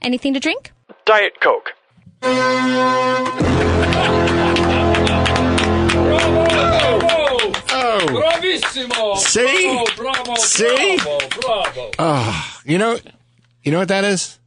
Anything 0.00 0.32
to 0.32 0.40
drink? 0.40 0.72
Diet 1.04 1.38
Coke. 1.40 1.74
Oh, 7.70 8.06
Bravissimo! 8.08 9.16
See? 9.16 9.84
Bravo, 9.96 10.24
bravo, 10.24 10.34
See? 10.36 10.96
bravo, 11.02 11.28
bravo. 11.40 11.90
Ah, 11.98 12.60
you 12.64 12.78
know, 12.78 12.98
you 13.62 13.72
know 13.72 13.78
what 13.78 13.88
that 13.88 14.04
is? 14.04 14.38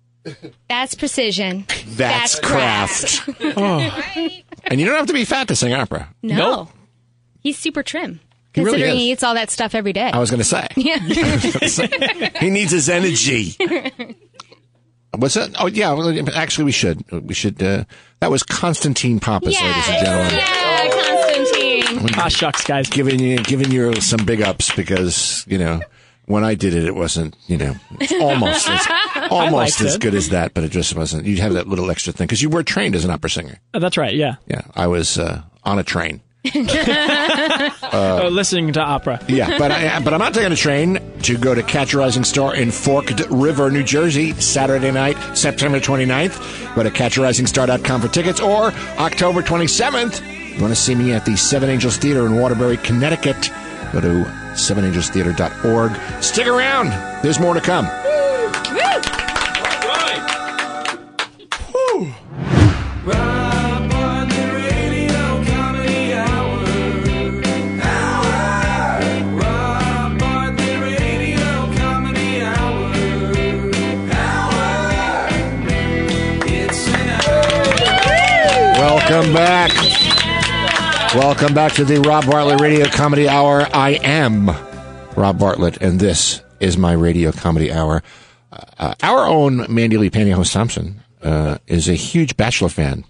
That's 0.70 0.94
precision. 0.96 1.66
That's, 1.88 2.40
craft. 2.40 3.28
Oh. 3.42 4.00
And 4.66 4.80
you 4.80 4.86
don't 4.86 4.96
have 4.96 5.08
to 5.08 5.14
be 5.14 5.26
fat 5.26 5.48
to 5.48 5.56
sing 5.56 5.74
opera. 5.74 6.08
No. 6.22 6.70
He's 7.40 7.58
super 7.58 7.82
trim. 7.84 8.20
He 8.54 8.62
really 8.62 8.74
Considering 8.74 8.96
is. 8.96 9.02
he 9.02 9.12
eats 9.12 9.24
all 9.24 9.34
that 9.34 9.50
stuff 9.50 9.74
every 9.74 9.94
day. 9.94 10.12
I 10.12 10.20
was 10.20 10.30
going 10.30 10.40
to 10.40 10.44
say. 10.44 10.68
yeah. 10.76 10.98
he 12.40 12.50
needs 12.50 12.72
his 12.72 12.88
energy. 12.90 13.58
What's 15.18 15.34
that? 15.36 15.52
Oh, 15.60 15.68
yeah. 15.68 15.92
well, 15.94 16.30
Actually, 16.36 16.66
we 16.66 16.72
should. 16.72 17.10
We 17.12 17.34
should. 17.34 17.62
Uh, 17.62 17.84
that 18.22 18.32
was 18.32 18.44
Constantine 18.44 19.20
Pappas, 19.20 19.60
ladies 19.62 19.90
and 19.90 20.06
gentlemen. 20.06 20.34
Yeah, 20.34 20.90
Constantine. 20.90 22.16
Ah, 22.18 22.28
shucks, 22.30 22.64
guys. 22.64 22.90
Giving 22.90 23.20
you, 23.20 23.38
giving 23.40 23.72
you 23.72 23.94
some 24.00 24.26
big 24.26 24.42
ups 24.42 24.74
because 24.74 25.44
you 25.48 25.58
know 25.58 25.82
when 26.26 26.44
I 26.46 26.56
did 26.56 26.74
it, 26.74 26.86
it 26.86 26.96
wasn't 26.96 27.36
you 27.48 27.58
know 27.58 27.76
almost 28.22 28.70
as, 28.70 28.88
almost 29.32 29.82
as 29.82 29.96
it. 29.96 30.02
good 30.02 30.16
as 30.16 30.30
that, 30.30 30.54
but 30.54 30.64
it 30.64 30.72
just 30.72 30.96
wasn't. 30.96 31.26
You 31.26 31.42
have 31.42 31.54
that 31.54 31.68
little 31.68 31.92
extra 31.92 32.14
thing 32.14 32.28
because 32.28 32.42
you 32.42 32.50
were 32.50 32.64
trained 32.64 32.96
as 32.96 33.04
an 33.04 33.12
opera 33.12 33.30
singer. 33.30 33.60
Uh, 33.74 33.80
that's 33.80 33.98
right. 33.98 34.16
Yeah. 34.16 34.36
Yeah, 34.48 34.62
I 34.76 34.88
was 34.88 35.18
uh, 35.18 35.42
on 35.64 35.78
a 35.78 35.84
train. 35.84 36.22
Uh, 37.92 38.22
oh, 38.24 38.28
listening 38.30 38.72
to 38.72 38.80
opera. 38.80 39.20
Yeah, 39.28 39.58
but 39.58 39.70
I, 39.70 40.00
but 40.04 40.14
I'm 40.14 40.20
not 40.20 40.34
taking 40.34 40.52
a 40.52 40.56
train 40.56 41.00
to 41.24 41.38
go 41.38 41.54
to 41.54 41.62
Catch 41.62 41.94
a 41.94 41.98
Rising 41.98 42.24
Star 42.24 42.56
in 42.56 42.72
Forked 42.72 43.20
River, 43.30 43.70
New 43.70 43.84
Jersey, 43.84 44.32
Saturday 44.40 44.92
night, 44.92 45.18
September 45.38 45.80
29th. 45.80 46.74
Go 46.76 46.84
to 46.84 46.90
catcharisingstar.com 46.90 48.02
for 48.02 48.08
tickets 48.08 48.40
or 48.40 48.72
October 48.98 49.42
27th. 49.42 50.56
You 50.56 50.62
want 50.62 50.74
to 50.74 50.80
see 50.80 50.96
me 50.96 51.12
at 51.12 51.26
the 51.26 51.36
Seven 51.36 51.70
Angels 51.70 51.98
Theater 51.98 52.26
in 52.26 52.38
Waterbury, 52.38 52.78
Connecticut? 52.78 53.52
Go 53.92 54.00
to 54.00 54.24
sevenangelstheater.org. 54.54 56.24
Stick 56.24 56.48
around. 56.48 56.90
There's 57.24 57.40
more 57.40 57.54
to 57.54 57.62
come. 57.62 57.86
Welcome 79.32 79.46
back. 79.46 81.16
Welcome 81.16 81.54
back 81.54 81.72
to 81.76 81.86
the 81.86 82.02
Rob 82.02 82.26
Bartlett 82.26 82.60
Radio 82.60 82.86
Comedy 82.88 83.30
Hour. 83.30 83.66
I 83.74 83.92
am 84.04 84.50
Rob 85.16 85.40
Bartlett, 85.40 85.78
and 85.78 86.02
this 86.02 86.42
is 86.60 86.76
my 86.78 86.92
radio 86.92 87.32
comedy 87.32 87.72
hour. 87.72 88.04
Uh, 88.52 88.94
our 89.02 89.26
own 89.26 89.74
Mandy 89.74 89.96
Lee 89.96 90.10
Pantyhose 90.10 90.52
Thompson 90.52 91.02
uh, 91.22 91.60
is 91.66 91.88
a 91.88 91.94
huge 91.94 92.36
Bachelor 92.36 92.68
fan, 92.68 93.06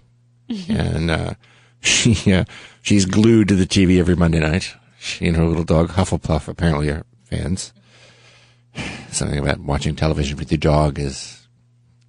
and 0.68 1.10
uh, 1.10 1.34
she 1.80 2.32
uh, 2.32 2.44
she's 2.82 3.04
glued 3.04 3.48
to 3.48 3.56
the 3.56 3.66
TV 3.66 3.98
every 3.98 4.14
Monday 4.14 4.38
night. 4.38 4.76
She 5.00 5.26
and 5.26 5.36
her 5.36 5.44
little 5.44 5.64
dog 5.64 5.88
Hufflepuff 5.88 6.46
apparently 6.46 6.88
are 6.90 7.04
fans. 7.24 7.72
Something 9.10 9.40
about 9.40 9.58
watching 9.58 9.96
television 9.96 10.38
with 10.38 10.52
your 10.52 10.58
dog 10.58 11.00
is, 11.00 11.48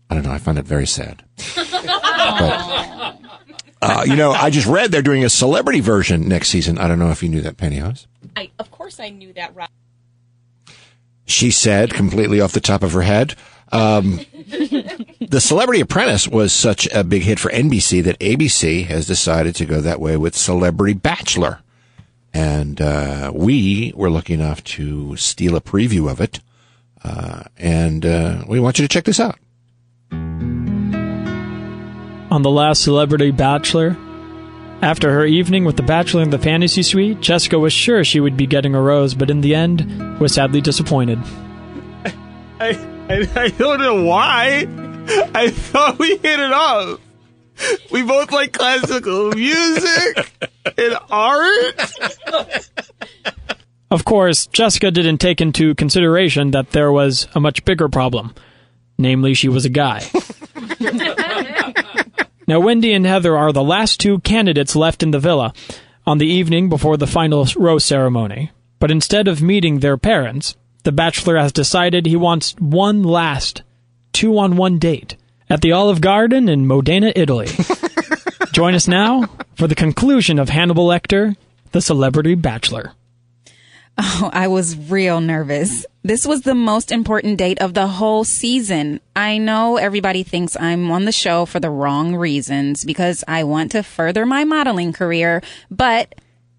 I 0.08 0.14
don't 0.14 0.24
know. 0.24 0.32
I 0.32 0.38
find 0.38 0.60
it 0.60 0.66
very 0.66 0.86
sad. 0.86 1.24
but 1.56 2.93
uh, 3.84 4.04
you 4.08 4.16
know, 4.16 4.32
I 4.32 4.50
just 4.50 4.68
read 4.68 4.92
they're 4.92 5.02
doing 5.02 5.26
a 5.26 5.30
celebrity 5.30 5.80
version 5.80 6.28
next 6.28 6.50
season. 6.50 6.78
I 6.78 6.88
don't 6.88 7.00
know 7.00 7.12
if 7.12 7.22
you 7.22 7.30
knew 7.30 7.42
that, 7.42 7.58
Pantyhose. 7.58 8.08
I, 8.36 8.50
of 8.60 8.72
course, 8.72 9.00
I 9.00 9.10
knew 9.10 9.34
that. 9.34 9.56
Rob. 9.56 9.70
She 11.26 11.52
said, 11.52 11.94
completely 11.94 12.42
off 12.42 12.52
the 12.52 12.60
top 12.60 12.84
of 12.84 12.94
her 12.94 13.02
head. 13.02 13.36
Um, 13.72 14.20
the 14.36 15.40
Celebrity 15.42 15.82
Apprentice 15.82 16.28
was 16.28 16.54
such 16.54 16.88
a 16.94 17.04
big 17.04 17.24
hit 17.24 17.40
for 17.40 17.50
NBC 17.50 18.04
that 18.04 18.20
ABC 18.20 18.86
has 18.86 19.08
decided 19.08 19.56
to 19.56 19.66
go 19.66 19.82
that 19.82 20.00
way 20.00 20.18
with 20.18 20.36
Celebrity 20.36 20.94
Bachelor. 20.94 21.60
And 22.34 22.82
uh, 22.82 23.32
we 23.34 23.94
were 23.96 24.10
lucky 24.10 24.34
enough 24.34 24.64
to 24.66 25.16
steal 25.16 25.56
a 25.56 25.62
preview 25.62 26.10
of 26.10 26.20
it. 26.20 26.40
Uh, 27.04 27.44
and 27.58 28.06
uh, 28.06 28.44
we 28.48 28.60
want 28.60 28.80
you 28.80 28.88
to 28.88 28.94
check 28.94 29.06
this 29.06 29.20
out. 29.20 29.38
On 32.34 32.42
the 32.42 32.50
last 32.50 32.82
Celebrity 32.82 33.30
Bachelor, 33.30 33.96
after 34.82 35.12
her 35.12 35.24
evening 35.24 35.66
with 35.66 35.78
the 35.78 35.84
Bachelor 35.84 36.24
in 36.24 36.32
the 36.32 36.40
Fantasy 36.40 36.82
Suite, 36.82 37.22
Jessica 37.22 37.60
was 37.60 37.72
sure 37.72 38.04
she 38.04 38.20
would 38.20 38.36
be 38.36 38.48
getting 38.48 38.74
a 38.74 38.82
rose, 38.82 39.14
but 39.14 39.30
in 39.30 39.42
the 39.42 39.54
end 39.54 40.20
was 40.20 40.34
sadly 40.34 40.60
disappointed. 40.60 41.20
I, 42.60 42.72
I, 43.08 43.30
I 43.36 43.50
don't 43.50 43.80
know 43.80 44.04
why. 44.04 44.68
I 45.36 45.52
thought 45.52 46.00
we 46.00 46.18
hit 46.18 46.40
it 46.40 46.52
off. 46.52 47.00
We 47.92 48.02
both 48.02 48.32
like 48.32 48.54
classical 48.54 49.30
music 49.30 50.28
and 50.76 50.98
art. 51.12 51.94
Of 53.92 54.06
course, 54.06 54.48
Jessica 54.48 54.90
didn't 54.90 55.20
take 55.20 55.40
into 55.40 55.76
consideration 55.76 56.50
that 56.50 56.72
there 56.72 56.92
was 56.92 57.28
a 57.36 57.40
much 57.40 57.64
bigger 57.64 57.90
problem. 57.90 58.34
Namely, 58.98 59.36
she 59.36 59.50
was 59.50 59.66
a 59.66 59.70
guy. 59.70 60.04
now, 62.48 62.60
Wendy 62.60 62.94
and 62.94 63.06
Heather 63.06 63.38
are 63.38 63.52
the 63.52 63.64
last 63.64 64.00
two 64.00 64.20
candidates 64.20 64.76
left 64.76 65.04
in 65.04 65.12
the 65.12 65.20
villa 65.20 65.54
on 66.06 66.18
the 66.18 66.28
evening 66.28 66.70
before 66.70 66.98
the 66.98 67.08
final 67.08 67.48
rose 67.56 67.86
ceremony. 67.86 68.52
But 68.80 68.92
instead 68.92 69.28
of 69.28 69.42
meeting 69.42 69.80
their 69.80 69.98
parents, 69.98 70.56
the 70.84 70.92
bachelor 70.92 71.38
has 71.38 71.54
decided 71.54 72.06
he 72.06 72.18
wants 72.18 72.56
one 72.60 73.04
last 73.04 73.64
two 74.12 74.38
on 74.38 74.58
one 74.58 74.78
date 74.78 75.16
at 75.50 75.62
the 75.62 75.72
Olive 75.72 76.02
Garden 76.02 76.50
in 76.50 76.68
Modena, 76.68 77.14
Italy. 77.16 77.48
Join 78.52 78.76
us 78.76 78.88
now 78.88 79.30
for 79.56 79.68
the 79.68 79.76
conclusion 79.76 80.38
of 80.38 80.50
Hannibal 80.50 80.88
Lecter, 80.88 81.38
The 81.72 81.82
Celebrity 81.82 82.36
Bachelor. 82.36 82.92
Oh, 83.98 84.30
I 84.34 84.48
was 84.48 84.76
real 84.76 85.22
nervous. 85.22 85.86
This 86.04 86.26
was 86.26 86.42
the 86.42 86.56
most 86.56 86.92
important 86.92 87.38
date 87.38 87.62
of 87.62 87.74
the 87.74 87.88
whole 87.88 88.24
season. 88.24 89.00
I 89.16 89.38
know 89.38 89.78
everybody 89.78 90.24
thinks 90.24 90.58
I'm 90.60 90.90
on 90.92 91.06
the 91.06 91.12
show 91.12 91.46
for 91.46 91.60
the 91.60 91.70
wrong 91.70 92.16
reasons 92.16 92.84
because 92.86 93.24
I 93.28 93.44
want 93.44 93.72
to 93.74 93.84
further 93.84 94.26
my 94.26 94.44
modeling 94.44 94.94
career, 94.94 95.44
but 95.70 96.16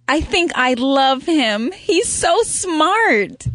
I 0.06 0.20
think 0.20 0.52
I 0.54 0.74
love 0.74 1.24
him. 1.24 1.72
He's 1.72 2.08
so 2.08 2.42
smart. 2.42 3.46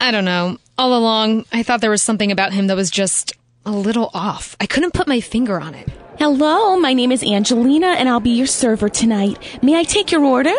I 0.00 0.10
don't 0.10 0.24
know. 0.24 0.58
All 0.78 0.96
along, 0.96 1.46
I 1.52 1.62
thought 1.62 1.80
there 1.80 1.90
was 1.90 2.02
something 2.02 2.30
about 2.30 2.52
him 2.52 2.68
that 2.68 2.76
was 2.76 2.90
just 2.90 3.32
a 3.66 3.70
little 3.72 4.10
off. 4.14 4.56
I 4.60 4.66
couldn't 4.66 4.94
put 4.94 5.08
my 5.08 5.20
finger 5.20 5.60
on 5.60 5.74
it. 5.74 5.88
Hello, 6.18 6.78
my 6.78 6.92
name 6.92 7.10
is 7.10 7.24
Angelina, 7.24 7.88
and 7.88 8.08
I'll 8.08 8.20
be 8.20 8.30
your 8.30 8.46
server 8.46 8.88
tonight. 8.88 9.38
May 9.62 9.74
I 9.78 9.82
take 9.82 10.12
your 10.12 10.24
order? 10.24 10.54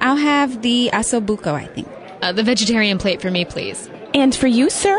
I'll 0.00 0.16
have 0.16 0.62
the 0.62 0.90
osso 0.92 1.24
buco, 1.24 1.52
I 1.52 1.66
think. 1.66 1.88
Uh, 2.22 2.32
the 2.32 2.42
vegetarian 2.42 2.98
plate 2.98 3.20
for 3.20 3.30
me, 3.30 3.44
please. 3.44 3.88
And 4.14 4.34
for 4.34 4.46
you, 4.46 4.70
sir? 4.70 4.98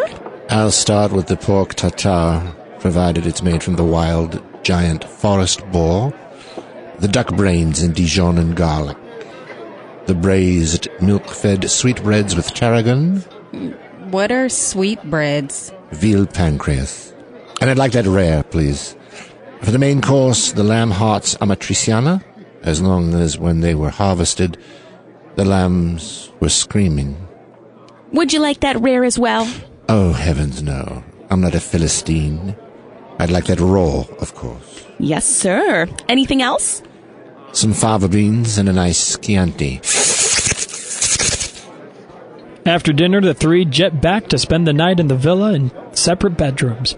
I'll 0.50 0.72
start 0.72 1.12
with 1.12 1.28
the 1.28 1.38
pork 1.38 1.76
tartare, 1.76 2.54
provided 2.80 3.26
it's 3.26 3.42
made 3.44 3.64
from 3.64 3.76
the 3.76 3.84
wild 3.84 4.42
giant 4.64 5.04
forest 5.04 5.66
boar, 5.72 6.14
the 7.00 7.08
duck 7.08 7.36
brains 7.36 7.82
in 7.82 7.94
Dijon 7.94 8.38
and 8.38 8.56
garlic, 8.56 8.98
the 10.06 10.14
braised 10.14 10.88
milk-fed 11.02 11.70
sweetbreads 11.70 12.36
with 12.36 12.54
tarragon, 12.54 13.18
What 14.12 14.32
are 14.32 14.50
sweetbreads? 14.50 15.72
veal 15.92 16.26
pancreas. 16.26 17.14
And 17.60 17.70
I'd 17.70 17.78
like 17.78 17.92
that 17.94 18.06
rare, 18.08 18.44
please. 18.44 18.96
For 19.62 19.72
the 19.72 19.80
main 19.80 20.02
course, 20.02 20.52
the 20.54 20.64
lamb 20.64 20.92
hearts 20.92 21.36
amatriciana, 21.36 22.24
as 22.64 22.82
long 22.82 23.14
as 23.14 23.38
when 23.38 23.60
they 23.62 23.76
were 23.76 23.90
harvested, 23.90 24.58
the 25.36 25.46
lambs 25.46 26.32
were 26.40 26.50
screaming. 26.50 27.16
Would 28.12 28.34
you 28.34 28.40
like 28.40 28.60
that 28.62 28.80
rare 28.82 29.04
as 29.04 29.18
well? 29.18 29.48
Oh, 29.88 30.14
heavens 30.14 30.62
no. 30.62 31.04
I'm 31.30 31.42
not 31.42 31.56
a 31.56 31.60
Philistine. 31.60 32.56
I'd 33.20 33.32
like 33.32 33.46
that 33.46 33.60
raw, 33.60 34.04
of 34.20 34.36
course. 34.36 34.86
Yes, 35.00 35.26
sir. 35.26 35.88
Anything 36.10 36.42
else? 36.42 36.82
Some 37.54 37.74
fava 37.74 38.08
beans 38.08 38.58
and 38.58 38.68
a 38.68 38.74
nice 38.74 39.18
Chianti. 39.18 39.78
After 42.66 42.94
dinner, 42.94 43.22
the 43.22 43.34
three 43.34 43.66
jet 43.66 44.02
back 44.02 44.28
to 44.28 44.38
spend 44.38 44.68
the 44.68 44.74
night 44.74 45.00
in 45.00 45.08
the 45.08 45.16
villa 45.16 45.54
in 45.54 45.72
separate 45.96 46.38
bedrooms, 46.38 46.96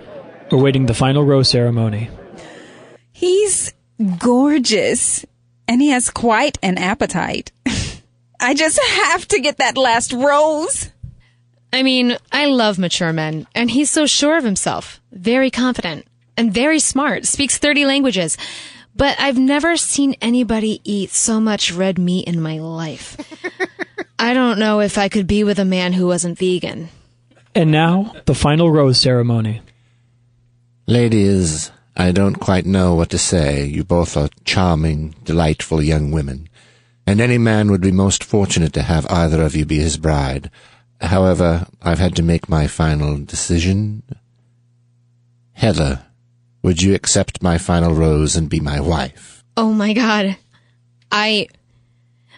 awaiting 0.51 0.85
the 0.85 0.93
final 0.93 1.23
rose 1.23 1.49
ceremony. 1.49 2.09
He's 3.11 3.73
gorgeous, 4.19 5.25
and 5.67 5.81
he 5.81 5.89
has 5.89 6.09
quite 6.09 6.57
an 6.61 6.77
appetite. 6.77 7.51
I 8.43 8.53
just 8.53 8.77
have 8.77 9.25
to 9.29 9.39
get 9.39 9.57
that 9.59 9.77
last 9.77 10.11
rose. 10.11 10.91
I 11.71 11.81
mean, 11.81 12.17
I 12.29 12.47
love 12.47 12.77
mature 12.77 13.13
men, 13.13 13.47
and 13.55 13.71
he's 13.71 13.89
so 13.89 14.05
sure 14.05 14.37
of 14.37 14.43
himself, 14.43 14.99
very 15.13 15.49
confident, 15.49 16.05
and 16.35 16.53
very 16.53 16.79
smart, 16.79 17.25
speaks 17.25 17.57
30 17.57 17.85
languages. 17.85 18.37
But 18.93 19.17
I've 19.17 19.37
never 19.37 19.77
seen 19.77 20.15
anybody 20.21 20.81
eat 20.83 21.11
so 21.11 21.39
much 21.39 21.71
red 21.71 21.97
meat 21.97 22.27
in 22.27 22.41
my 22.41 22.59
life. 22.59 23.15
I 24.19 24.33
don't 24.33 24.59
know 24.59 24.81
if 24.81 24.97
I 24.97 25.07
could 25.07 25.25
be 25.25 25.45
with 25.45 25.57
a 25.57 25.65
man 25.65 25.93
who 25.93 26.05
wasn't 26.07 26.37
vegan. 26.37 26.89
And 27.55 27.71
now, 27.71 28.13
the 28.25 28.35
final 28.35 28.69
rose 28.69 28.99
ceremony. 28.99 29.61
Ladies, 30.85 31.71
I 31.95 32.11
don't 32.11 32.35
quite 32.35 32.65
know 32.65 32.93
what 32.93 33.09
to 33.11 33.17
say. 33.17 33.63
You 33.65 33.85
both 33.85 34.17
are 34.17 34.29
charming, 34.43 35.15
delightful 35.23 35.81
young 35.81 36.11
women, 36.11 36.49
and 37.05 37.19
any 37.19 37.37
man 37.37 37.69
would 37.69 37.81
be 37.81 37.91
most 37.91 38.23
fortunate 38.23 38.73
to 38.73 38.83
have 38.83 39.05
either 39.09 39.41
of 39.41 39.55
you 39.55 39.65
be 39.65 39.79
his 39.79 39.97
bride. 39.97 40.49
However, 41.01 41.67
I've 41.81 41.99
had 41.99 42.15
to 42.15 42.23
make 42.23 42.47
my 42.47 42.67
final 42.67 43.17
decision. 43.17 44.03
Heather, 45.53 46.05
would 46.61 46.81
you 46.81 46.95
accept 46.95 47.43
my 47.43 47.57
final 47.57 47.93
rose 47.93 48.35
and 48.35 48.49
be 48.49 48.59
my 48.59 48.79
wife? 48.79 49.43
Oh 49.57 49.73
my 49.73 49.93
god. 49.93 50.37
I. 51.11 51.47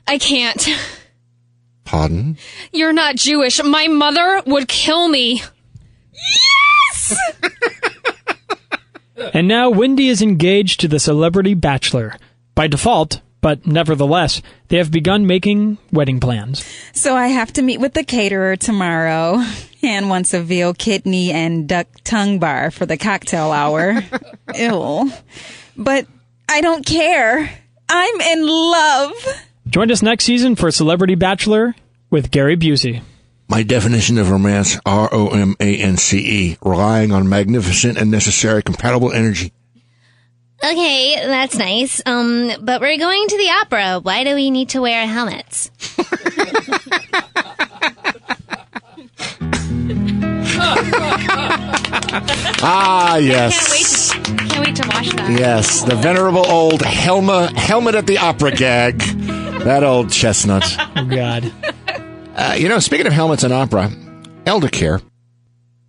I 0.08 0.17
can't. 0.17 0.67
Pardon? 1.84 2.38
You're 2.73 2.93
not 2.93 3.15
Jewish. 3.15 3.63
My 3.63 3.88
mother 3.88 4.41
would 4.45 4.67
kill 4.67 5.08
me. 5.08 5.43
Yes! 6.13 7.17
And 9.34 9.47
now 9.47 9.69
Wendy 9.69 10.10
is 10.10 10.21
engaged 10.21 10.80
to 10.82 10.88
the 10.88 10.99
celebrity 10.99 11.54
bachelor. 11.54 12.17
By 12.54 12.67
default, 12.67 13.21
but 13.45 13.67
nevertheless, 13.67 14.41
they 14.69 14.77
have 14.77 14.89
begun 14.89 15.27
making 15.27 15.77
wedding 15.91 16.19
plans. 16.19 16.65
So 16.93 17.15
I 17.15 17.27
have 17.27 17.53
to 17.53 17.62
meet 17.62 17.79
with 17.79 17.93
the 17.93 18.03
caterer 18.03 18.55
tomorrow. 18.55 19.43
And 19.84 20.10
wants 20.10 20.34
a 20.34 20.41
veal 20.41 20.73
kidney 20.73 21.29
and 21.29 21.69
duck 21.69 21.86
tongue 22.03 22.39
bar 22.39 22.71
for 22.71 22.88
the 22.88 22.97
cocktail 22.97 23.51
hour. 23.51 24.01
Ew. 24.55 25.12
But 25.77 26.08
I 26.49 26.62
don't 26.62 26.84
care. 26.84 27.51
I'm 27.88 28.21
in 28.21 28.47
love. 28.47 29.13
Join 29.67 29.91
us 29.91 30.01
next 30.01 30.23
season 30.23 30.55
for 30.55 30.71
Celebrity 30.71 31.13
Bachelor 31.13 31.75
with 32.10 32.31
Gary 32.31 32.58
Busey. 32.58 33.03
My 33.47 33.62
definition 33.62 34.17
of 34.17 34.31
romance, 34.31 34.79
R-O-M-A-N-C-E, 34.88 36.58
relying 36.63 37.12
on 37.12 37.29
magnificent 37.29 37.99
and 37.99 38.10
necessary 38.10 38.63
compatible 38.63 39.12
energy. 39.12 39.53
Okay, 40.71 41.15
that's 41.28 41.56
nice. 41.58 42.01
Um, 42.08 42.51
but 42.62 42.82
we're 42.82 42.97
going 42.97 43.28
to 43.28 43.38
the 43.38 43.49
opera. 43.62 43.99
Why 44.01 44.23
do 44.23 44.34
we 44.34 44.49
need 44.49 44.69
to 44.69 44.82
wear 44.82 45.06
helmets? 45.06 45.69
ah, 52.63 53.13
Can't 53.13 53.25
yes. 53.25 53.71
wait 53.71 54.25
to, 54.25 54.45
can't 54.47 54.65
wait 54.65 54.75
to 54.75 54.88
watch 54.88 55.10
that. 55.12 55.30
Yes, 55.39 55.84
the 55.84 55.95
venerable 55.95 56.45
old 56.47 56.82
Helma, 56.82 57.51
helmet 57.60 57.95
at 57.95 58.08
the 58.08 58.17
opera 58.17 58.51
gag. 58.51 58.99
That 58.99 59.84
old 59.84 60.12
chestnut. 60.12 60.65
Oh, 60.95 61.06
God. 61.06 61.51
Uh, 62.36 62.56
you 62.58 62.69
know, 62.69 62.80
speaking 62.80 63.08
of 63.08 63.13
helmets 63.13 63.43
and 63.43 63.54
opera, 63.54 63.91
elder 64.45 64.67
care. 64.69 65.01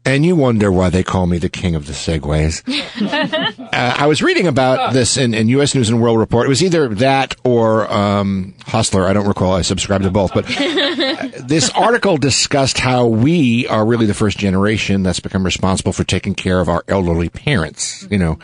And 0.07 0.25
you 0.25 0.37
wonder 0.37 0.71
why 0.71 0.89
they 0.89 1.03
call 1.03 1.27
me 1.27 1.39
the 1.39 1.49
king 1.49 1.75
of 1.75 1.89
the 1.89 1.93
segues. 1.93 2.63
uh, 3.73 3.95
I 3.99 4.07
was 4.07 4.23
reading 4.23 4.47
about 4.47 4.93
this 4.93 5.17
in, 5.17 5.35
in 5.35 5.49
U.S. 5.49 5.75
News 5.75 5.91
and 5.91 6.01
World 6.01 6.21
Report. 6.21 6.47
It 6.47 6.49
was 6.49 6.63
either 6.63 6.89
that 6.95 7.35
or 7.45 7.93
um, 7.93 8.55
Hustler. 8.67 9.09
I 9.09 9.13
don't 9.13 9.27
recall. 9.27 9.53
I 9.53 9.63
subscribed 9.63 10.05
to 10.05 10.11
both. 10.13 10.33
But 10.33 10.45
uh, 10.61 11.29
this 11.41 11.71
article 11.71 12.19
discussed 12.19 12.79
how 12.79 13.07
we 13.07 13.67
are 13.67 13.85
really 13.85 14.07
the 14.07 14.15
first 14.15 14.39
generation 14.39 15.03
that's 15.03 15.19
become 15.19 15.45
responsible 15.45 15.93
for 15.93 16.05
taking 16.05 16.37
care 16.37 16.61
of 16.61 16.69
our 16.69 16.85
elderly 16.87 17.29
parents. 17.29 18.07
You 18.09 18.19
know, 18.19 18.39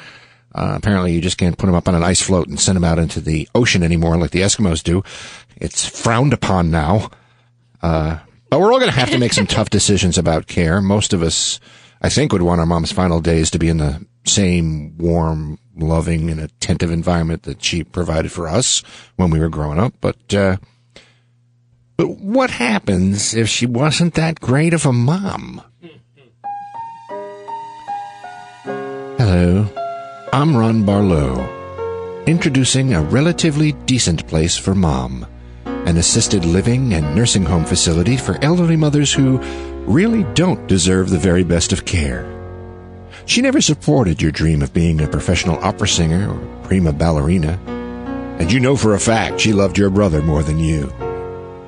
uh, 0.57 0.75
apparently 0.77 1.13
you 1.13 1.21
just 1.21 1.39
can't 1.39 1.57
put 1.57 1.67
them 1.67 1.77
up 1.77 1.87
on 1.87 1.95
an 1.95 2.03
ice 2.03 2.21
float 2.21 2.49
and 2.49 2.59
send 2.59 2.75
them 2.75 2.85
out 2.85 2.99
into 2.99 3.21
the 3.21 3.49
ocean 3.55 3.85
anymore 3.85 4.17
like 4.17 4.33
the 4.33 4.41
Eskimos 4.41 4.83
do. 4.83 5.05
It's 5.57 5.87
frowned 5.87 6.33
upon 6.33 6.73
now. 6.73 7.09
Uh, 7.81 8.19
but 8.53 8.61
we're 8.61 8.71
all 8.71 8.79
going 8.79 8.93
to 8.93 9.01
have 9.01 9.09
to 9.09 9.19
make 9.19 9.33
some 9.33 9.47
tough 9.57 9.71
decisions 9.71 10.19
about 10.19 10.47
care. 10.47 10.83
Most 10.83 11.15
of 11.15 11.23
us, 11.23 11.59
I 12.03 12.11
think, 12.11 12.35
would 12.35 12.43
want 12.43 12.61
our 12.61 12.67
mom's 12.67 12.93
final 12.93 13.19
days 13.19 13.51
to 13.53 13.59
be 13.59 13.71
in 13.71 13.79
the 13.79 14.05
same 14.27 14.95
warm, 14.99 15.59
loving, 15.75 16.29
and 16.29 16.39
attentive 16.39 16.91
environment 16.91 17.45
that 17.45 17.65
she 17.65 17.83
provided 17.83 18.31
for 18.31 18.47
us 18.47 18.83
when 19.17 19.31
we 19.31 19.39
were 19.39 19.49
growing 19.49 19.79
up. 19.79 19.95
But, 20.03 20.35
uh, 20.35 20.59
but 21.97 22.19
what 22.19 22.51
happens 22.51 23.33
if 23.33 23.49
she 23.49 23.65
wasn't 23.65 24.13
that 24.15 24.39
great 24.39 24.75
of 24.75 24.85
a 24.85 24.93
mom? 24.93 25.63
Hello, 29.17 29.67
I'm 30.31 30.55
Ron 30.55 30.85
Barlow, 30.85 32.23
introducing 32.27 32.93
a 32.93 33.01
relatively 33.01 33.73
decent 33.73 34.27
place 34.29 34.59
for 34.59 34.75
mom 34.75 35.27
an 35.87 35.97
assisted 35.97 36.45
living 36.45 36.95
and 36.95 37.15
nursing 37.15 37.45
home 37.45 37.65
facility 37.65 38.17
for 38.17 38.43
elderly 38.43 38.77
mothers 38.77 39.13
who 39.13 39.39
really 39.87 40.25
don't 40.35 40.67
deserve 40.67 41.11
the 41.11 41.19
very 41.19 41.43
best 41.43 41.73
of 41.73 41.85
care. 41.85 42.29
She 43.27 43.41
never 43.41 43.61
supported 43.61 44.21
your 44.21 44.33
dream 44.33 44.63
of 44.63 44.73
being 44.73 45.01
a 45.01 45.09
professional 45.09 45.63
opera 45.63 45.89
singer 45.89 46.31
or 46.31 46.65
prima 46.65 46.93
ballerina, 46.93 47.59
and 48.39 48.51
you 48.51 48.61
know 48.61 48.77
for 48.77 48.95
a 48.95 49.01
fact 49.01 49.41
she 49.41 49.53
loved 49.53 49.79
your 49.79 49.91
brother 49.91 50.23
more 50.23 50.43
than 50.43 50.59
you. 50.59 50.93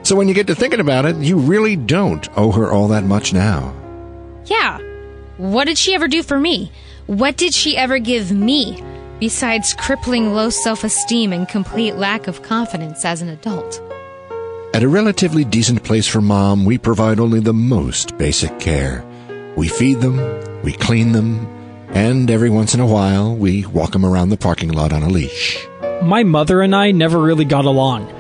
So 0.03 0.17
when 0.17 0.29
you 0.29 0.35
get 0.35 0.47
to 0.49 0.55
thinking 0.55 0.81
about 0.81 1.07
it, 1.07 1.17
you 1.17 1.39
really 1.39 1.77
don't 1.77 2.29
owe 2.37 2.53
her 2.53 2.71
all 2.71 2.89
that 2.89 3.05
much 3.05 3.33
now. 3.33 3.75
Yeah. 4.47 4.79
What 5.39 5.65
did 5.65 5.79
she 5.79 5.95
ever 5.95 6.09
do 6.09 6.23
for 6.23 6.39
me? 6.39 6.71
What 7.07 7.37
did 7.37 7.55
she 7.55 7.77
ever 7.77 7.99
give 7.99 8.31
me 8.31 8.83
besides 9.19 9.75
crippling 9.75 10.35
low 10.35 10.51
self 10.51 10.85
esteem 10.85 11.33
and 11.33 11.49
complete 11.49 11.97
lack 11.97 12.27
of 12.27 12.43
confidence 12.43 13.05
as 13.05 13.23
an 13.23 13.29
adult? 13.29 13.81
At 14.75 14.83
a 14.83 14.89
relatively 14.89 15.45
decent 15.45 15.85
place 15.85 16.09
for 16.09 16.21
mom, 16.21 16.65
we 16.65 16.79
provide 16.79 17.21
only 17.21 17.39
the 17.39 17.53
most 17.53 18.19
basic 18.19 18.59
care. 18.59 19.05
We 19.55 19.69
feed 19.69 20.01
them, 20.01 20.17
we 20.65 20.73
clean 20.73 21.13
them, 21.13 21.47
and 21.91 22.29
every 22.29 22.51
once 22.51 22.75
in 22.75 22.81
a 22.81 22.87
while, 22.87 23.37
we 23.37 23.65
walk 23.67 23.93
them 23.93 24.05
around 24.05 24.31
the 24.31 24.37
parking 24.37 24.73
lot 24.73 24.93
on 24.93 25.05
a 25.05 25.09
leash. 25.09 25.65
My 26.03 26.25
mother 26.25 26.61
and 26.61 26.75
I 26.75 26.91
never 26.91 27.21
really 27.21 27.45
got 27.45 27.67
along. 27.67 28.13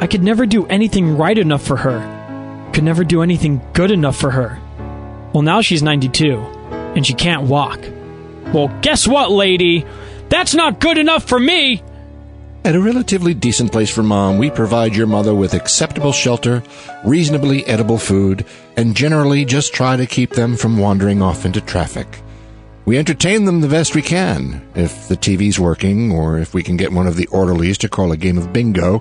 I 0.00 0.06
could 0.06 0.22
never 0.22 0.44
do 0.44 0.66
anything 0.66 1.16
right 1.16 1.38
enough 1.38 1.62
for 1.62 1.78
her. 1.78 2.70
Could 2.74 2.84
never 2.84 3.04
do 3.04 3.22
anything 3.22 3.62
good 3.72 3.90
enough 3.90 4.16
for 4.18 4.32
her. 4.32 4.60
Well, 5.32 5.40
now 5.40 5.62
she's 5.62 5.82
92, 5.82 6.36
and 6.94 7.06
she 7.06 7.14
can't 7.14 7.44
walk. 7.44 7.80
Well, 8.52 8.68
guess 8.82 9.08
what, 9.08 9.30
lady? 9.30 9.86
That's 10.28 10.54
not 10.54 10.78
good 10.78 10.98
enough 10.98 11.26
for 11.26 11.40
me! 11.40 11.82
At 12.64 12.76
a 12.76 12.80
relatively 12.80 13.34
decent 13.34 13.72
place 13.72 13.90
for 13.90 14.04
mom, 14.04 14.38
we 14.38 14.48
provide 14.48 14.94
your 14.94 15.08
mother 15.08 15.34
with 15.34 15.52
acceptable 15.52 16.12
shelter, 16.12 16.62
reasonably 17.04 17.66
edible 17.66 17.98
food, 17.98 18.46
and 18.76 18.94
generally 18.94 19.44
just 19.44 19.74
try 19.74 19.96
to 19.96 20.06
keep 20.06 20.30
them 20.30 20.56
from 20.56 20.78
wandering 20.78 21.22
off 21.22 21.44
into 21.44 21.60
traffic. 21.60 22.20
We 22.84 22.98
entertain 22.98 23.46
them 23.46 23.62
the 23.62 23.68
best 23.68 23.96
we 23.96 24.02
can, 24.02 24.64
if 24.76 25.08
the 25.08 25.16
TV's 25.16 25.58
working, 25.58 26.12
or 26.12 26.38
if 26.38 26.54
we 26.54 26.62
can 26.62 26.76
get 26.76 26.92
one 26.92 27.08
of 27.08 27.16
the 27.16 27.26
orderlies 27.26 27.78
to 27.78 27.88
call 27.88 28.12
a 28.12 28.16
game 28.16 28.38
of 28.38 28.52
bingo, 28.52 29.00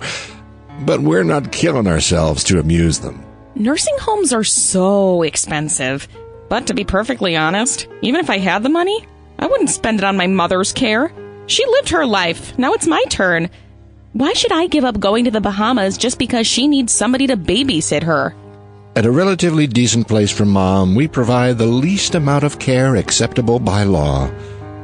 but 0.80 1.02
we're 1.02 1.24
not 1.24 1.52
killing 1.52 1.86
ourselves 1.86 2.44
to 2.46 2.60
amuse 2.60 3.00
them. 3.00 3.24
Nursing 3.54 3.98
homes 4.00 4.34
are 4.34 4.44
so 4.44 5.22
expensive. 5.22 6.08
But 6.50 6.66
to 6.68 6.74
be 6.74 6.84
perfectly 6.84 7.36
honest, 7.38 7.88
even 8.02 8.20
if 8.22 8.30
I 8.30 8.40
had 8.40 8.64
the 8.64 8.70
money, 8.70 9.06
I 9.38 9.46
wouldn't 9.46 9.70
spend 9.70 10.00
it 10.00 10.04
on 10.04 10.18
my 10.18 10.28
mother's 10.28 10.74
care. 10.74 11.12
She 11.48 11.66
lived 11.66 11.90
her 11.90 12.06
life. 12.06 12.58
Now 12.58 12.74
it's 12.74 12.88
my 12.88 13.04
turn. 13.10 13.50
Why 14.14 14.34
should 14.34 14.52
I 14.52 14.68
give 14.68 14.84
up 14.84 15.00
going 15.00 15.26
to 15.26 15.32
the 15.32 15.42
Bahamas 15.42 15.98
just 15.98 16.20
because 16.20 16.46
she 16.46 16.68
needs 16.68 16.92
somebody 16.92 17.28
to 17.28 17.38
babysit 17.38 18.04
her? 18.04 18.36
At 18.96 19.06
a 19.06 19.12
relatively 19.12 19.68
decent 19.68 20.08
place 20.08 20.32
for 20.32 20.46
mom, 20.46 20.96
we 20.96 21.08
provide 21.08 21.58
the 21.58 21.66
least 21.66 22.14
amount 22.16 22.44
of 22.44 22.60
care 22.60 22.98
acceptable 22.98 23.58
by 23.58 23.84
law. 23.84 24.30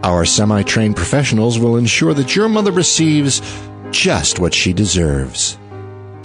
Our 0.04 0.24
semi 0.24 0.64
trained 0.64 0.96
professionals 0.96 1.60
will 1.60 1.76
ensure 1.76 2.14
that 2.14 2.36
your 2.36 2.48
mother 2.48 2.72
receives 2.72 3.42
just 3.92 4.40
what 4.40 4.54
she 4.54 4.72
deserves. 4.72 5.58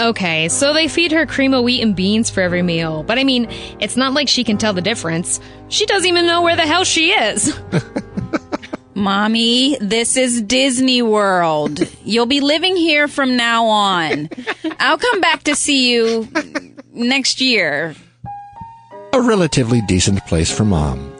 Okay, 0.01 0.49
so 0.49 0.73
they 0.73 0.89
feed 0.89 1.13
her 1.13 1.27
cream 1.27 1.55
of 1.55 1.65
wheat 1.65 1.83
and 1.83 1.95
beans 1.95 2.31
for 2.31 2.41
every 2.41 2.63
meal. 2.63 3.03
But 3.03 3.19
I 3.19 3.25
mean, 3.25 3.49
it's 3.81 3.97
not 3.97 4.13
like 4.15 4.29
she 4.29 4.45
can 4.45 4.59
tell 4.59 4.73
the 4.73 4.81
difference. 4.81 5.41
She 5.69 5.87
doesn't 5.87 6.09
even 6.09 6.27
know 6.27 6.43
where 6.43 6.57
the 6.57 6.63
hell 6.63 6.85
she 6.85 7.11
is. 7.11 7.57
Mommy, 8.95 9.79
this 9.81 10.17
is 10.17 10.43
Disney 10.43 11.01
World. 11.01 11.81
You'll 12.05 12.27
be 12.27 12.41
living 12.41 12.77
here 12.77 13.09
from 13.09 13.37
now 13.37 13.67
on. 13.67 14.29
I'll 14.79 14.99
come 14.99 15.21
back 15.21 15.45
to 15.45 15.55
see 15.55 15.93
you 15.93 16.29
next 16.93 17.41
year. 17.41 17.95
A 19.15 19.21
relatively 19.21 19.81
decent 19.83 20.25
place 20.27 20.55
for 20.55 20.65
mom, 20.65 21.13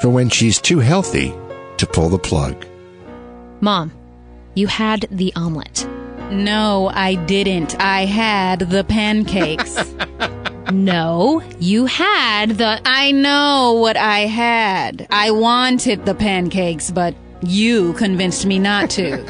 for 0.00 0.08
when 0.08 0.30
she's 0.30 0.60
too 0.60 0.80
healthy 0.80 1.32
to 1.76 1.86
pull 1.86 2.08
the 2.08 2.18
plug. 2.18 2.66
Mom, 3.60 3.92
you 4.54 4.66
had 4.66 5.06
the 5.10 5.32
omelet. 5.36 5.88
No, 6.32 6.90
I 6.92 7.14
didn't. 7.14 7.78
I 7.80 8.06
had 8.06 8.60
the 8.60 8.84
pancakes. 8.84 9.78
No, 10.72 11.42
you 11.58 11.84
had 11.84 12.52
the. 12.52 12.80
I 12.86 13.12
know 13.12 13.74
what 13.74 13.98
I 13.98 14.20
had. 14.20 15.06
I 15.10 15.30
wanted 15.30 16.06
the 16.06 16.14
pancakes, 16.14 16.90
but 16.90 17.14
you 17.42 17.92
convinced 17.94 18.46
me 18.46 18.58
not 18.58 18.88
to. 18.90 19.22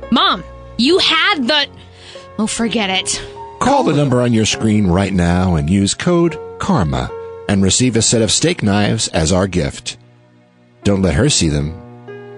Mom, 0.10 0.42
you 0.78 0.98
had 0.98 1.46
the. 1.46 1.66
Oh, 2.38 2.46
forget 2.46 2.88
it. 2.88 3.22
Call 3.60 3.82
the 3.84 3.92
number 3.92 4.22
on 4.22 4.32
your 4.32 4.46
screen 4.46 4.86
right 4.86 5.12
now 5.12 5.56
and 5.56 5.68
use 5.68 5.92
code 5.92 6.38
KARMA 6.58 7.10
and 7.48 7.62
receive 7.62 7.96
a 7.96 8.02
set 8.02 8.22
of 8.22 8.30
steak 8.30 8.62
knives 8.62 9.08
as 9.08 9.32
our 9.32 9.48
gift. 9.48 9.98
Don't 10.82 11.02
let 11.02 11.14
her 11.14 11.28
see 11.28 11.48
them. 11.48 11.74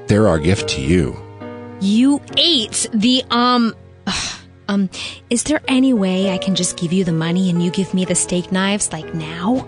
They're 0.08 0.26
our 0.26 0.38
gift 0.40 0.70
to 0.70 0.80
you. 0.80 1.16
You 1.80 2.20
ate 2.36 2.86
the, 2.92 3.24
um. 3.30 3.74
Um, 4.68 4.88
is 5.30 5.42
there 5.42 5.60
any 5.66 5.92
way 5.92 6.30
I 6.30 6.38
can 6.38 6.54
just 6.54 6.76
give 6.76 6.92
you 6.92 7.02
the 7.02 7.10
money 7.10 7.50
and 7.50 7.60
you 7.60 7.72
give 7.72 7.92
me 7.92 8.04
the 8.04 8.14
steak 8.14 8.52
knives, 8.52 8.92
like 8.92 9.12
now? 9.12 9.66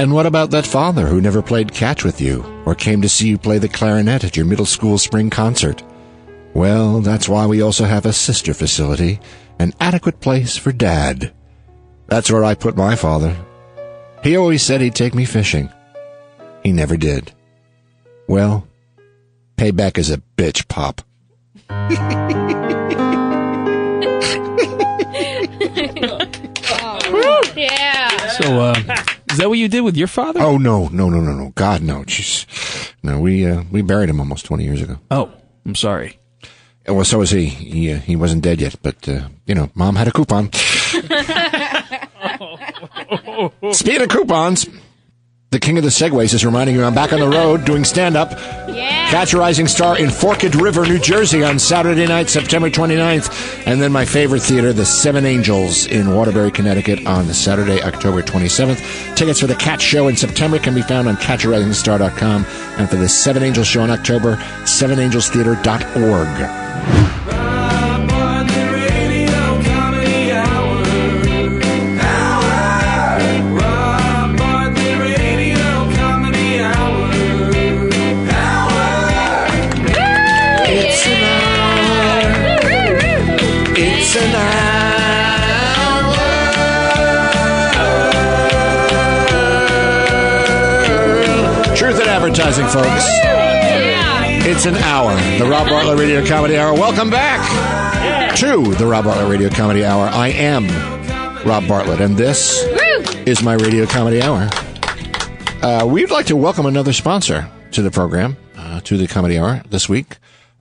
And 0.00 0.12
what 0.12 0.26
about 0.26 0.50
that 0.50 0.66
father 0.66 1.06
who 1.06 1.20
never 1.20 1.40
played 1.40 1.72
catch 1.72 2.02
with 2.02 2.20
you 2.20 2.44
or 2.66 2.74
came 2.74 3.00
to 3.02 3.08
see 3.08 3.28
you 3.28 3.38
play 3.38 3.58
the 3.58 3.68
clarinet 3.68 4.24
at 4.24 4.36
your 4.36 4.44
middle 4.44 4.66
school 4.66 4.98
spring 4.98 5.30
concert? 5.30 5.84
Well, 6.52 7.00
that's 7.00 7.28
why 7.28 7.46
we 7.46 7.62
also 7.62 7.84
have 7.84 8.06
a 8.06 8.12
sister 8.12 8.54
facility, 8.54 9.20
an 9.60 9.72
adequate 9.78 10.18
place 10.18 10.56
for 10.56 10.72
dad. 10.72 11.32
That's 12.08 12.30
where 12.30 12.42
I 12.42 12.54
put 12.54 12.76
my 12.76 12.96
father. 12.96 13.36
He 14.24 14.36
always 14.36 14.64
said 14.64 14.80
he'd 14.80 14.96
take 14.96 15.14
me 15.14 15.26
fishing. 15.26 15.70
He 16.64 16.72
never 16.72 16.96
did. 16.96 17.32
Well, 18.26 18.66
payback 19.56 19.96
is 19.96 20.10
a 20.10 20.22
bitch, 20.36 20.66
Pop. 20.66 21.02
Yeah. 27.56 28.28
So, 28.30 28.60
uh, 28.60 28.74
is 29.30 29.38
that 29.38 29.48
what 29.48 29.58
you 29.58 29.68
did 29.68 29.82
with 29.82 29.96
your 29.96 30.08
father? 30.08 30.40
Oh 30.40 30.58
no, 30.58 30.88
no, 30.88 31.08
no, 31.08 31.20
no, 31.20 31.32
no. 31.32 31.50
God 31.54 31.82
no. 31.82 32.02
Jeez. 32.02 32.92
No, 33.02 33.20
we 33.20 33.46
uh, 33.46 33.62
we 33.70 33.82
buried 33.82 34.10
him 34.10 34.20
almost 34.20 34.44
twenty 34.46 34.64
years 34.64 34.82
ago. 34.82 34.98
Oh, 35.10 35.30
I'm 35.64 35.74
sorry. 35.74 36.18
Uh, 36.88 36.94
Well, 36.94 37.04
so 37.04 37.18
was 37.18 37.30
he. 37.30 37.46
He 37.46 37.92
uh, 37.92 37.98
he 37.98 38.16
wasn't 38.16 38.42
dead 38.42 38.60
yet, 38.60 38.76
but 38.82 39.08
uh, 39.08 39.28
you 39.46 39.54
know, 39.54 39.70
mom 39.74 39.96
had 39.96 40.08
a 40.08 40.12
coupon. 40.12 40.52
Speaking 43.72 44.02
of 44.02 44.08
coupons, 44.08 44.66
the 45.54 45.60
king 45.60 45.78
of 45.78 45.84
the 45.84 45.90
segues 45.90 46.34
is 46.34 46.44
reminding 46.44 46.74
you 46.74 46.82
I'm 46.82 46.94
back 46.94 47.12
on 47.12 47.20
the 47.20 47.28
road 47.28 47.64
doing 47.64 47.84
stand 47.84 48.16
up. 48.16 48.32
Yeah. 48.66 49.08
Catch 49.08 49.34
a 49.34 49.38
Rising 49.38 49.68
Star 49.68 49.96
in 49.96 50.10
Forked 50.10 50.56
River, 50.56 50.84
New 50.84 50.98
Jersey 50.98 51.44
on 51.44 51.60
Saturday 51.60 52.08
night, 52.08 52.28
September 52.28 52.68
29th. 52.68 53.64
And 53.64 53.80
then 53.80 53.92
my 53.92 54.04
favorite 54.04 54.42
theater, 54.42 54.72
the 54.72 54.84
Seven 54.84 55.24
Angels 55.24 55.86
in 55.86 56.12
Waterbury, 56.12 56.50
Connecticut 56.50 57.06
on 57.06 57.32
Saturday, 57.32 57.80
October 57.82 58.20
27th. 58.20 59.14
Tickets 59.14 59.38
for 59.38 59.46
the 59.46 59.54
Catch 59.54 59.80
Show 59.80 60.08
in 60.08 60.16
September 60.16 60.58
can 60.58 60.74
be 60.74 60.82
found 60.82 61.06
on 61.06 61.14
catcharisingstar.com. 61.18 62.44
And 62.76 62.90
for 62.90 62.96
the 62.96 63.08
Seven 63.08 63.44
Angels 63.44 63.68
show 63.68 63.84
in 63.84 63.90
October, 63.90 64.34
sevenangelstheater.org. 64.64 67.03
Folks. 92.34 93.04
It's 94.44 94.66
an 94.66 94.74
hour. 94.74 95.14
The 95.38 95.46
Rob 95.48 95.68
Bartlett 95.68 95.96
Radio 96.00 96.26
Comedy 96.26 96.56
Hour. 96.58 96.74
Welcome 96.74 97.08
back 97.08 98.36
to 98.38 98.74
the 98.74 98.84
Rob 98.86 99.04
Bartlett 99.04 99.30
Radio 99.30 99.48
Comedy 99.48 99.84
Hour. 99.84 100.08
I 100.08 100.28
am 100.30 100.66
Rob 101.46 101.68
Bartlett, 101.68 102.00
and 102.00 102.16
this 102.16 102.64
is 103.24 103.40
my 103.44 103.54
Radio 103.54 103.86
Comedy 103.86 104.20
Hour. 104.20 104.50
Uh, 105.62 105.86
we'd 105.86 106.10
like 106.10 106.26
to 106.26 106.34
welcome 106.34 106.66
another 106.66 106.92
sponsor 106.92 107.48
to 107.70 107.82
the 107.82 107.90
program, 107.92 108.36
uh, 108.56 108.80
to 108.80 108.96
the 108.96 109.06
Comedy 109.06 109.38
Hour 109.38 109.62
this 109.70 109.88
week. 109.88 110.16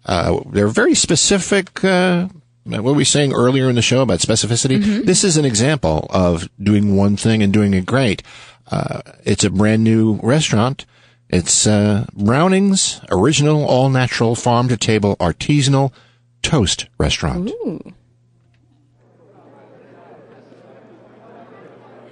Uh, 0.05 0.41
they're 0.51 0.67
very 0.67 0.93
specific. 0.93 1.83
Uh, 1.83 2.27
what 2.65 2.83
were 2.83 2.93
we 2.93 3.03
saying 3.03 3.33
earlier 3.33 3.67
in 3.67 3.73
the 3.75 3.81
show 3.81 4.03
about 4.03 4.19
specificity? 4.19 5.03
This 5.03 5.23
is 5.23 5.37
an 5.37 5.45
example 5.45 6.05
of 6.11 6.47
doing 6.61 6.95
one 6.95 7.17
thing 7.17 7.41
and 7.41 7.51
doing 7.51 7.73
it 7.73 7.87
great. 7.87 8.21
Uh, 8.69 9.01
it's 9.25 9.43
a 9.43 9.49
brand 9.49 9.83
new 9.83 10.19
restaurant. 10.21 10.85
It's 11.33 11.65
uh, 11.65 12.05
Browning's 12.13 13.01
original 13.09 13.65
all 13.65 13.89
natural 13.89 14.35
farm 14.35 14.67
to 14.67 14.77
table 14.77 15.15
artisanal 15.15 15.91
toast 16.43 16.85
restaurant. 16.99 17.51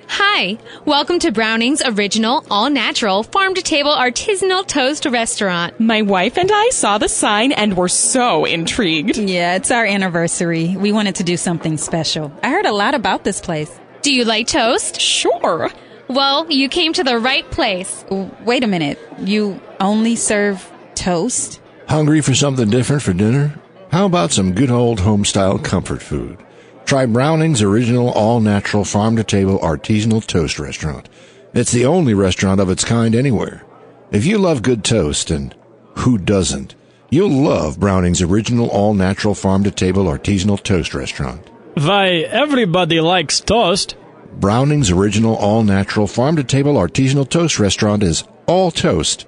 Hi, 0.07 0.57
welcome 0.85 1.19
to 1.19 1.31
Browning's 1.31 1.83
original, 1.85 2.43
all 2.49 2.71
natural, 2.71 3.21
farm 3.21 3.53
to 3.53 3.61
table 3.61 3.91
artisanal 3.91 4.65
toast 4.65 5.05
restaurant. 5.05 5.79
My 5.79 6.01
wife 6.01 6.39
and 6.39 6.51
I 6.51 6.69
saw 6.69 6.97
the 6.97 7.07
sign 7.07 7.51
and 7.51 7.77
were 7.77 7.89
so 7.89 8.45
intrigued. 8.45 9.17
Yeah, 9.17 9.53
it's 9.53 9.69
our 9.69 9.85
anniversary. 9.85 10.75
We 10.75 10.91
wanted 10.91 11.13
to 11.17 11.23
do 11.23 11.37
something 11.37 11.77
special. 11.77 12.33
I 12.41 12.49
heard 12.49 12.65
a 12.65 12.73
lot 12.73 12.95
about 12.95 13.23
this 13.23 13.39
place. 13.39 13.79
Do 14.01 14.11
you 14.11 14.25
like 14.25 14.47
toast? 14.47 14.99
Sure. 14.99 15.69
Well, 16.11 16.51
you 16.51 16.67
came 16.67 16.91
to 16.93 17.05
the 17.05 17.17
right 17.17 17.49
place. 17.51 18.03
Wait 18.43 18.65
a 18.65 18.67
minute. 18.67 18.99
You 19.19 19.61
only 19.79 20.17
serve 20.17 20.69
toast? 20.93 21.61
Hungry 21.87 22.19
for 22.19 22.35
something 22.35 22.69
different 22.69 23.01
for 23.01 23.13
dinner? 23.13 23.57
How 23.93 24.07
about 24.07 24.33
some 24.33 24.53
good 24.53 24.69
old 24.69 24.99
home 24.99 25.23
style 25.23 25.57
comfort 25.57 26.01
food? 26.01 26.37
Try 26.83 27.05
Browning's 27.05 27.61
original 27.61 28.09
all 28.09 28.41
natural 28.41 28.83
farm 28.83 29.15
to 29.15 29.23
table 29.23 29.57
artisanal 29.59 30.25
toast 30.27 30.59
restaurant. 30.59 31.07
It's 31.53 31.71
the 31.71 31.85
only 31.85 32.13
restaurant 32.13 32.59
of 32.59 32.69
its 32.69 32.83
kind 32.83 33.15
anywhere. 33.15 33.63
If 34.11 34.25
you 34.25 34.37
love 34.37 34.63
good 34.63 34.83
toast, 34.83 35.31
and 35.31 35.55
who 35.99 36.17
doesn't, 36.17 36.75
you'll 37.09 37.29
love 37.29 37.79
Browning's 37.79 38.21
original 38.21 38.69
all 38.69 38.93
natural 38.93 39.33
farm 39.33 39.63
to 39.63 39.71
table 39.71 40.03
artisanal 40.07 40.61
toast 40.61 40.93
restaurant. 40.93 41.49
Why, 41.75 42.27
everybody 42.29 42.99
likes 42.99 43.39
toast. 43.39 43.95
Browning's 44.39 44.89
original 44.89 45.35
all 45.35 45.63
natural 45.63 46.07
farm 46.07 46.35
to 46.37 46.43
table 46.43 46.75
artisanal 46.75 47.29
toast 47.29 47.59
restaurant 47.59 48.03
is 48.03 48.23
all 48.47 48.71
toast 48.71 49.27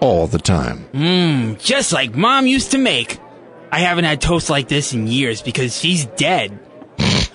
all 0.00 0.26
the 0.26 0.38
time. 0.38 0.86
Mmm, 0.92 1.62
just 1.62 1.92
like 1.92 2.14
mom 2.14 2.46
used 2.46 2.70
to 2.72 2.78
make. 2.78 3.18
I 3.72 3.80
haven't 3.80 4.04
had 4.04 4.20
toast 4.20 4.50
like 4.50 4.68
this 4.68 4.92
in 4.92 5.06
years 5.06 5.42
because 5.42 5.76
she's 5.76 6.06
dead. 6.06 6.58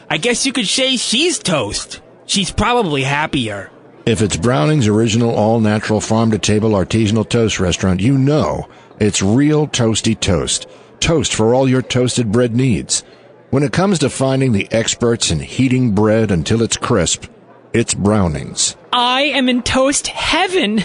I 0.09 0.17
guess 0.17 0.45
you 0.45 0.53
could 0.53 0.67
say 0.67 0.97
she's 0.97 1.37
toast. 1.37 2.01
She's 2.25 2.51
probably 2.51 3.03
happier. 3.03 3.71
If 4.05 4.21
it's 4.21 4.37
Browning's 4.37 4.87
original 4.87 5.35
all 5.35 5.59
natural 5.59 6.01
farm 6.01 6.31
to 6.31 6.39
table 6.39 6.71
artisanal 6.71 7.27
toast 7.27 7.59
restaurant, 7.59 7.99
you 7.99 8.17
know 8.17 8.67
it's 8.99 9.21
real 9.21 9.67
toasty 9.67 10.19
toast. 10.19 10.67
Toast 10.99 11.33
for 11.33 11.53
all 11.53 11.69
your 11.69 11.81
toasted 11.81 12.31
bread 12.31 12.55
needs. 12.55 13.03
When 13.51 13.63
it 13.63 13.73
comes 13.73 13.97
to 13.99 14.11
finding 14.11 14.51
the 14.51 14.71
experts 14.71 15.31
in 15.31 15.39
heating 15.39 15.95
bread 15.95 16.29
until 16.29 16.61
it's 16.61 16.77
crisp, 16.77 17.25
it's 17.73 17.95
Browning's. 17.95 18.75
I 18.93 19.21
am 19.23 19.49
in 19.49 19.63
toast 19.63 20.05
heaven. 20.05 20.83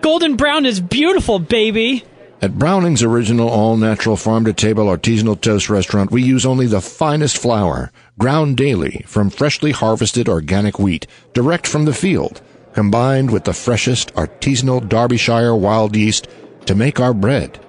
Golden 0.00 0.34
brown 0.36 0.64
is 0.64 0.80
beautiful, 0.80 1.38
baby. 1.38 2.04
At 2.40 2.58
Browning's 2.58 3.02
original 3.02 3.50
all 3.50 3.76
natural 3.76 4.16
farm 4.16 4.46
to 4.46 4.54
table 4.54 4.86
artisanal 4.86 5.38
toast 5.38 5.68
restaurant, 5.68 6.10
we 6.10 6.22
use 6.22 6.46
only 6.46 6.66
the 6.66 6.80
finest 6.80 7.36
flour, 7.36 7.92
ground 8.18 8.56
daily 8.56 9.04
from 9.06 9.28
freshly 9.28 9.72
harvested 9.72 10.26
organic 10.26 10.78
wheat, 10.78 11.06
direct 11.34 11.66
from 11.66 11.84
the 11.84 11.92
field, 11.92 12.40
combined 12.72 13.30
with 13.30 13.44
the 13.44 13.52
freshest 13.52 14.14
artisanal 14.14 14.88
Derbyshire 14.88 15.54
wild 15.54 15.94
yeast 15.94 16.28
to 16.64 16.74
make 16.74 16.98
our 16.98 17.12
bread. 17.12 17.60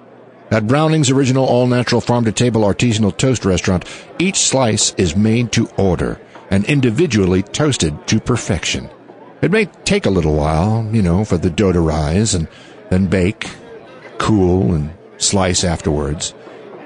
At 0.50 0.66
Browning's 0.66 1.10
original 1.10 1.44
all 1.44 1.66
natural 1.66 2.00
farm 2.00 2.24
to 2.24 2.32
table 2.32 2.62
artisanal 2.62 3.16
toast 3.16 3.44
restaurant, 3.44 3.84
each 4.18 4.36
slice 4.36 4.94
is 4.94 5.14
made 5.14 5.52
to 5.52 5.68
order 5.76 6.18
and 6.50 6.64
individually 6.64 7.42
toasted 7.42 8.06
to 8.06 8.18
perfection. 8.18 8.88
It 9.42 9.50
may 9.50 9.66
take 9.84 10.06
a 10.06 10.10
little 10.10 10.34
while, 10.34 10.88
you 10.90 11.02
know, 11.02 11.24
for 11.24 11.36
the 11.36 11.50
dough 11.50 11.72
to 11.72 11.80
rise 11.80 12.34
and 12.34 12.48
then 12.88 13.06
bake, 13.06 13.50
cool, 14.16 14.74
and 14.74 14.90
slice 15.18 15.64
afterwards. 15.64 16.34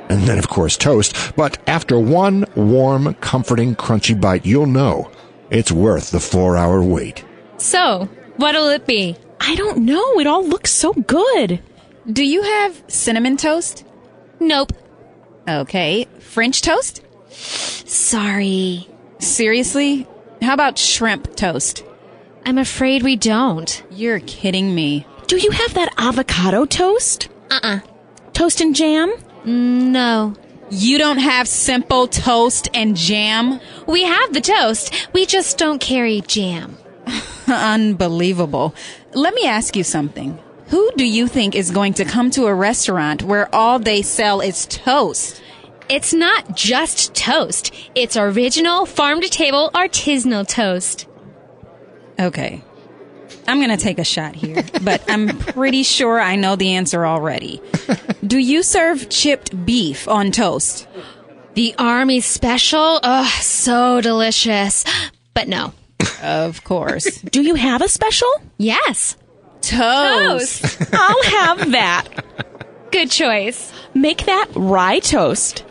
And 0.08 0.22
then, 0.22 0.38
of 0.38 0.48
course, 0.48 0.76
toast. 0.76 1.34
But 1.36 1.58
after 1.68 1.98
one 1.98 2.44
warm, 2.56 3.14
comforting, 3.14 3.76
crunchy 3.76 4.20
bite, 4.20 4.44
you'll 4.44 4.66
know 4.66 5.10
it's 5.50 5.70
worth 5.70 6.10
the 6.10 6.20
four 6.20 6.56
hour 6.56 6.82
wait. 6.82 7.24
So, 7.58 8.08
what'll 8.36 8.68
it 8.68 8.86
be? 8.86 9.16
I 9.40 9.54
don't 9.54 9.84
know. 9.84 10.18
It 10.18 10.26
all 10.26 10.44
looks 10.44 10.72
so 10.72 10.92
good. 10.92 11.62
Do 12.10 12.24
you 12.24 12.42
have 12.42 12.82
cinnamon 12.88 13.36
toast? 13.36 13.84
Nope. 14.40 14.72
Okay. 15.48 16.06
French 16.18 16.62
toast? 16.62 17.02
Sorry. 17.30 18.88
Seriously? 19.18 20.06
How 20.40 20.54
about 20.54 20.78
shrimp 20.78 21.36
toast? 21.36 21.84
I'm 22.44 22.58
afraid 22.58 23.02
we 23.04 23.14
don't. 23.14 23.82
You're 23.90 24.18
kidding 24.20 24.74
me. 24.74 25.06
Do 25.28 25.36
you 25.38 25.52
have 25.52 25.74
that 25.74 25.94
avocado 25.96 26.64
toast? 26.64 27.28
Uh 27.50 27.60
uh 27.62 27.78
Toast 28.32 28.60
and 28.60 28.74
jam? 28.74 29.12
No. 29.44 30.34
You 30.70 30.98
don't 30.98 31.18
have 31.18 31.46
simple 31.46 32.08
toast 32.08 32.68
and 32.74 32.96
jam? 32.96 33.60
We 33.86 34.02
have 34.02 34.32
the 34.32 34.40
toast. 34.40 35.08
We 35.12 35.26
just 35.26 35.58
don't 35.58 35.80
carry 35.80 36.22
jam. 36.22 36.76
Unbelievable. 37.46 38.74
Let 39.12 39.34
me 39.34 39.46
ask 39.46 39.76
you 39.76 39.84
something. 39.84 40.38
Who 40.72 40.90
do 40.96 41.06
you 41.06 41.28
think 41.28 41.54
is 41.54 41.70
going 41.70 41.92
to 41.94 42.06
come 42.06 42.30
to 42.30 42.46
a 42.46 42.54
restaurant 42.54 43.22
where 43.22 43.54
all 43.54 43.78
they 43.78 44.00
sell 44.00 44.40
is 44.40 44.64
toast? 44.64 45.42
It's 45.90 46.14
not 46.14 46.56
just 46.56 47.14
toast. 47.14 47.74
It's 47.94 48.16
original 48.16 48.86
farm 48.86 49.20
to 49.20 49.28
table 49.28 49.70
artisanal 49.74 50.48
toast. 50.48 51.06
Okay. 52.18 52.64
I'm 53.46 53.58
going 53.58 53.68
to 53.68 53.76
take 53.76 53.98
a 53.98 54.04
shot 54.04 54.34
here, 54.34 54.64
but 54.82 55.04
I'm 55.10 55.36
pretty 55.36 55.82
sure 55.82 56.18
I 56.18 56.36
know 56.36 56.56
the 56.56 56.72
answer 56.72 57.04
already. 57.04 57.60
Do 58.26 58.38
you 58.38 58.62
serve 58.62 59.10
chipped 59.10 59.66
beef 59.66 60.08
on 60.08 60.30
toast? 60.30 60.88
The 61.52 61.74
army 61.76 62.22
special? 62.22 62.98
Oh, 63.02 63.38
so 63.42 64.00
delicious. 64.00 64.84
But 65.34 65.48
no. 65.48 65.74
Of 66.22 66.64
course. 66.64 67.20
Do 67.20 67.42
you 67.42 67.56
have 67.56 67.82
a 67.82 67.88
special? 67.88 68.32
Yes. 68.56 69.18
Toast. 69.62 70.92
I'll 70.92 71.22
have 71.24 71.70
that. 71.72 72.04
Good 72.90 73.10
choice. 73.10 73.72
Make 73.94 74.26
that 74.26 74.48
rye 74.54 74.98
toast. 74.98 75.64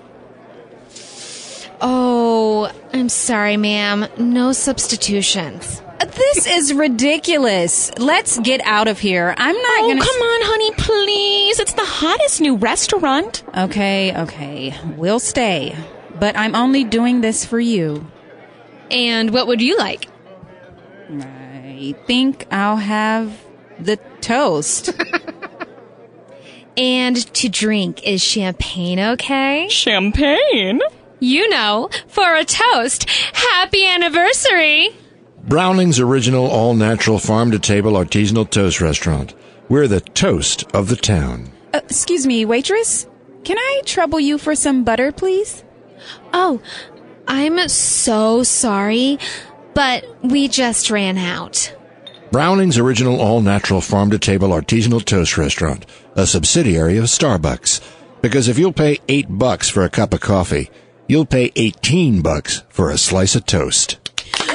Oh, 1.82 2.72
I'm 2.94 3.10
sorry, 3.10 3.58
ma'am. 3.58 4.06
No 4.18 4.52
substitutions. 4.54 5.82
This 6.00 6.48
is 6.48 6.74
ridiculous. 6.74 7.92
Let's 7.98 8.40
get 8.40 8.62
out 8.66 8.88
of 8.88 9.00
here. 9.00 9.34
I'm 9.38 9.56
not 9.56 9.80
Oh, 9.84 9.88
gonna. 9.90 10.02
come 10.02 10.22
on, 10.22 10.42
honey, 10.44 10.72
please. 10.78 11.60
It's 11.60 11.74
the 11.74 11.86
hottest 11.86 12.42
new 12.42 12.56
restaurant. 12.56 13.44
Okay, 13.56 14.16
okay. 14.24 14.76
We'll 14.98 15.20
stay. 15.20 15.76
But 16.20 16.36
I'm 16.38 16.56
only 16.56 16.84
doing 16.84 17.22
this 17.22 17.46
for 17.46 17.60
you. 17.60 18.06
And 18.90 19.32
what 19.32 19.48
would 19.48 19.62
you 19.62 19.78
like? 19.78 20.08
I 21.20 21.96
think 22.08 22.48
I'll 22.52 22.78
have 22.78 23.32
the 23.82 23.98
toast. 24.22 24.92
And 26.78 27.18
to 27.34 27.50
drink 27.50 28.04
is 28.04 28.24
champagne 28.24 29.00
okay? 29.00 29.68
Champagne? 29.70 30.80
You 31.20 31.50
know, 31.50 31.90
for 32.08 32.36
a 32.36 32.46
toast. 32.46 33.10
Happy 33.10 33.86
anniversary! 33.86 34.90
Browning's 35.44 36.00
original 36.00 36.48
all 36.48 36.74
natural 36.74 37.20
farm 37.20 37.52
to 37.52 37.60
table 37.60 37.94
artisanal 37.94 38.50
toast 38.50 38.80
restaurant. 38.80 39.34
We're 39.68 39.88
the 39.88 40.00
toast 40.02 40.64
of 40.74 40.88
the 40.88 40.96
town. 40.96 41.52
Uh, 41.74 41.82
excuse 41.84 42.26
me, 42.26 42.46
waitress? 42.46 43.08
Can 43.44 43.58
I 43.58 43.82
trouble 43.86 44.20
you 44.20 44.38
for 44.38 44.56
some 44.56 44.84
butter, 44.84 45.12
please? 45.12 45.64
Oh, 46.34 46.62
I'm 47.28 47.68
so 47.70 48.44
sorry, 48.44 49.20
but 49.74 50.06
we 50.24 50.48
just 50.48 50.90
ran 50.90 51.18
out. 51.18 51.76
Browning's 52.32 52.78
original 52.78 53.20
all 53.20 53.42
natural 53.42 53.82
farm 53.82 54.10
to 54.12 54.18
table 54.18 54.50
artisanal 54.50 55.04
toast 55.04 55.38
restaurant, 55.38 55.86
a 56.16 56.26
subsidiary 56.26 56.96
of 56.98 57.06
Starbucks. 57.06 57.82
Because 58.22 58.48
if 58.48 58.58
you'll 58.58 58.72
pay 58.72 59.00
eight 59.10 59.28
bucks 59.30 59.68
for 59.68 59.84
a 59.84 59.90
cup 59.90 60.14
of 60.14 60.22
coffee, 60.22 60.70
you'll 61.10 61.26
pay 61.26 61.52
18 61.58 62.22
bucks 62.22 62.64
for 62.70 62.90
a 62.90 62.98
slice 62.98 63.36
of 63.36 63.46
toast. 63.46 63.98
Ooh 64.40 64.54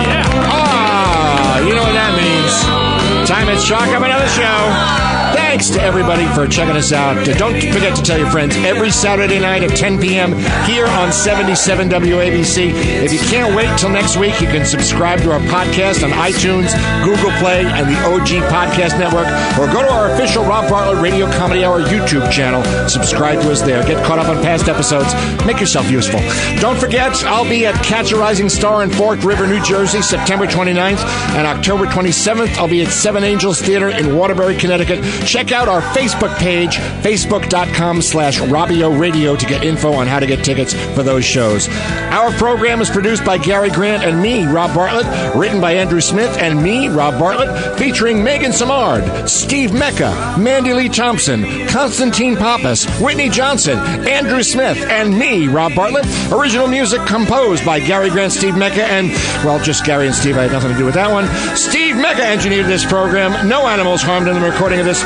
yeah! 0.00 0.24
Ah, 0.48 1.58
you 1.60 1.74
know 1.74 1.82
what 1.82 1.92
that 1.92 2.16
means. 2.16 3.28
Time 3.28 3.50
it's 3.50 3.68
chalk 3.68 3.88
up 3.88 4.02
another 4.02 4.28
show. 4.28 5.17
Thanks 5.48 5.70
to 5.70 5.80
everybody 5.80 6.26
for 6.34 6.46
checking 6.46 6.76
us 6.76 6.92
out. 6.92 7.24
Don't 7.38 7.54
forget 7.72 7.96
to 7.96 8.02
tell 8.02 8.18
your 8.18 8.30
friends 8.30 8.54
every 8.58 8.90
Saturday 8.90 9.40
night 9.40 9.62
at 9.62 9.70
10 9.70 9.98
p.m. 9.98 10.34
here 10.68 10.86
on 10.86 11.10
77 11.10 11.88
WABC. 11.88 12.70
If 13.02 13.14
you 13.14 13.18
can't 13.18 13.56
wait 13.56 13.76
till 13.78 13.88
next 13.88 14.18
week, 14.18 14.42
you 14.42 14.46
can 14.46 14.66
subscribe 14.66 15.20
to 15.20 15.32
our 15.32 15.40
podcast 15.40 16.04
on 16.04 16.10
iTunes, 16.10 16.68
Google 17.02 17.30
Play, 17.40 17.64
and 17.64 17.88
the 17.88 17.98
OG 18.04 18.44
Podcast 18.52 18.98
Network, 18.98 19.26
or 19.58 19.72
go 19.72 19.80
to 19.80 19.90
our 19.90 20.12
official 20.12 20.44
Rob 20.44 20.68
Bartlett 20.68 21.02
Radio 21.02 21.24
Comedy 21.38 21.64
Hour 21.64 21.80
YouTube 21.80 22.30
channel. 22.30 22.62
Subscribe 22.86 23.40
to 23.40 23.50
us 23.50 23.62
there. 23.62 23.82
Get 23.86 24.04
caught 24.04 24.18
up 24.18 24.28
on 24.28 24.42
past 24.42 24.68
episodes. 24.68 25.14
Make 25.46 25.60
yourself 25.60 25.90
useful. 25.90 26.20
Don't 26.60 26.78
forget, 26.78 27.24
I'll 27.24 27.48
be 27.48 27.64
at 27.64 27.74
Catch 27.82 28.12
a 28.12 28.16
Rising 28.18 28.50
Star 28.50 28.82
in 28.82 28.90
Fork 28.90 29.24
River, 29.24 29.46
New 29.46 29.64
Jersey, 29.64 30.02
September 30.02 30.46
29th, 30.46 31.02
and 31.36 31.46
October 31.46 31.86
27th, 31.86 32.54
I'll 32.58 32.68
be 32.68 32.82
at 32.82 32.92
Seven 32.92 33.24
Angels 33.24 33.62
Theater 33.62 33.88
in 33.88 34.14
Waterbury, 34.14 34.54
Connecticut. 34.54 35.02
Check 35.38 35.52
out 35.52 35.68
our 35.68 35.80
Facebook 35.80 36.36
page, 36.38 36.78
facebook.com 36.78 38.02
slash 38.02 38.40
Robbio 38.40 38.98
Radio 38.98 39.36
to 39.36 39.46
get 39.46 39.62
info 39.62 39.92
on 39.92 40.08
how 40.08 40.18
to 40.18 40.26
get 40.26 40.44
tickets 40.44 40.74
for 40.96 41.04
those 41.04 41.24
shows. 41.24 41.68
Our 42.10 42.32
program 42.32 42.80
is 42.80 42.90
produced 42.90 43.24
by 43.24 43.38
Gary 43.38 43.70
Grant 43.70 44.02
and 44.02 44.20
me, 44.20 44.46
Rob 44.46 44.74
Bartlett, 44.74 45.36
written 45.36 45.60
by 45.60 45.74
Andrew 45.74 46.00
Smith 46.00 46.36
and 46.38 46.60
me, 46.60 46.88
Rob 46.88 47.20
Bartlett, 47.20 47.78
featuring 47.78 48.24
Megan 48.24 48.50
Samard, 48.50 49.28
Steve 49.28 49.72
Mecca, 49.72 50.34
Mandy 50.40 50.72
Lee 50.72 50.88
Thompson, 50.88 51.68
Constantine 51.68 52.34
Pappas, 52.34 52.86
Whitney 53.00 53.28
Johnson, 53.28 53.78
Andrew 54.08 54.42
Smith, 54.42 54.78
and 54.88 55.16
me, 55.16 55.46
Rob 55.46 55.72
Bartlett. 55.72 56.04
Original 56.32 56.66
music 56.66 57.00
composed 57.06 57.64
by 57.64 57.78
Gary 57.78 58.10
Grant, 58.10 58.32
Steve 58.32 58.56
Mecca, 58.56 58.82
and, 58.86 59.12
well, 59.46 59.60
just 59.60 59.84
Gary 59.84 60.06
and 60.08 60.16
Steve. 60.16 60.36
I 60.36 60.42
had 60.42 60.52
nothing 60.52 60.72
to 60.72 60.76
do 60.76 60.84
with 60.84 60.94
that 60.94 61.12
one. 61.12 61.28
Steve 61.56 61.94
Mecca 61.94 62.24
engineered 62.24 62.66
this 62.66 62.84
program. 62.84 63.48
No 63.48 63.68
animals 63.68 64.02
harmed 64.02 64.26
in 64.26 64.34
the 64.34 64.40
recording 64.40 64.80
of 64.80 64.84
this 64.84 65.00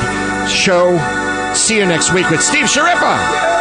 show. 0.48 0.98
See 1.54 1.76
you 1.76 1.86
next 1.86 2.12
week 2.12 2.28
with 2.30 2.42
Steve 2.42 2.64
Schirripa. 2.64 3.51